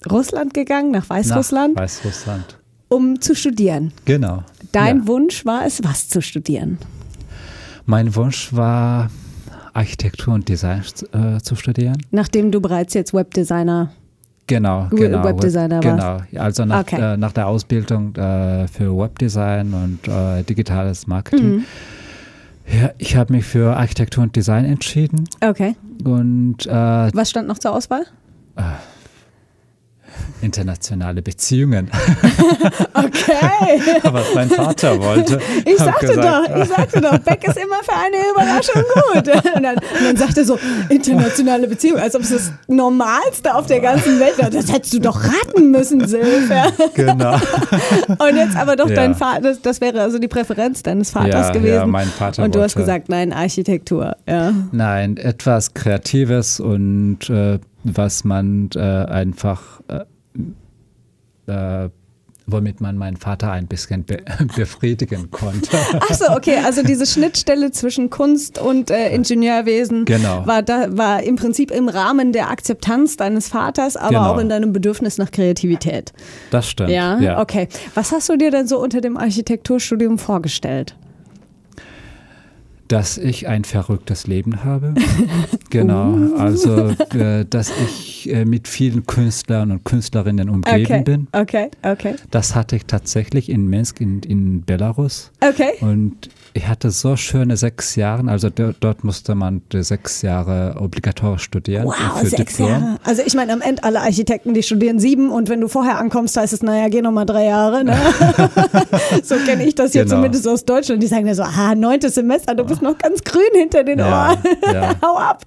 [0.10, 2.60] Russland gegangen, nach Weißrussland, Nach Weißrussland.
[2.88, 3.92] um zu studieren.
[4.06, 4.44] Genau.
[4.72, 5.08] Dein ja.
[5.08, 6.78] Wunsch war es, was zu studieren?
[7.86, 9.10] Mein Wunsch war,
[9.74, 11.98] Architektur und Design äh, zu studieren.
[12.12, 13.92] Nachdem du bereits jetzt Webdesigner.
[14.50, 15.24] Genau, We- genau.
[15.24, 16.32] Webdesigner Genau, warst.
[16.32, 17.14] Ja, also nach, Okay.
[17.14, 21.58] äh, nach der Ausbildung äh, für Webdesign und äh, digitales Marketing.
[21.58, 21.66] Mhm.
[22.82, 25.76] Ja, ich habe mich für Architektur und Design entschieden Okay.
[26.04, 28.04] und äh, Was stand noch zur Auswahl?
[30.42, 31.90] Internationale Beziehungen,
[32.94, 33.82] Okay.
[34.04, 35.40] was mein Vater wollte.
[35.66, 39.28] Ich sagte gesagt, doch, ich sagte doch, Beck ist immer für eine Überraschung gut.
[39.56, 40.60] Und dann, und dann sagte er so,
[40.90, 44.50] internationale Beziehung, als ob es das Normalste auf der ganzen Welt wäre.
[44.50, 46.50] Das hättest du doch raten müssen, Silv.
[46.50, 46.68] Ja.
[46.94, 47.34] Genau.
[47.34, 48.96] Und jetzt aber doch Ja.
[48.96, 51.74] dein Vater, das, das wäre also die Präferenz deines Vaters Ja, gewesen.
[51.76, 54.16] ja, mein Vater Und du hast wollte- gesagt, nein, Architektur.
[54.28, 54.54] Ja.
[54.72, 59.82] Nein, etwas Kreatives und äh, was man äh, einfach,
[61.48, 61.90] äh, äh,
[62.52, 64.18] womit man meinen Vater ein bisschen be
[64.56, 65.78] befriedigen konnte.
[66.00, 70.48] Ach so, okay, also diese Schnittstelle zwischen Kunst und äh, Ingenieurwesen Genau.
[70.48, 74.34] war, da, war im Prinzip im Rahmen der Akzeptanz deines Vaters, aber Genau.
[74.34, 76.12] auch in deinem Bedürfnis nach Kreativität.
[76.50, 76.90] Das stimmt.
[76.90, 77.20] Ja?
[77.20, 77.40] ja.
[77.40, 77.68] okay.
[77.94, 80.96] Was hast du dir denn so unter dem Architekturstudium vorgestellt?
[82.90, 84.96] Dass ich ein verrücktes Leben habe.
[85.70, 86.14] genau.
[86.14, 86.36] Uh.
[86.38, 91.28] Also, äh, dass ich äh, mit vielen Künstlern und Künstlerinnen umgeben Okay, bin.
[91.32, 95.32] okay, okay, Das hatte ich tatsächlich in Minsk in, in Belarus.
[95.42, 95.74] okay.
[95.82, 101.86] Und ich hatte so schöne sechs Jahre, also dort, musste man sechs Jahre obligatorisch studieren
[101.86, 102.70] Wow, sechs Diplom.
[102.70, 102.98] Jahre.
[103.04, 106.36] Also ich meine, am Ende alle Architekten, die studieren sieben und wenn du vorher ankommst,
[106.38, 107.84] heißt es, naja, geh noch mal drei Jahre.
[107.84, 107.96] Ne?
[109.24, 110.16] so kenne ich das hier Genau.
[110.18, 111.02] zumindest aus Deutschland.
[111.04, 114.30] Die sagen ja so, ah, neuntes Semester, du bist noch ganz grün hinter den Ja,
[114.32, 114.38] Ohren.
[114.74, 114.96] ja.
[115.02, 115.44] Hau ab.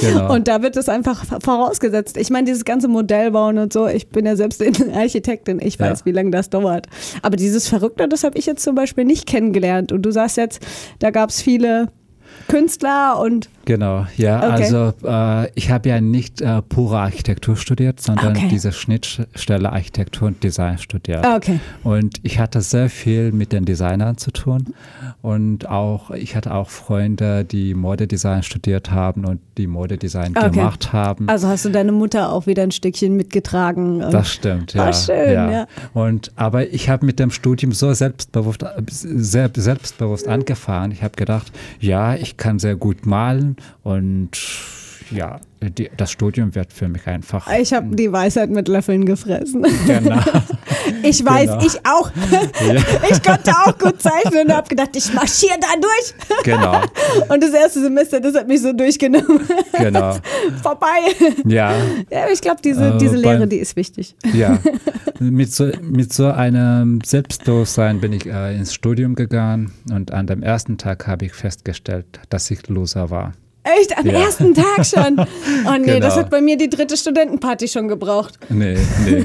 [0.00, 0.32] Genau.
[0.34, 2.16] Und da wird es einfach vorausgesetzt.
[2.16, 4.62] Ich meine, dieses ganze Modellbauen und so, ich bin ja selbst
[4.94, 6.06] Architektin, ich weiß, Ja.
[6.06, 6.86] wie lange das dauert.
[7.22, 9.73] Aber dieses Verrückte, das habe ich jetzt zum Beispiel nicht kennengelernt.
[9.78, 10.64] Und du sagst jetzt,
[10.98, 11.90] da gab es viele
[12.48, 14.46] Künstler und Genau, ja, Okay.
[14.64, 18.48] also äh, ich habe ja nicht äh, pure Architektur studiert, sondern Okay.
[18.50, 21.24] diese Schnittstelle Architektur und Design studiert.
[21.24, 21.60] Ah, okay.
[21.82, 24.74] Und ich hatte sehr viel mit den Designern zu tun
[25.22, 30.50] und auch ich hatte auch Freunde, die Modedesign studiert haben und die Modedesign Okay.
[30.50, 31.28] gemacht haben.
[31.28, 34.00] Also hast du deine Mutter auch wieder ein Stückchen mitgetragen.
[34.10, 34.92] Das stimmt, Ah, ja.
[34.92, 35.66] schön, ja.
[35.92, 40.90] Und aber ich habe mit dem Studium so selbstbewusst, sehr selbstbewusst angefahren.
[40.92, 44.30] Ich habe gedacht, ja, ich kann sehr gut malen und
[45.10, 47.46] ja, die, das Studium wird für mich einfach.
[47.58, 49.64] Ich habe die Weisheit mit Löffeln gefressen.
[49.86, 50.18] Genau.
[51.02, 51.62] Ich weiß, Genau.
[51.64, 52.10] ich auch.
[53.10, 56.44] Ich konnte auch gut zeichnen und habe gedacht, ich marschiere da durch.
[56.44, 56.80] Genau,
[57.28, 59.40] Und das erste Semester, das hat mich so durchgenommen.
[59.78, 60.16] genau.
[60.62, 60.86] Vorbei.
[61.46, 61.74] Ja,
[62.10, 64.14] Ja, ich glaube, diese, Äh, diese Lehre, beim- die ist wichtig.
[64.34, 64.58] ja.
[65.20, 70.42] Mit so, mit so einem Selbstbewusstsein bin ich äh, ins Studium gegangen und an dem
[70.42, 73.32] ersten Tag habe ich festgestellt, dass ich Loser war.
[73.64, 74.12] Echt, am Ja.
[74.24, 75.18] ersten Tag schon.
[75.66, 76.16] Oh nee, das Genau.
[76.24, 78.38] hat bei mir die dritte Studentenparty schon gebraucht.
[78.50, 78.76] Nee,
[79.06, 79.24] nee.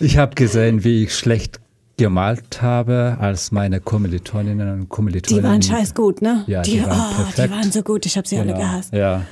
[0.00, 1.60] Ich habe gesehen, wie ich schlecht
[1.98, 5.42] gemalt habe, als meine Kommilitoninnen und Kommilitonen.
[5.42, 6.42] Die waren scheiß gut, ne?
[6.46, 7.54] Ja, die, die waren oh, die perfekt.
[7.54, 8.92] waren so gut, ich habe sie alle Genau, gehasst.
[8.94, 9.22] Ja.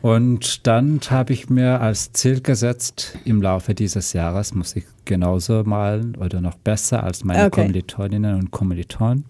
[0.00, 5.64] Und dann habe ich mir als Ziel gesetzt, im Laufe dieses Jahres muss ich genauso
[5.64, 7.62] malen oder noch besser als meine Okay.
[7.62, 9.24] Kommilitoninnen und Kommilitonen.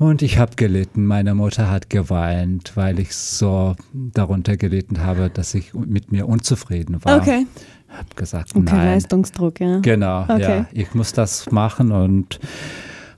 [0.00, 1.04] Und ich habe gelitten.
[1.04, 7.04] Meine Mutter hat geweint, weil ich so darunter gelitten habe, dass ich mit mir unzufrieden
[7.04, 7.18] war.
[7.18, 7.46] Okay.
[7.90, 8.86] habe gesagt, Okay, nein.
[8.86, 9.80] Leistungsdruck, ja.
[9.80, 10.40] Genau, Okay.
[10.40, 10.66] ja.
[10.72, 12.40] Ich muss das machen und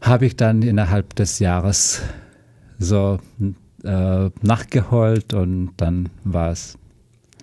[0.01, 2.03] habe ich dann innerhalb des Jahres
[2.81, 3.21] so
[3.85, 6.77] äh, nachgeholt und dann war es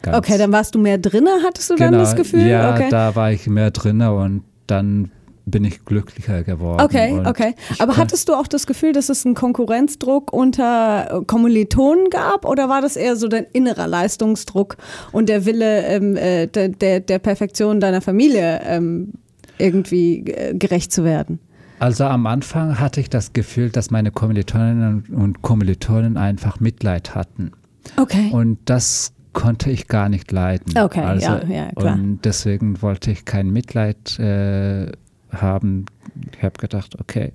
[0.01, 0.17] ganz.
[0.17, 2.45] Okay, dann warst du mehr drinne, hattest du dann genau, das Gefühl?
[2.45, 2.89] Ja, okay.
[2.91, 5.11] da war ich mehr drinne und dann
[5.49, 6.81] bin ich glücklicher geworden.
[6.81, 7.55] Okay, okay.
[7.79, 12.81] Aber hattest du auch das Gefühl, dass es einen Konkurrenzdruck unter Kommilitonen gab oder war
[12.81, 14.77] das eher so dein innerer Leistungsdruck
[15.11, 19.13] und der Wille ähm, äh, der, der, der Perfektion deiner Familie ähm,
[19.57, 21.39] irgendwie äh, gerecht zu werden?
[21.79, 27.51] Also am Anfang hatte ich das Gefühl, dass meine Kommilitoninnen und Kommilitonen einfach Mitleid hatten.
[27.95, 28.29] Okay.
[28.31, 30.77] Und das konnte ich gar nicht leiden.
[30.77, 31.93] Okay, also, ja, ja, klar.
[31.93, 34.91] Und deswegen wollte ich kein Mitleid äh,
[35.31, 35.85] haben.
[36.35, 37.33] Ich habe gedacht, okay,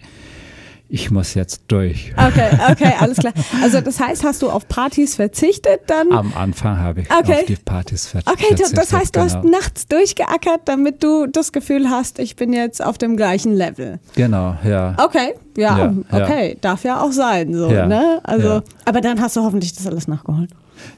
[0.88, 2.12] ich muss jetzt durch.
[2.16, 3.32] Okay, okay, alles klar.
[3.62, 6.12] Also das heißt, hast du auf Partys verzichtet dann?
[6.12, 7.32] Am Anfang habe ich Okay.
[7.40, 9.58] auf die Partys ver Okay, das, verzichtet, heißt, du hast genau.
[9.58, 13.98] nachts durchgeackert, damit du das Gefühl hast, ich bin jetzt auf dem gleichen Level.
[14.14, 14.94] Genau, ja.
[15.02, 16.24] Okay, ja, Ja, ja.
[16.24, 18.20] okay, darf ja auch sein, so, Ja, ne?
[18.22, 18.62] Also, ja.
[18.84, 20.50] aber dann hast du hoffentlich das alles nachgeholt.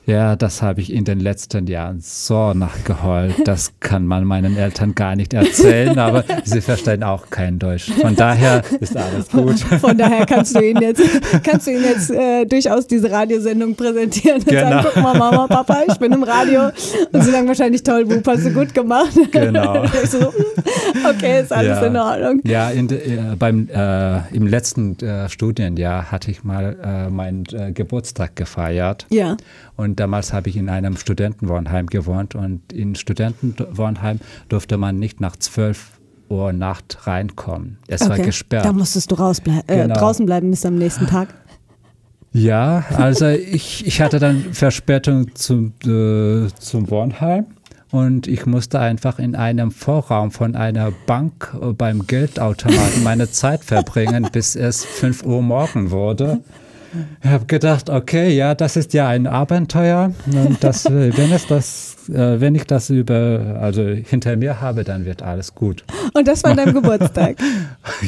[0.06, 3.34] Ja, das habe ich in den letzten Jahren so nachgeholt.
[3.44, 7.90] Das kann man meinen Eltern gar nicht erzählen, aber sie verstehen auch kein Deutsch.
[8.00, 9.64] Von daher ist alles gut.
[9.80, 11.02] Von daher kannst du ihn jetzt,
[11.44, 14.82] kannst du ihn jetzt äh, durchaus diese Radiosendung präsentieren und Genau.
[14.82, 16.70] sagen, guck mal, Mama, Papa, ich bin im Radio.
[17.12, 19.10] Und sie sagen wahrscheinlich, toll, Bub, hast du gut gemacht.
[19.32, 19.84] Genau.
[20.06, 21.86] so, hm, okay, ist alles ja.
[21.86, 22.40] in Ordnung.
[22.44, 27.72] Ja, in, äh, beim, äh, im letzten äh, Studienjahr hatte ich mal äh, meinen äh,
[27.72, 29.06] Geburtstag gefeiert.
[29.10, 29.36] Ja.
[29.76, 35.36] Und damals habe ich in einem Studentenwohnheim gewohnt und in Studentenwohnheim durfte man nicht nach
[35.36, 35.95] 12
[36.28, 37.78] Uhr Nacht reinkommen.
[37.88, 38.24] Es war Okay.
[38.26, 38.64] gesperrt.
[38.64, 39.94] Da musstest du rausblei äh, Genau.
[39.94, 41.28] draußen bleiben bis am nächsten Tag.
[42.32, 47.46] Ja, also ich, ich hatte dann Verspätung zum, äh, zum Wohnheim
[47.90, 53.64] und ich musste einfach in einem Vorraum von einer Bank äh, beim Geldautomaten meine Zeit
[53.64, 56.40] verbringen, bis es 5 Uhr morgen wurde.
[57.22, 60.12] Ich habe gedacht, okay, ja, das ist ja ein Abenteuer.
[60.26, 64.84] Und das, äh, wenn, es das, äh, wenn ich das über, also hinter mir habe,
[64.84, 65.84] dann wird alles gut.
[66.14, 67.36] Und das war dein Geburtstag.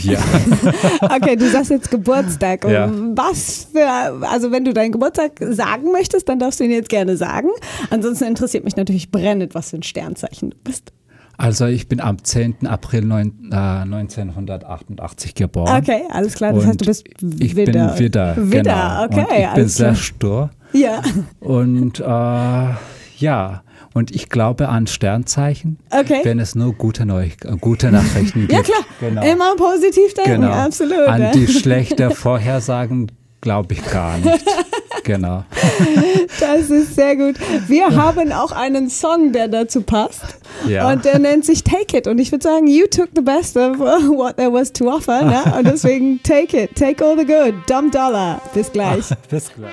[0.03, 0.19] Ja.
[1.01, 2.65] Okay, du sagst jetzt Geburtstag.
[2.69, 2.91] Ja.
[3.15, 3.89] Was für,
[4.29, 7.49] also wenn du deinen Geburtstag sagen möchtest, dann darfst du ihn jetzt gerne sagen.
[7.91, 10.93] Ansonsten interessiert mich natürlich brennend, was für ein Sternzeichen du bist.
[11.41, 12.67] Also ich bin am 10.
[12.67, 15.81] April neun, äh, 1988 geboren.
[15.83, 16.53] Okay, alles klar.
[16.53, 17.05] Das heißt, du bist
[17.39, 17.73] Ich Widder.
[17.95, 18.37] bin Widder.
[18.37, 19.05] Widder, genau.
[19.05, 19.97] okay, Und ich bin alles sehr klar.
[20.03, 20.51] stur.
[20.73, 21.03] Ja,
[21.41, 22.75] Und äh,
[23.19, 23.63] ja,
[23.95, 26.21] und ich glaube an Sternzeichen, Okay.
[26.25, 28.53] wenn es nur gute, Neu gute Nachrichten gibt.
[28.53, 28.79] ja klar.
[29.01, 29.23] Genau.
[29.25, 30.53] Immer positiv denken, genau.
[30.53, 31.07] absolut.
[31.09, 31.31] An ne?
[31.35, 33.11] die schlechte Vorhersagen
[33.41, 34.45] glaube ich gar nicht.
[35.05, 35.45] genau.
[36.41, 37.37] Das ist sehr gut.
[37.67, 40.39] Wir haben auch einen Song, der dazu passt.
[40.69, 40.91] Ja.
[40.91, 42.07] Und der nennt sich Take It.
[42.07, 45.25] Und ich würde sagen, you took the best of what there was to offer.
[45.25, 45.43] Ne?
[45.59, 46.77] Und deswegen Take It.
[46.77, 47.55] Take all the good.
[47.67, 48.41] Dumb Dollar.
[48.55, 49.07] Bis gleich.
[49.31, 49.73] Bis gleich.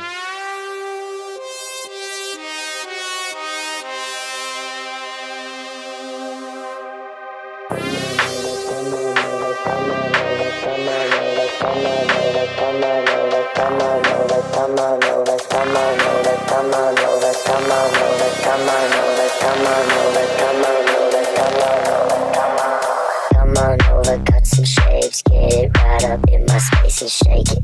[25.95, 27.63] Right up in my space and shake it.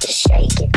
[0.00, 0.72] Just shake it.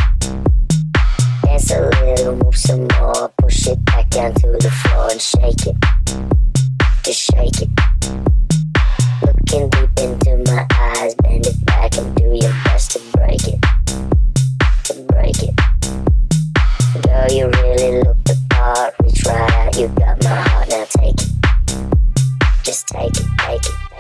[1.44, 5.68] Dance a little, move some more, push it back down to the floor and shake
[5.68, 5.76] it.
[7.04, 7.70] Just shake it.
[9.26, 13.62] Looking deep into my eyes, bend it back and do your best to break it.
[14.86, 15.56] To break it.
[17.04, 21.14] Girl, you really look the part, reach right out, you got my heart, now take
[21.14, 21.30] it.
[22.64, 23.97] Just take it, take it, take it.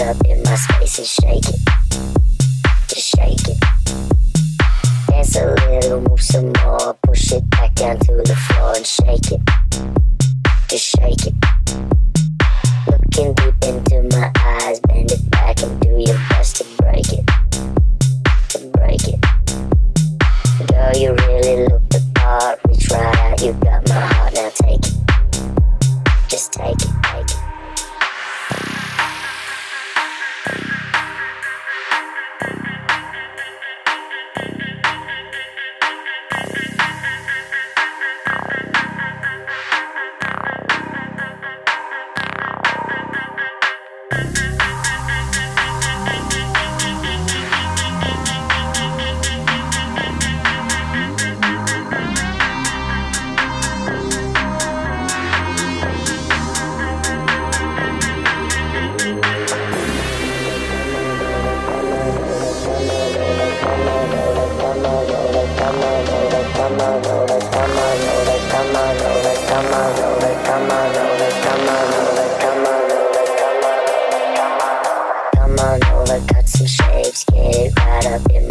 [0.00, 1.60] right up in my space and shake it.
[2.88, 3.58] Just shake it.
[5.08, 6.94] Dance a little, move some more.
[7.02, 9.40] Push it back down to the floor and shake it.
[10.68, 11.34] Just shake it.
[12.86, 17.26] Looking deep into my eyes, bend it back and do your best to break it.
[18.50, 19.20] To break it.
[20.68, 22.60] Girl, you really look the part.
[22.68, 24.34] Reach right out, you got my heart.
[24.34, 24.94] Now take it.
[26.28, 27.36] Just take it, take it.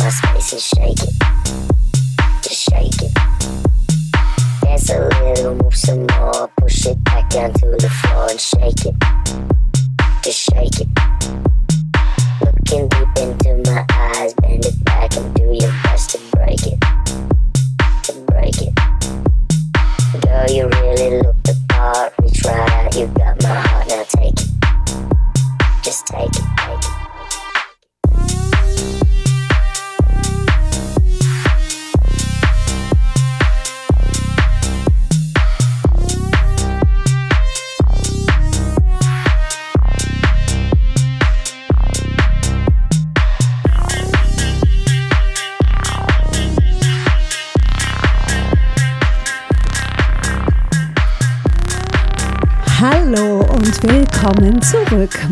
[0.07, 1.26] Up in my space and shake it,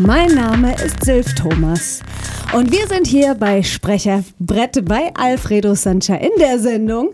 [0.06, 2.00] Mein Name ist Sylv Thomas.
[2.54, 7.10] Und wir sind hier bei Sprecherbrett bei Alfredo Sancha in der Sendung.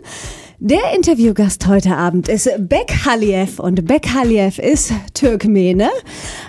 [0.59, 5.89] Der Interviewgast heute Abend ist Bek Haliev und Bek Haliev ist Türkmene,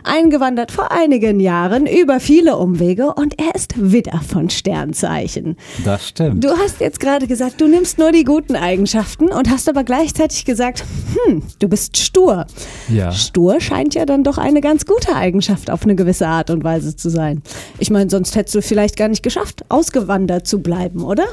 [0.04, 5.56] eingewandert vor einigen Jahren über viele Umwege und er ist Widder von Sternzeichen.
[5.84, 6.44] Das stimmt.
[6.44, 10.44] Du hast jetzt gerade gesagt, du nimmst nur die guten Eigenschaften und hast aber gleichzeitig
[10.44, 10.84] gesagt,
[11.26, 12.46] hm, du bist stur.
[12.88, 13.12] Ja.
[13.12, 16.96] Stur scheint ja dann doch eine ganz gute Eigenschaft auf eine gewisse Art und Weise
[16.96, 17.42] zu sein.
[17.78, 21.24] Ich meine, sonst hättest du vielleicht gar nicht geschafft, ausgewandert zu bleiben, oder?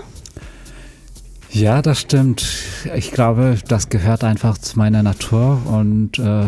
[1.51, 2.45] Ja, das stimmt.
[2.95, 6.47] Ich glaube, das gehört einfach zu meiner Natur und äh,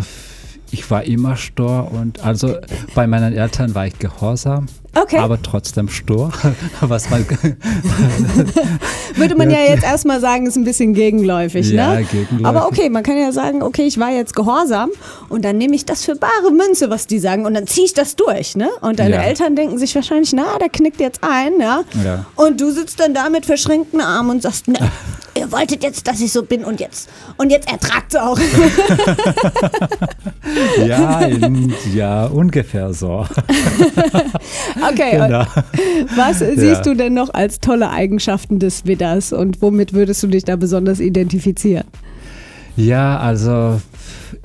[0.73, 2.55] ich war immer stur und also
[2.95, 5.17] bei meinen Eltern war ich gehorsam, Okay.
[5.17, 6.31] aber trotzdem stur.
[6.81, 7.25] Was man
[9.15, 12.03] Würde man ja jetzt erstmal sagen, ist ein bisschen gegenläufig, Ja, ne?
[12.03, 12.45] gegenläufig.
[12.45, 14.89] Aber okay, man kann ja sagen, okay, ich war jetzt gehorsam
[15.29, 17.93] und dann nehme ich das für bare Münze, was die sagen und dann ziehe ich
[17.93, 18.69] das durch, ne?
[18.81, 19.21] Und deine Ja.
[19.21, 21.83] Eltern denken sich wahrscheinlich, na, der knickt jetzt ein, ja?
[22.03, 22.25] Ja.
[22.35, 24.79] Und du sitzt dann da mit verschränkten Armen und sagst, ne,
[25.37, 28.39] ihr wolltet jetzt, dass ich so bin und jetzt, und jetzt ertragt auch.
[30.85, 33.25] ja, in, ja, ungefähr so.
[34.91, 35.39] Okay, Genau.
[35.41, 35.47] und
[36.17, 36.55] was Ja.
[36.55, 40.55] siehst du denn noch als tolle Eigenschaften des Widders und womit würdest du dich da
[40.55, 41.85] besonders identifizieren?
[42.75, 43.79] Ja, also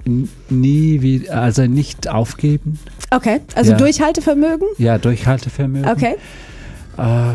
[0.05, 2.78] nie wie, also nicht aufgeben.
[3.10, 3.77] Okay, also Ja.
[3.78, 4.69] Durchhaltevermögen?
[4.78, 5.90] Ja, Durchhaltevermögen.
[5.90, 6.16] Okay.
[6.98, 7.32] Äh,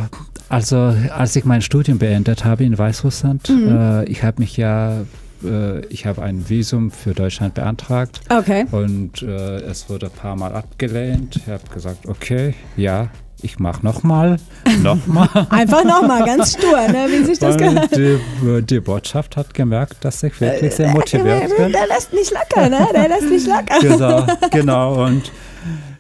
[0.53, 3.67] also als ich mein Studium beendet habe in Weißrussland, Mhm.
[3.77, 5.01] äh, ich habe mich ja,
[5.43, 8.21] äh, ich habe ein Visum für Deutschland beantragt.
[8.29, 8.65] Okay.
[8.71, 11.35] Und äh, es wurde ein paar Mal abgelehnt.
[11.37, 13.07] Ich habe gesagt, okay, ja,
[13.41, 14.37] ich mache nochmal,
[14.81, 15.27] nochmal.
[15.49, 17.07] Einfach nochmal, ganz stur, ne?
[17.09, 17.93] wie sich das gehört.
[17.95, 18.17] Die,
[18.61, 21.71] die Botschaft hat gemerkt, dass ich wirklich sehr motiviert bin.
[21.73, 22.87] Der lässt nicht locker, ne?
[22.93, 23.79] Der lässt nicht locker.
[23.81, 25.05] genau, genau.
[25.05, 25.29] Und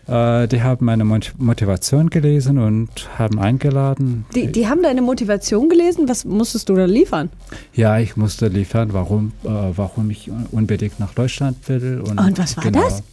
[0.07, 4.25] äh, die haben meine Mot- Motivation gelesen und haben eingeladen.
[4.35, 6.07] Die, die haben deine Motivation gelesen.
[6.09, 7.29] Was musstest du da liefern?
[7.73, 12.01] Ja, ich musste liefern, warum, äh, warum ich un- unbedingt nach Deutschland will.
[12.01, 13.03] Und, Und was war das?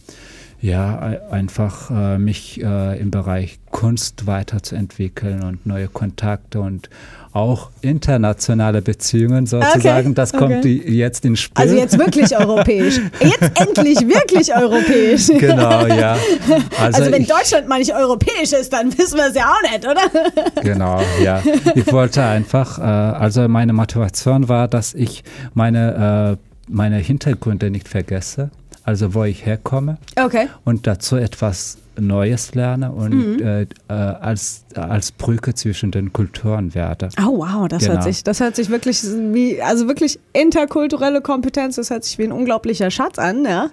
[0.61, 6.89] Ja, ei- einfach äh, mich äh, im Bereich Kunst weiterzuentwickeln und neue Kontakte und
[7.33, 10.07] auch internationale Beziehungen sozusagen.
[10.07, 10.81] Okay, Das kommt okay.
[10.85, 11.61] jetzt ins Spiel.
[11.63, 12.99] Also jetzt wirklich europäisch.
[13.21, 15.27] Jetzt endlich wirklich europäisch.
[15.39, 16.17] Genau, ja.
[16.79, 19.71] Also, Also wenn ich- Deutschland mal nicht europäisch ist, dann wissen wir es ja auch
[19.71, 20.01] nicht, oder?
[20.63, 21.41] Genau, ja.
[21.75, 27.87] Ich wollte einfach, äh, also meine Motivation war, dass ich meine, äh, meine Hintergründe nicht
[27.87, 28.49] vergesse,
[28.83, 30.47] also wo ich herkomme Okay.
[30.65, 33.39] und dazu etwas Neues lerne und Mhm.
[33.41, 37.09] äh, äh, als, als Brücke zwischen den Kulturen werde.
[37.21, 37.93] Oh wow, das Genau.
[37.95, 42.23] hört sich, das hört sich wirklich wie, also wirklich interkulturelle Kompetenz, das hört sich wie
[42.23, 43.69] ein unglaublicher Schatz an, ja.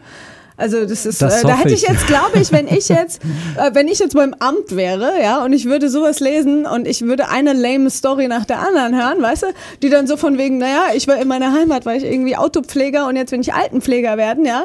[0.61, 3.23] Also das ist, Das äh, da hätte ich jetzt, glaube ich, wenn ich jetzt,
[3.57, 7.03] äh, wenn ich jetzt beim Amt wäre, ja, und ich würde sowas lesen und ich
[7.03, 9.47] würde eine lame Story nach der anderen hören, weißt du,
[9.83, 13.07] die dann so von wegen, naja, ich war in meiner Heimat, war ich irgendwie Autopfleger
[13.07, 14.65] und jetzt will ich Altenpfleger werden, ja.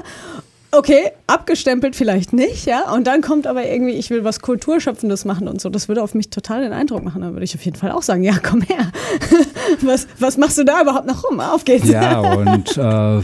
[0.75, 2.91] Okay, abgestempelt vielleicht nicht, ja.
[2.91, 5.69] Und dann kommt aber irgendwie, ich will was Kulturschöpfendes machen und so.
[5.69, 7.21] Das würde auf mich total den Eindruck machen.
[7.21, 8.91] Da würde ich auf jeden Fall auch sagen, ja, komm her.
[9.81, 11.39] Was, was machst du da überhaupt noch rum?
[11.39, 11.87] Auf geht's.
[11.87, 13.21] Ja, und äh,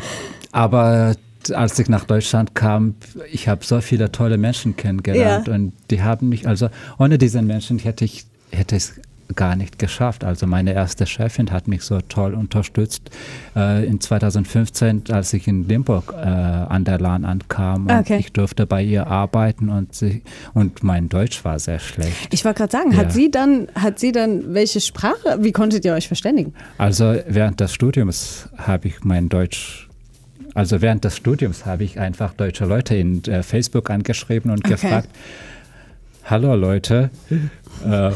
[0.51, 1.15] aber
[1.53, 2.95] als ich nach Deutschland kam,
[3.31, 5.53] ich habe so viele tolle Menschen kennengelernt Ja.
[5.53, 8.93] und die haben mich, also ohne diese Menschen hätte ich hätte es
[9.35, 10.23] gar nicht geschafft.
[10.23, 13.09] Also meine erste Chefin hat mich so toll unterstützt.
[13.55, 18.17] Äh, in 2015, als ich in Limburg äh, an der Lahn ankam und Okay.
[18.19, 20.23] ich durfte bei ihr arbeiten und sie,
[20.53, 22.33] und mein Deutsch war sehr schlecht.
[22.33, 22.97] Ich wollte gerade sagen, Ja.
[22.97, 25.37] hat sie dann, hat sie dann welche Sprache?
[25.39, 26.53] Wie konntet ihr euch verständigen?
[26.77, 29.85] Also während des Studiums habe ich mein Deutsch
[30.55, 34.69] also während des Studiums habe ich einfach deutsche Leute in äh, Facebook angeschrieben und Okay.
[34.73, 35.07] gefragt,
[36.25, 37.11] hallo Leute,
[37.85, 38.11] äh,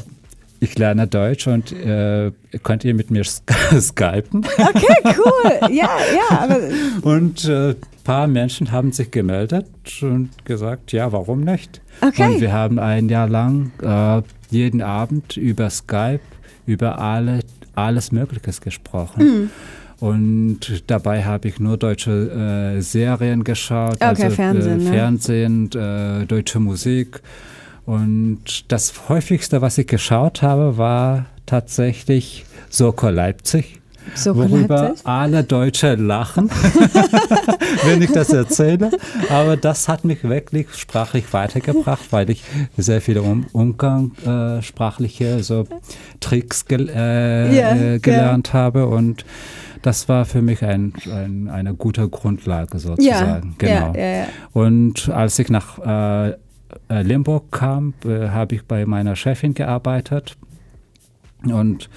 [0.63, 2.31] ich lerne Deutsch und äh,
[2.63, 4.45] könnt ihr mit mir sk- skypen?
[4.57, 5.69] Okay, cool.
[5.71, 6.57] Ja, ja,
[7.01, 9.67] Und ein äh, paar Menschen haben sich gemeldet
[10.01, 11.81] und gesagt, ja, warum nicht?
[12.01, 12.35] Okay.
[12.35, 16.21] Und wir haben ein Jahr lang äh, jeden Abend über Skype
[16.65, 17.41] über alle,
[17.75, 19.19] alles Mögliche gesprochen.
[19.21, 19.49] Hm.
[19.99, 24.89] Und dabei habe ich nur deutsche äh, Serien geschaut, Okay, also Fernsehen, äh, ne?
[24.91, 27.21] Fernsehen äh, deutsche Musik.
[27.85, 33.79] Und das häufigste, was ich geschaut habe, war tatsächlich Soko Leipzig.
[34.15, 35.05] Soko worüber Leipzig?
[35.07, 36.49] alle Deutsche lachen,
[37.85, 38.91] wenn ich das erzähle.
[39.29, 42.43] Aber das hat mich wirklich sprachlich weitergebracht, weil ich
[42.77, 45.65] sehr viele um umgangssprachliche so
[46.19, 49.25] Tricks gel äh, äh, gelernt habe und
[49.81, 53.55] das war für mich ein, ein, eine gute Grundlage sozusagen.
[53.61, 53.93] ja, genau.
[53.93, 54.25] ja, ja.
[54.53, 56.37] Und als ich nach äh, äh,
[56.89, 60.35] Limburg kam, äh, habe ich bei meiner Chefin gearbeitet.
[61.43, 61.89] Und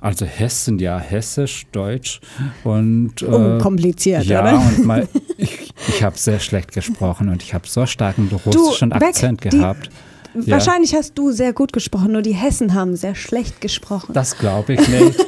[0.00, 2.20] also Hessen, ja, Hessisch, Deutsch
[2.62, 4.58] und äh, Unkompliziert, ja, oder?
[4.58, 5.08] und mal,
[5.38, 9.48] ich, ich habe sehr schlecht gesprochen und ich habe so starken russischen Beck, Akzent die-
[9.50, 9.88] gehabt.
[10.34, 10.54] Ja.
[10.54, 14.12] Wahrscheinlich hast du sehr gut gesprochen, nur die Hessen haben sehr schlecht gesprochen.
[14.14, 15.24] Das glaube ich nicht.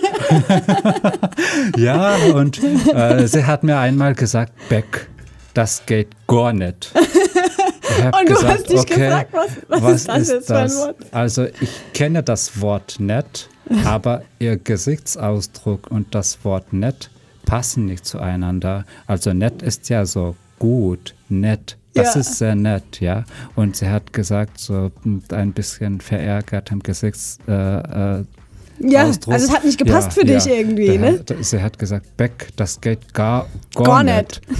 [1.76, 2.60] ja, und
[2.92, 5.08] äh, sie hat mir einmal gesagt, Beck,
[5.54, 6.92] das geht gar nicht.
[8.04, 10.96] Und du hast dich gefragt, was- was ist das jetzt für ein Wort?
[11.12, 13.48] Also ich kenne das Wort nett,
[13.84, 17.10] aber ihr Gesichtsausdruck und das Wort nett
[17.44, 18.84] passen nicht zueinander.
[19.06, 21.76] Also nett ist ja so gut, nett.
[21.94, 22.20] Das Ja.
[22.20, 23.24] ist sehr nett, ja.
[23.54, 27.38] Und sie hat gesagt, so mit ein bisschen verärgert im Gesichts...
[27.48, 28.24] Äh, äh,
[28.80, 29.32] Ja, Ausdruck.
[29.34, 31.18] also es hat nicht gepasst für dich irgendwie, Der ne?
[31.20, 34.42] Hat, sie hat gesagt, Beck, das geht gar, gar, Gar nicht.
[34.48, 34.58] nicht.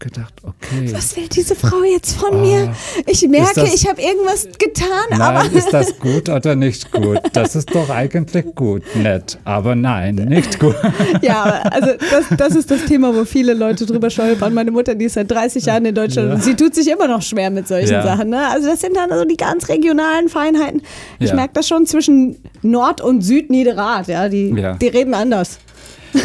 [0.00, 0.90] Gedacht, okay.
[0.92, 2.72] Was will diese Frau jetzt von mir?
[3.06, 7.18] Ich merke, das- ich habe irgendwas getan, aber Nein, ist das gut oder nicht gut?
[7.32, 9.38] Das ist doch eigentlich gut, nett.
[9.44, 10.76] Aber nein, nicht gut.
[11.20, 14.54] ja, aber also das, das ist das Thema, wo viele Leute drüber stolpern.
[14.54, 16.34] Meine Mutter, die ist seit 30 Jahren in Deutschland Ja.
[16.36, 18.02] und sie tut sich immer noch schwer mit solchen Ja.
[18.04, 18.28] Sachen.
[18.30, 18.46] Ne?
[18.50, 20.80] Also das sind dann so die ganz regionalen Feinheiten.
[21.18, 21.34] Ich Ja.
[21.34, 24.06] merke das schon zwischen Nord- und Südniederrad.
[24.06, 25.58] Ja, die, die reden anders.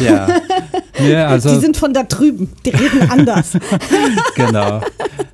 [0.00, 0.28] Ja.
[1.08, 2.50] ja also, die sind von da drüben.
[2.64, 3.52] Die reden anders.
[4.34, 4.80] genau.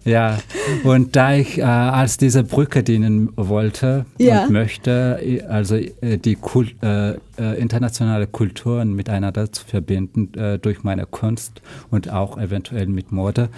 [0.05, 0.39] Ja,
[0.85, 4.45] und da ich äh, als diese Brücke dienen wollte Ja.
[4.45, 7.17] und möchte, äh, also äh, die Kul äh, äh,
[7.61, 11.61] internationale Kulturen miteinander zu verbinden äh, durch meine Kunst
[11.91, 13.51] und auch eventuell mit Mode,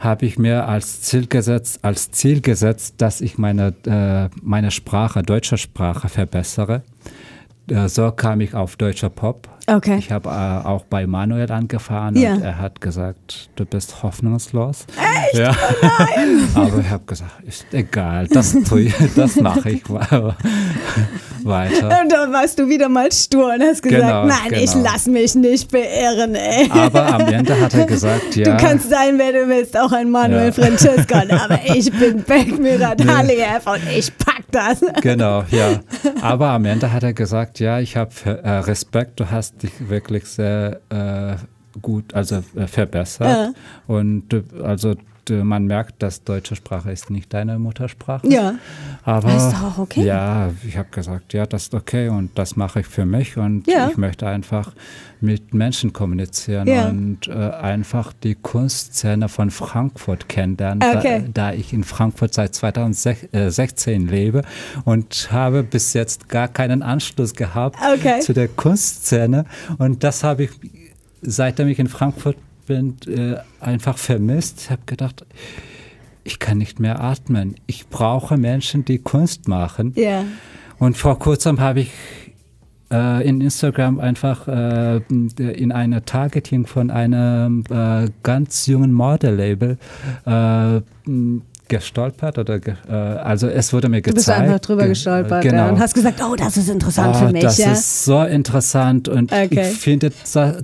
[0.00, 3.74] habe ich mir als Ziel gesetzt, als Ziel gesetzt, dass ich meine,
[4.42, 6.82] meine Sprache, deutsche Sprache verbessere.
[7.70, 9.48] Äh, so kam ich auf deutscher Pop.
[9.70, 9.96] Okay.
[9.98, 12.34] Ich habe äh, auch bei Manuel angefahren Ja.
[12.34, 14.86] und er hat gesagt, du bist hoffnungslos.
[15.26, 15.34] Echt?
[15.38, 15.50] Ja.
[16.54, 19.82] Aber ich habe gesagt, ist egal, das tue ich, das mache ich
[21.44, 22.00] weiter.
[22.02, 24.84] Und dann warst du wieder mal stur und hast gesagt, Genau, nein, ich genau.
[24.90, 26.70] lass mich nicht beirren, ey.
[26.70, 28.56] Aber am Ende hat er gesagt, ja.
[28.56, 30.52] Du kannst sein, wer du willst, auch ein Manuel Ja.
[30.52, 33.38] Francescon, aber ich bin Beck Mirat Nee.
[33.66, 34.80] Und ich pack das.
[35.02, 35.80] Genau, ja.
[36.22, 40.24] Aber am Ende hat er gesagt, ja, ich habe äh, Respekt, du hast dich wirklich
[40.26, 41.36] sehr äh,
[41.80, 43.28] gut, also äh, verbessert.
[43.28, 43.52] Ja.
[43.86, 44.42] Und äh,
[45.28, 48.26] d- man merkt, dass deutsche Sprache ist nicht deine Muttersprache.
[48.28, 48.54] Ja.
[49.04, 50.04] Aber Ist doch auch okay.
[50.04, 53.66] ja, ich habe gesagt, ja, das ist okay und das mache ich für mich und
[53.66, 53.88] Ja.
[53.90, 54.72] ich möchte einfach
[55.20, 56.88] mit Menschen kommunizieren Ja.
[56.88, 61.24] und äh, einfach die Kunstszene von Frankfurt kennenlernen, Okay.
[61.32, 64.42] da, da ich in Frankfurt seit 2016 lebe
[64.84, 68.20] und habe bis jetzt gar keinen Anschluss gehabt Okay.
[68.20, 69.44] zu der Kunstszene
[69.78, 70.50] und das habe ich
[71.20, 72.36] seitdem ich in Frankfurt
[72.68, 74.60] bin äh, einfach vermisst.
[74.60, 75.26] Ich habe gedacht,
[76.24, 77.56] ich kann nicht mehr atmen.
[77.66, 79.92] Ich brauche Menschen, die Kunst machen.
[79.96, 80.24] Ja.
[80.78, 81.90] Und vor kurzem habe ich
[82.90, 89.78] äh, in Instagram einfach äh, in eine Targeting von einem äh, ganz jungen Model-Label
[90.24, 90.80] äh,
[91.68, 94.16] gestolpert oder ge äh, also es wurde mir Du gezeigt.
[94.16, 95.56] bist einfach drüber Ge- gestolpert genau.
[95.56, 97.42] ja, und hast gesagt, oh, das ist interessant Ah, für mich.
[97.42, 97.72] Das ja.
[97.72, 99.68] ist so interessant und Okay.
[99.72, 100.10] ich finde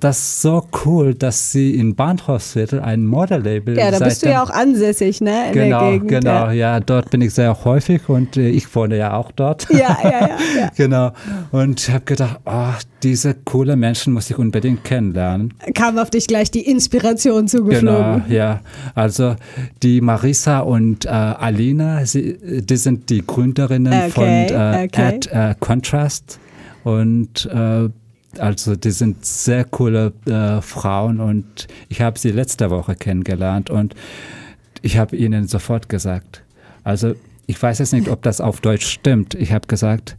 [0.01, 4.51] das, so cool, dass sie in Bahnhofsviertel ein Model-Label ja, da bist du ja auch
[4.51, 5.51] ansässig, ne?
[5.53, 6.09] Genau, Gegend.
[6.09, 6.53] genau, Ja.
[6.53, 6.81] ja.
[6.81, 9.67] dort bin ich sehr häufig und äh, ich wohne ja auch dort.
[9.71, 10.29] Ja, ja, ja,
[10.59, 10.71] ja.
[10.77, 11.13] genau.
[11.53, 12.73] Und ich habe gedacht, oh,
[13.03, 15.53] diese coole Menschen muss ich unbedingt kennenlernen.
[15.75, 18.25] Kam auf dich gleich die Inspiration Genau, zugeflogen.
[18.29, 18.61] ja.
[18.95, 19.37] Also
[19.83, 25.03] die Marisa und äh, Alina, sie, die sind die Gründerinnen Okay, von äh, okay.
[25.03, 26.39] Add äh, Contrast
[26.85, 27.89] und äh,
[28.39, 33.95] also die sind sehr coole äh, Frauen und ich habe sie letzte Woche kennengelernt und
[34.83, 36.43] ich habe ihnen sofort gesagt,
[36.83, 37.15] also
[37.47, 39.35] ich weiß jetzt nicht, ob das auf Deutsch stimmt.
[39.35, 40.17] Ich habe gesagt,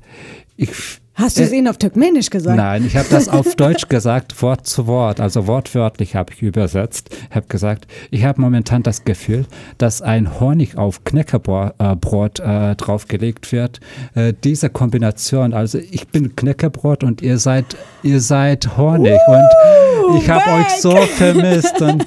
[0.57, 0.69] ich
[1.15, 2.57] Hast du es Äh, ihnen auf Türkmenisch gesagt?
[2.57, 7.15] Nein, ich habe das auf Deutsch gesagt, Wort zu Wort, also wortwörtlich habe ich übersetzt.
[7.29, 9.45] Ich habe gesagt, ich habe momentan das Gefühl,
[9.77, 13.79] dass ein Honig auf Knäckebrot äh, draufgelegt wird.
[14.13, 20.29] Äh, diese Kombination, also ich bin Knäckebrot und ihr seid, ihr seid Honig und ich
[20.29, 22.05] habe euch so vermisst und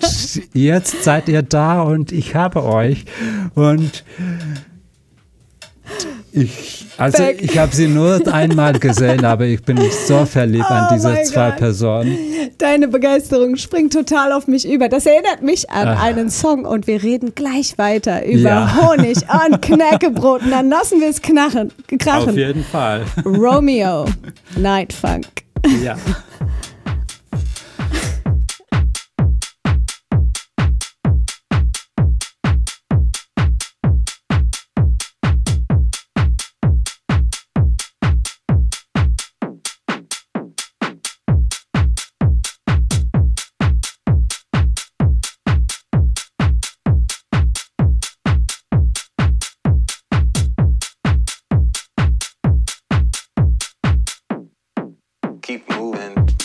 [0.52, 3.06] jetzt seid ihr da und ich habe euch
[3.54, 4.04] und
[6.32, 7.38] ich, also Beck.
[7.42, 11.24] ich habe sie nur einmal gesehen, aber ich bin so verliebt an Oh diese mein
[11.24, 11.58] zwei Gott.
[11.58, 12.18] Personen.
[12.58, 14.88] Deine Begeisterung springt total auf mich über.
[14.88, 16.02] Das erinnert mich an Ach.
[16.02, 18.76] einen Song und wir reden gleich weiter über Ja.
[18.90, 20.42] Honig und Knäckebrot.
[20.42, 22.36] Und dann lassen wir es knachen, Auf krachen.
[22.36, 23.02] jeden Fall.
[23.24, 24.04] Romeo,
[24.56, 25.26] Night Funk.
[25.82, 25.96] Ja.
[55.48, 56.37] Keep moving.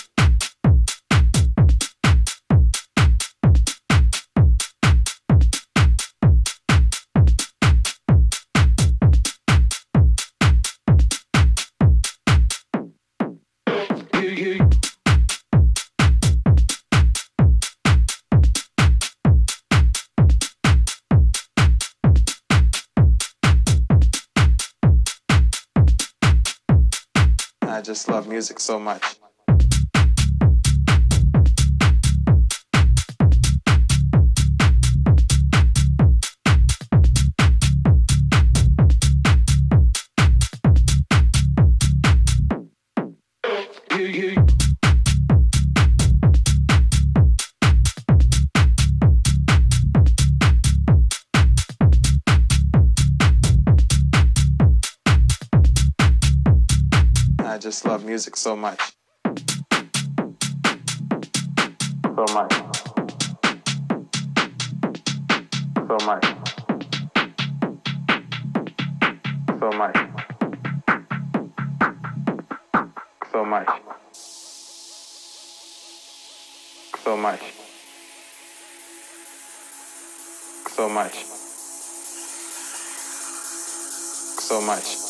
[28.44, 29.23] Music so much.
[58.44, 58.78] So much.
[62.04, 62.52] So much.
[65.88, 66.26] So much.
[69.62, 69.96] So much.
[73.32, 73.70] So much.
[77.06, 77.42] So much.
[80.76, 81.26] So much.
[84.42, 85.03] So much.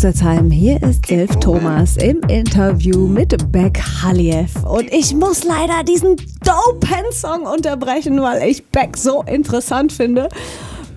[0.00, 4.50] Radio Rüsselsheim, hier ist Silv Thomas im Interview mit Beck Haliev.
[4.64, 10.30] Und ich muss leider diesen dopen Song unterbrechen, weil ich Beck so interessant finde.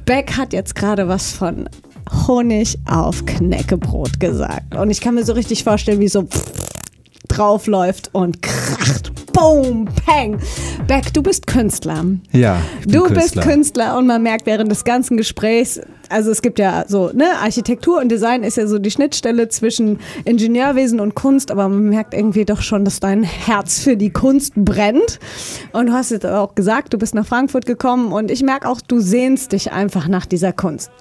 [0.06, 1.68] Beck hat jetzt gerade was von
[2.28, 4.74] Honig auf Knäckebrot gesagt.
[4.74, 6.26] Und ich kann mir so richtig vorstellen, wie so
[7.28, 9.13] draufläuft und kracht.
[9.34, 10.38] Boom, peng.
[10.88, 12.06] Beck, du bist Künstler.
[12.32, 13.16] Ja, Du Künstler.
[13.22, 17.26] bist Künstler und man merkt während des ganzen Gesprächs, also es gibt ja so, ne,
[17.42, 22.14] Architektur und Design ist ja so die Schnittstelle zwischen Ingenieurwesen und Kunst, aber man merkt
[22.14, 25.20] irgendwie doch schon, dass dein Herz für die Kunst brennt.
[25.72, 28.82] Und du hast jetzt auch gesagt, du bist nach Frankfurt gekommen und ich merke auch,
[28.82, 30.92] du sehnst dich einfach nach dieser Kunst.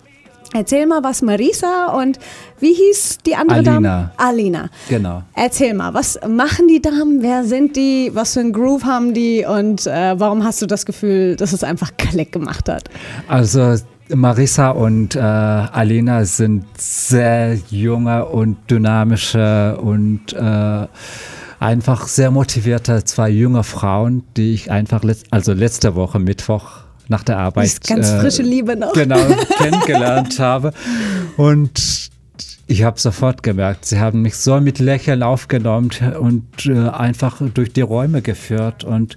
[0.55, 2.19] Erzähl mal, was Marisa und
[2.61, 3.73] wie hieß die andere Alina.
[3.73, 4.11] Dame?
[4.17, 4.69] Alina.
[4.89, 5.23] Genau.
[5.35, 7.23] Erzähl mal, was machen die Damen?
[7.23, 8.11] Wer sind die?
[8.13, 9.45] Was für ein Groove haben die?
[9.45, 12.85] Und äh, warum hast du das Gefühl, dass es einfach Klick gemacht hat?
[13.29, 13.77] Also
[14.15, 20.87] Marissa und äh, Alina sind sehr junge und dynamische und äh,
[21.61, 27.23] einfach sehr motivierte zwei junge Frauen, die ich einfach letz also letzte Woche Mittwoch nach
[27.25, 28.93] der Arbeit ist ganz frische Liebe noch.
[28.93, 29.19] genau
[29.59, 30.73] kennengelernt habe
[31.37, 32.11] und
[32.69, 37.73] ich habe sofort gemerkt, sie haben mich so mit Lächeln aufgenommen und äh, einfach durch
[37.73, 39.17] die Räume geführt und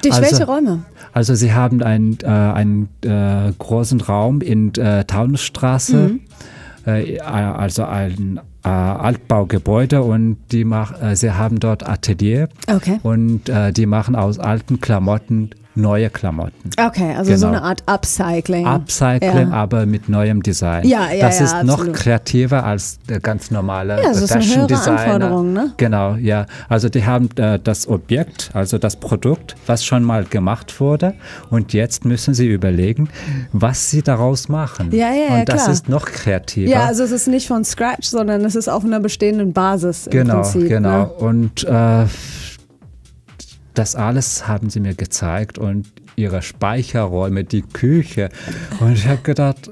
[0.00, 0.84] Durch also- welche Räume?
[1.12, 6.20] also Sie haben einen, äh, einen äh, großen Raum in äh, Taunusstraße, Mhm.
[6.86, 12.98] äh, also ein äh, Altbaugebäude und die mach, äh, Sie haben dort Atelier Okay.
[13.02, 16.70] und äh, die machen aus alten Klamotten neue Klamotten.
[16.78, 17.58] Okay, also so Genau.
[17.58, 18.66] eine Art Upcycling.
[18.66, 19.52] Upcycling, Ja.
[19.52, 20.86] aber mit neuem Design.
[20.86, 21.86] Ja, ja, das ja, ist absolut.
[21.88, 25.00] noch kreativer als der ganz normale Ja, eine Fashion höhere Designer.
[25.00, 25.72] Anforderung, ne?
[25.76, 26.46] Genau, ja.
[26.68, 31.14] Also die haben äh, das Objekt, also das Produkt, was schon mal gemacht wurde
[31.50, 33.08] und jetzt müssen sie überlegen,
[33.52, 34.90] was sie daraus machen.
[34.92, 35.72] Ja, ja, ja, Und das klar.
[35.72, 36.70] ist noch kreativer.
[36.70, 40.12] Ja, also es ist nicht von Scratch, sondern es ist auf einer bestehenden Basis im
[40.12, 40.68] Genau, Prinzip.
[40.68, 40.98] genau.
[41.02, 41.06] Ne?
[41.08, 42.04] Und äh,
[43.78, 45.86] das alles haben sie mir gezeigt und
[46.16, 48.30] ihre Speicherräume, die Küche.
[48.80, 49.70] Und ich habe gedacht,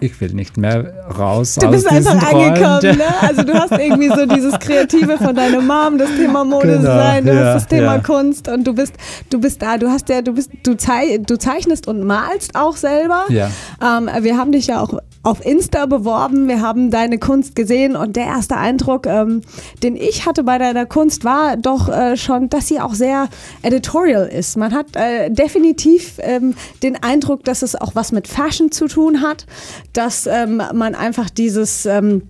[0.00, 2.64] ich will nicht mehr raus Du aus bist diesen einfach Räumen.
[2.64, 3.04] angekommen, ne?
[3.20, 7.40] Also du hast irgendwie so dieses Kreative von deiner Mom, das Thema Modedesign, Genau, du
[7.40, 7.98] ja, hast das Thema ja.
[8.00, 8.94] Kunst und du bist,
[9.30, 12.76] du bist da, du hast ja, du bist, du, zei du zeichnest und malst auch
[12.76, 13.24] selber.
[13.28, 13.50] Ja.
[13.82, 18.16] Ähm, wir haben dich ja auch auf Insta beworben, wir haben deine Kunst gesehen und
[18.16, 19.42] der erste Eindruck, ähm,
[19.82, 23.28] den ich hatte bei deiner Kunst, war doch äh, schon, dass sie auch sehr
[23.62, 24.56] editorial ist.
[24.56, 29.20] Man hat äh, definitiv ähm, den Eindruck, dass es auch was mit Fashion zu tun
[29.20, 29.44] hat,
[29.92, 32.22] dass ähm, man einfach dieses ähm,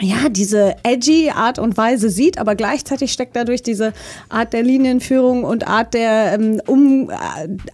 [0.00, 3.92] ja, diese edgy Art und Weise sieht, aber gleichzeitig steckt dadurch diese
[4.30, 7.14] Art der Linienführung und Art der ähm, um, äh,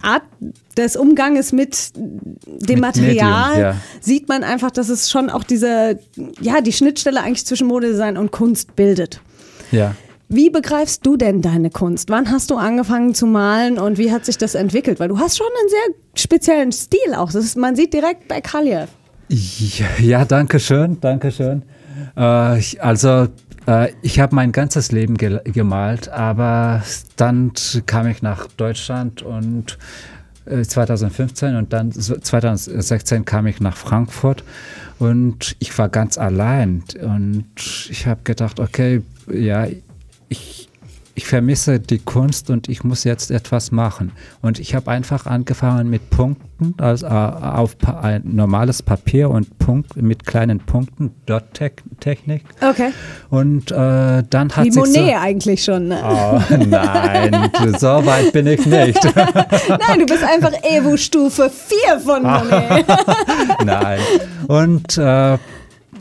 [0.01, 0.23] Art
[0.75, 2.35] des Umganges mit dem
[2.67, 3.75] Mit Material Medium, ja.
[4.01, 5.99] sieht man einfach, dass es schon auch diese
[6.41, 9.21] ja die Schnittstelle eigentlich zwischen Modedesign und Kunst bildet.
[9.71, 9.95] Ja.
[10.27, 12.09] Wie begreifst du denn deine Kunst?
[12.11, 14.99] Wann hast du angefangen zu malen und wie hat sich das entwickelt?
[14.99, 17.31] Weil du hast schon einen sehr speziellen Stil auch.
[17.31, 18.89] Das ist, man sieht direkt bei Kaljev.
[19.29, 21.61] Ja, danke schön, danke schön.
[22.15, 23.27] Äh, also,
[23.67, 26.81] äh, ich habe mein ganzes Leben ge gemalt, aber
[27.15, 27.51] dann
[27.85, 29.77] kam ich nach Deutschland und
[30.45, 34.43] äh, 2015 und dann so 2016 kam ich nach Frankfurt
[34.97, 37.45] und ich war ganz allein und
[37.89, 39.67] ich habe gedacht, okay, ja,
[40.27, 40.58] ich
[41.19, 44.13] ich vermisse die Kunst und ich muss jetzt etwas machen.
[44.41, 49.59] Und ich habe einfach angefangen mit Punkten, also äh, auf pa ein normales Papier und
[49.59, 52.45] Punkt mit kleinen Punkten, Dot-Technik.
[52.61, 52.91] Okay.
[53.29, 55.89] Und äh, dann hat Wie Monet so, eigentlich schon.
[55.89, 55.99] Ne?
[56.01, 59.03] Oh, nein, so weit bin ich nicht.
[59.13, 62.85] Nein, du bist einfach Evo-Stufe 4 von Monet.
[63.65, 63.99] Nein.
[64.47, 65.37] Und äh,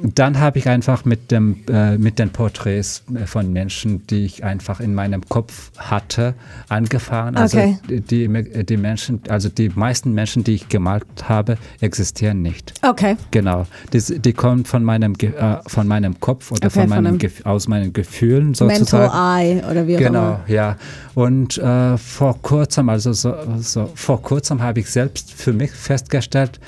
[0.02, 4.44] dann habe ich einfach mit, dem, äh, mit den Porträts äh, von Menschen, die ich
[4.44, 6.34] einfach in meinem Kopf hatte,
[6.68, 7.36] angefangen.
[7.36, 7.78] Also Okay.
[7.88, 8.28] die,
[8.64, 12.74] die Menschen, also die meisten Menschen, die ich gemalt habe, existieren nicht.
[12.82, 13.16] Okay.
[13.30, 13.66] Genau.
[13.92, 17.18] Die, die kommen von meinem, äh, von meinem Kopf oder Okay, von von meinem einem
[17.18, 19.02] Gef- aus meinen Gefühlen sozusagen.
[19.02, 20.40] Mental Eye oder wie auch Genau, immer.
[20.48, 20.76] ja.
[21.14, 26.60] Und äh, vor kurzem, also so, so, vor kurzem habe ich selbst für mich festgestellt,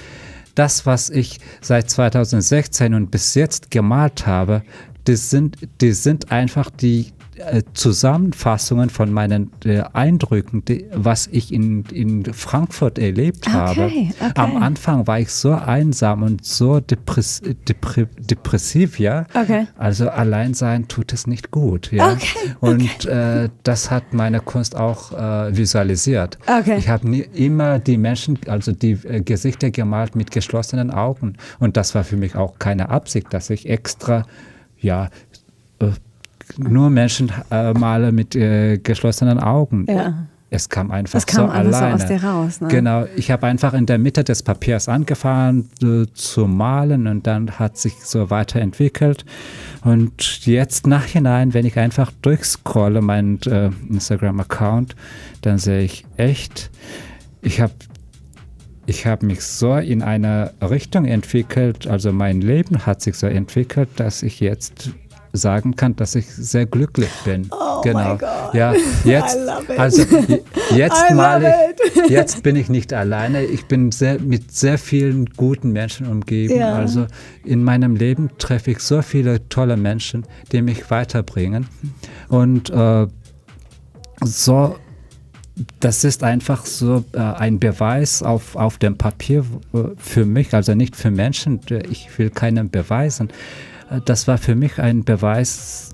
[0.61, 4.63] das, was ich seit 2016 und bis jetzt gemalt habe,
[5.07, 11.53] die sind, die sind einfach die äh, Zusammenfassungen von meinen äh, Eindrücken, die, was ich
[11.53, 13.87] in, in Frankfurt erlebt habe.
[13.87, 14.13] okay.
[14.35, 19.27] Am Anfang war ich so einsam und so depress depre depressiv, ja.
[19.35, 19.67] Okay.
[19.77, 22.13] Also allein sein tut es nicht gut, ja.
[22.13, 26.39] Okay, Und äh, das hat meine Kunst auch äh, visualisiert.
[26.47, 26.77] Okay.
[26.79, 31.35] Ich habe immer die Menschen, also die äh, Gesichter gemalt mit geschlossenen Augen.
[31.59, 34.27] Und das war für mich auch keine Absicht, dass ich extra,
[34.79, 35.09] ja,
[36.59, 39.87] nur Menschen äh, male mit äh, geschlossenen Augen.
[39.89, 40.27] Ja.
[40.53, 41.95] Es kam einfach Es kam so so alleine.
[41.95, 42.69] aus dir raus, ne?
[42.69, 43.07] Genau.
[43.15, 47.79] Ich habe einfach in der Mitte des Papiers angefangen äh, zu malen und dann hat
[47.79, 49.25] sich so weiterentwickelt.
[49.85, 54.97] Und jetzt nachhinein, wenn ich einfach durchscrolle meinen äh, Instagram-Account,
[55.43, 56.71] dann sehe ich echt,
[57.43, 57.73] ich habe
[58.87, 63.89] ich habe mich so in eine Richtung entwickelt, also mein Leben hat sich so entwickelt,
[63.97, 64.91] dass ich jetzt
[65.33, 67.49] sagen kann, dass ich sehr glücklich bin.
[67.51, 68.19] Oh genau.
[68.53, 68.75] Ja,
[69.05, 69.39] jetzt,
[69.77, 70.03] also
[70.75, 72.11] jetzt I mal, love it.
[72.11, 73.45] jetzt bin ich nicht alleine.
[73.45, 76.57] Ich bin sehr, mit sehr vielen guten Menschen umgeben.
[76.57, 76.75] Ja.
[76.75, 77.07] Also
[77.45, 81.67] in meinem Leben treffe ich so viele tolle Menschen, die mich weiterbringen.
[82.29, 83.07] Und äh,
[84.23, 84.77] so,
[85.81, 90.75] das ist einfach so äh, ein Beweis auf, auf dem Papier äh, für mich, also
[90.75, 91.61] nicht für Menschen.
[91.91, 93.31] Ich will keinem beweisen.
[94.05, 95.91] Das war für mich ein Beweis,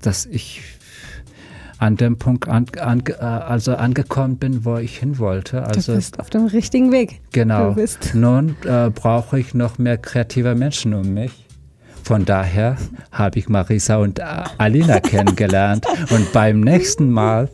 [0.00, 0.62] dass ich
[1.78, 5.64] an dem Punkt an, an, äh, also angekommen bin, wo ich hin wollte.
[5.64, 7.22] Also du bist auf dem richtigen Weg.
[7.32, 7.74] Genau.
[8.14, 11.46] Nun äh, brauche ich noch mehr kreative Menschen um mich.
[12.02, 12.76] Von daher
[13.12, 15.86] habe ich Marisa und Alina kennengelernt.
[16.10, 17.48] Und beim nächsten Mal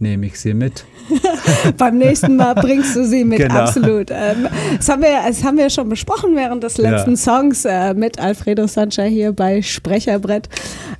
[0.00, 0.84] nehme ich sie mit.
[1.78, 3.54] Beim nächsten Mal bringst du sie mit, Genau.
[3.54, 4.10] absolut.
[4.10, 7.16] Ähm, das, haben wir, das haben wir schon besprochen während des letzten Ja.
[7.16, 10.48] Songs äh, mit Alfredo Sancha hier bei Sprecherbrett.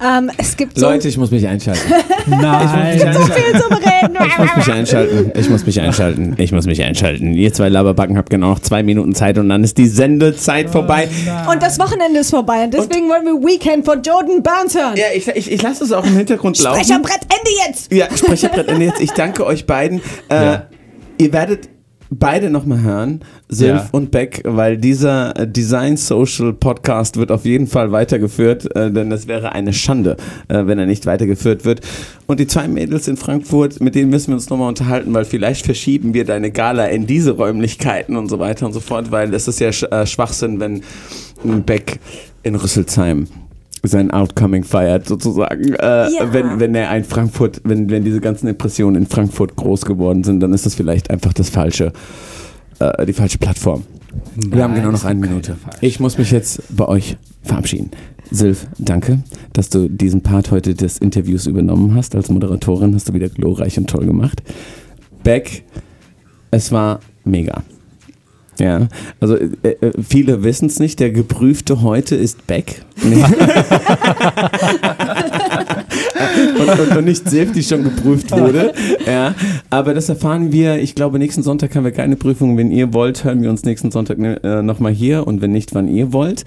[0.02, 1.82] Ähm, es gibt so, Leute, ich muss mich einschalten.
[2.26, 2.98] Nein.
[2.98, 4.16] so viel zum Reden.
[4.26, 5.32] Ich muss mich einschalten.
[5.38, 6.34] Ich muss mich einschalten.
[6.38, 7.34] Ich muss mich einschalten.
[7.34, 11.08] Ihr zwei Laberbacken habt genau noch zwei Minuten Zeit und dann ist die Sendezeit vorbei.
[11.50, 14.96] Und das Wochenende ist vorbei und deswegen wollen wir Weekend von Jordan Burns hören.
[14.96, 16.84] Ja, ich, ich, ich lasse es auch im Hintergrund laufen.
[16.84, 17.92] Sprecherbrett, Ende jetzt!
[17.92, 18.93] Ja, Sprecherbrett Ende jetzt.
[19.00, 20.00] Ich danke euch beiden.
[20.28, 20.66] Äh, Ja.
[21.18, 21.68] Ihr werdet
[22.10, 23.88] beide nochmal hören, Sylph Ja.
[23.92, 29.10] und Beck, weil dieser äh, Design Social Podcast wird auf jeden Fall weitergeführt, äh, denn
[29.12, 30.16] es wäre eine Schande,
[30.48, 31.80] äh, wenn er nicht weitergeführt wird.
[32.26, 35.64] Und die zwei Mädels in Frankfurt, mit denen müssen wir uns nochmal unterhalten, weil vielleicht
[35.64, 39.48] verschieben wir deine Gala in diese Räumlichkeiten und so weiter und so fort, weil es
[39.48, 40.82] ist ja sch äh, Schwachsinn, wenn
[41.64, 41.98] Beck
[42.42, 43.26] in Rüsselsheim
[43.90, 45.74] sein Outcoming feiert, sozusagen.
[45.74, 46.32] Äh, Ja.
[46.32, 50.40] wenn, wenn er ein Frankfurt, wenn, wenn diese ganzen Impressionen in Frankfurt groß geworden sind,
[50.40, 51.92] dann ist das vielleicht einfach das falsche,
[52.78, 53.84] äh, die falsche Plattform.
[54.36, 55.56] Wir haben Nein, genau noch eine Minute.
[55.80, 57.90] Ich muss mich jetzt bei euch verabschieden.
[58.30, 59.18] Sylph, danke,
[59.52, 62.14] dass du diesen Part heute des Interviews übernommen hast.
[62.14, 64.42] Als Moderatorin hast du wieder glorreich und toll gemacht.
[65.22, 65.64] Beck,
[66.50, 67.62] es war mega.
[68.58, 68.88] Ja,
[69.20, 72.82] also äh, äh, viele wissen es nicht, der Geprüfte heute ist Beck.
[73.02, 73.24] Nee.
[76.58, 78.72] und, und, und nicht Sylph, die schon geprüft wurde.
[79.06, 79.34] Ja,
[79.70, 82.56] aber das erfahren wir, ich glaube, nächsten Sonntag haben wir keine Prüfung.
[82.56, 85.88] Wenn ihr wollt, hören wir uns nächsten Sonntag äh, nochmal hier und wenn nicht, wann
[85.88, 86.44] ihr wollt.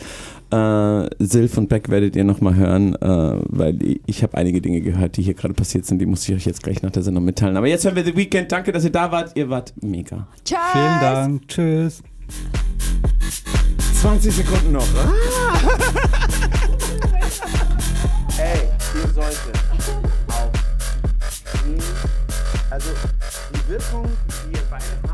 [0.51, 4.79] Äh, Silf und Beck werdet ihr nochmal hören, äh, weil ich, ich habe einige Dinge
[4.81, 7.25] gehört, die hier gerade passiert sind, die muss ich euch jetzt gleich nach der Sendung
[7.25, 7.57] mitteilen.
[7.57, 8.51] Aber jetzt hören wir The Weekend.
[8.51, 9.31] Danke, dass ihr da wart.
[9.35, 10.27] Ihr wart mega.
[10.45, 10.57] Tschüss.
[10.71, 11.47] Vielen Dank.
[11.47, 12.01] Tschüss.
[14.01, 14.87] 20 Sekunden noch.
[14.95, 15.13] Ah.
[18.37, 19.57] Ey, ihr solltet
[20.29, 20.51] auf.
[22.69, 22.89] Also,
[23.53, 25.06] die Wirkung, die ihr Weihnachten.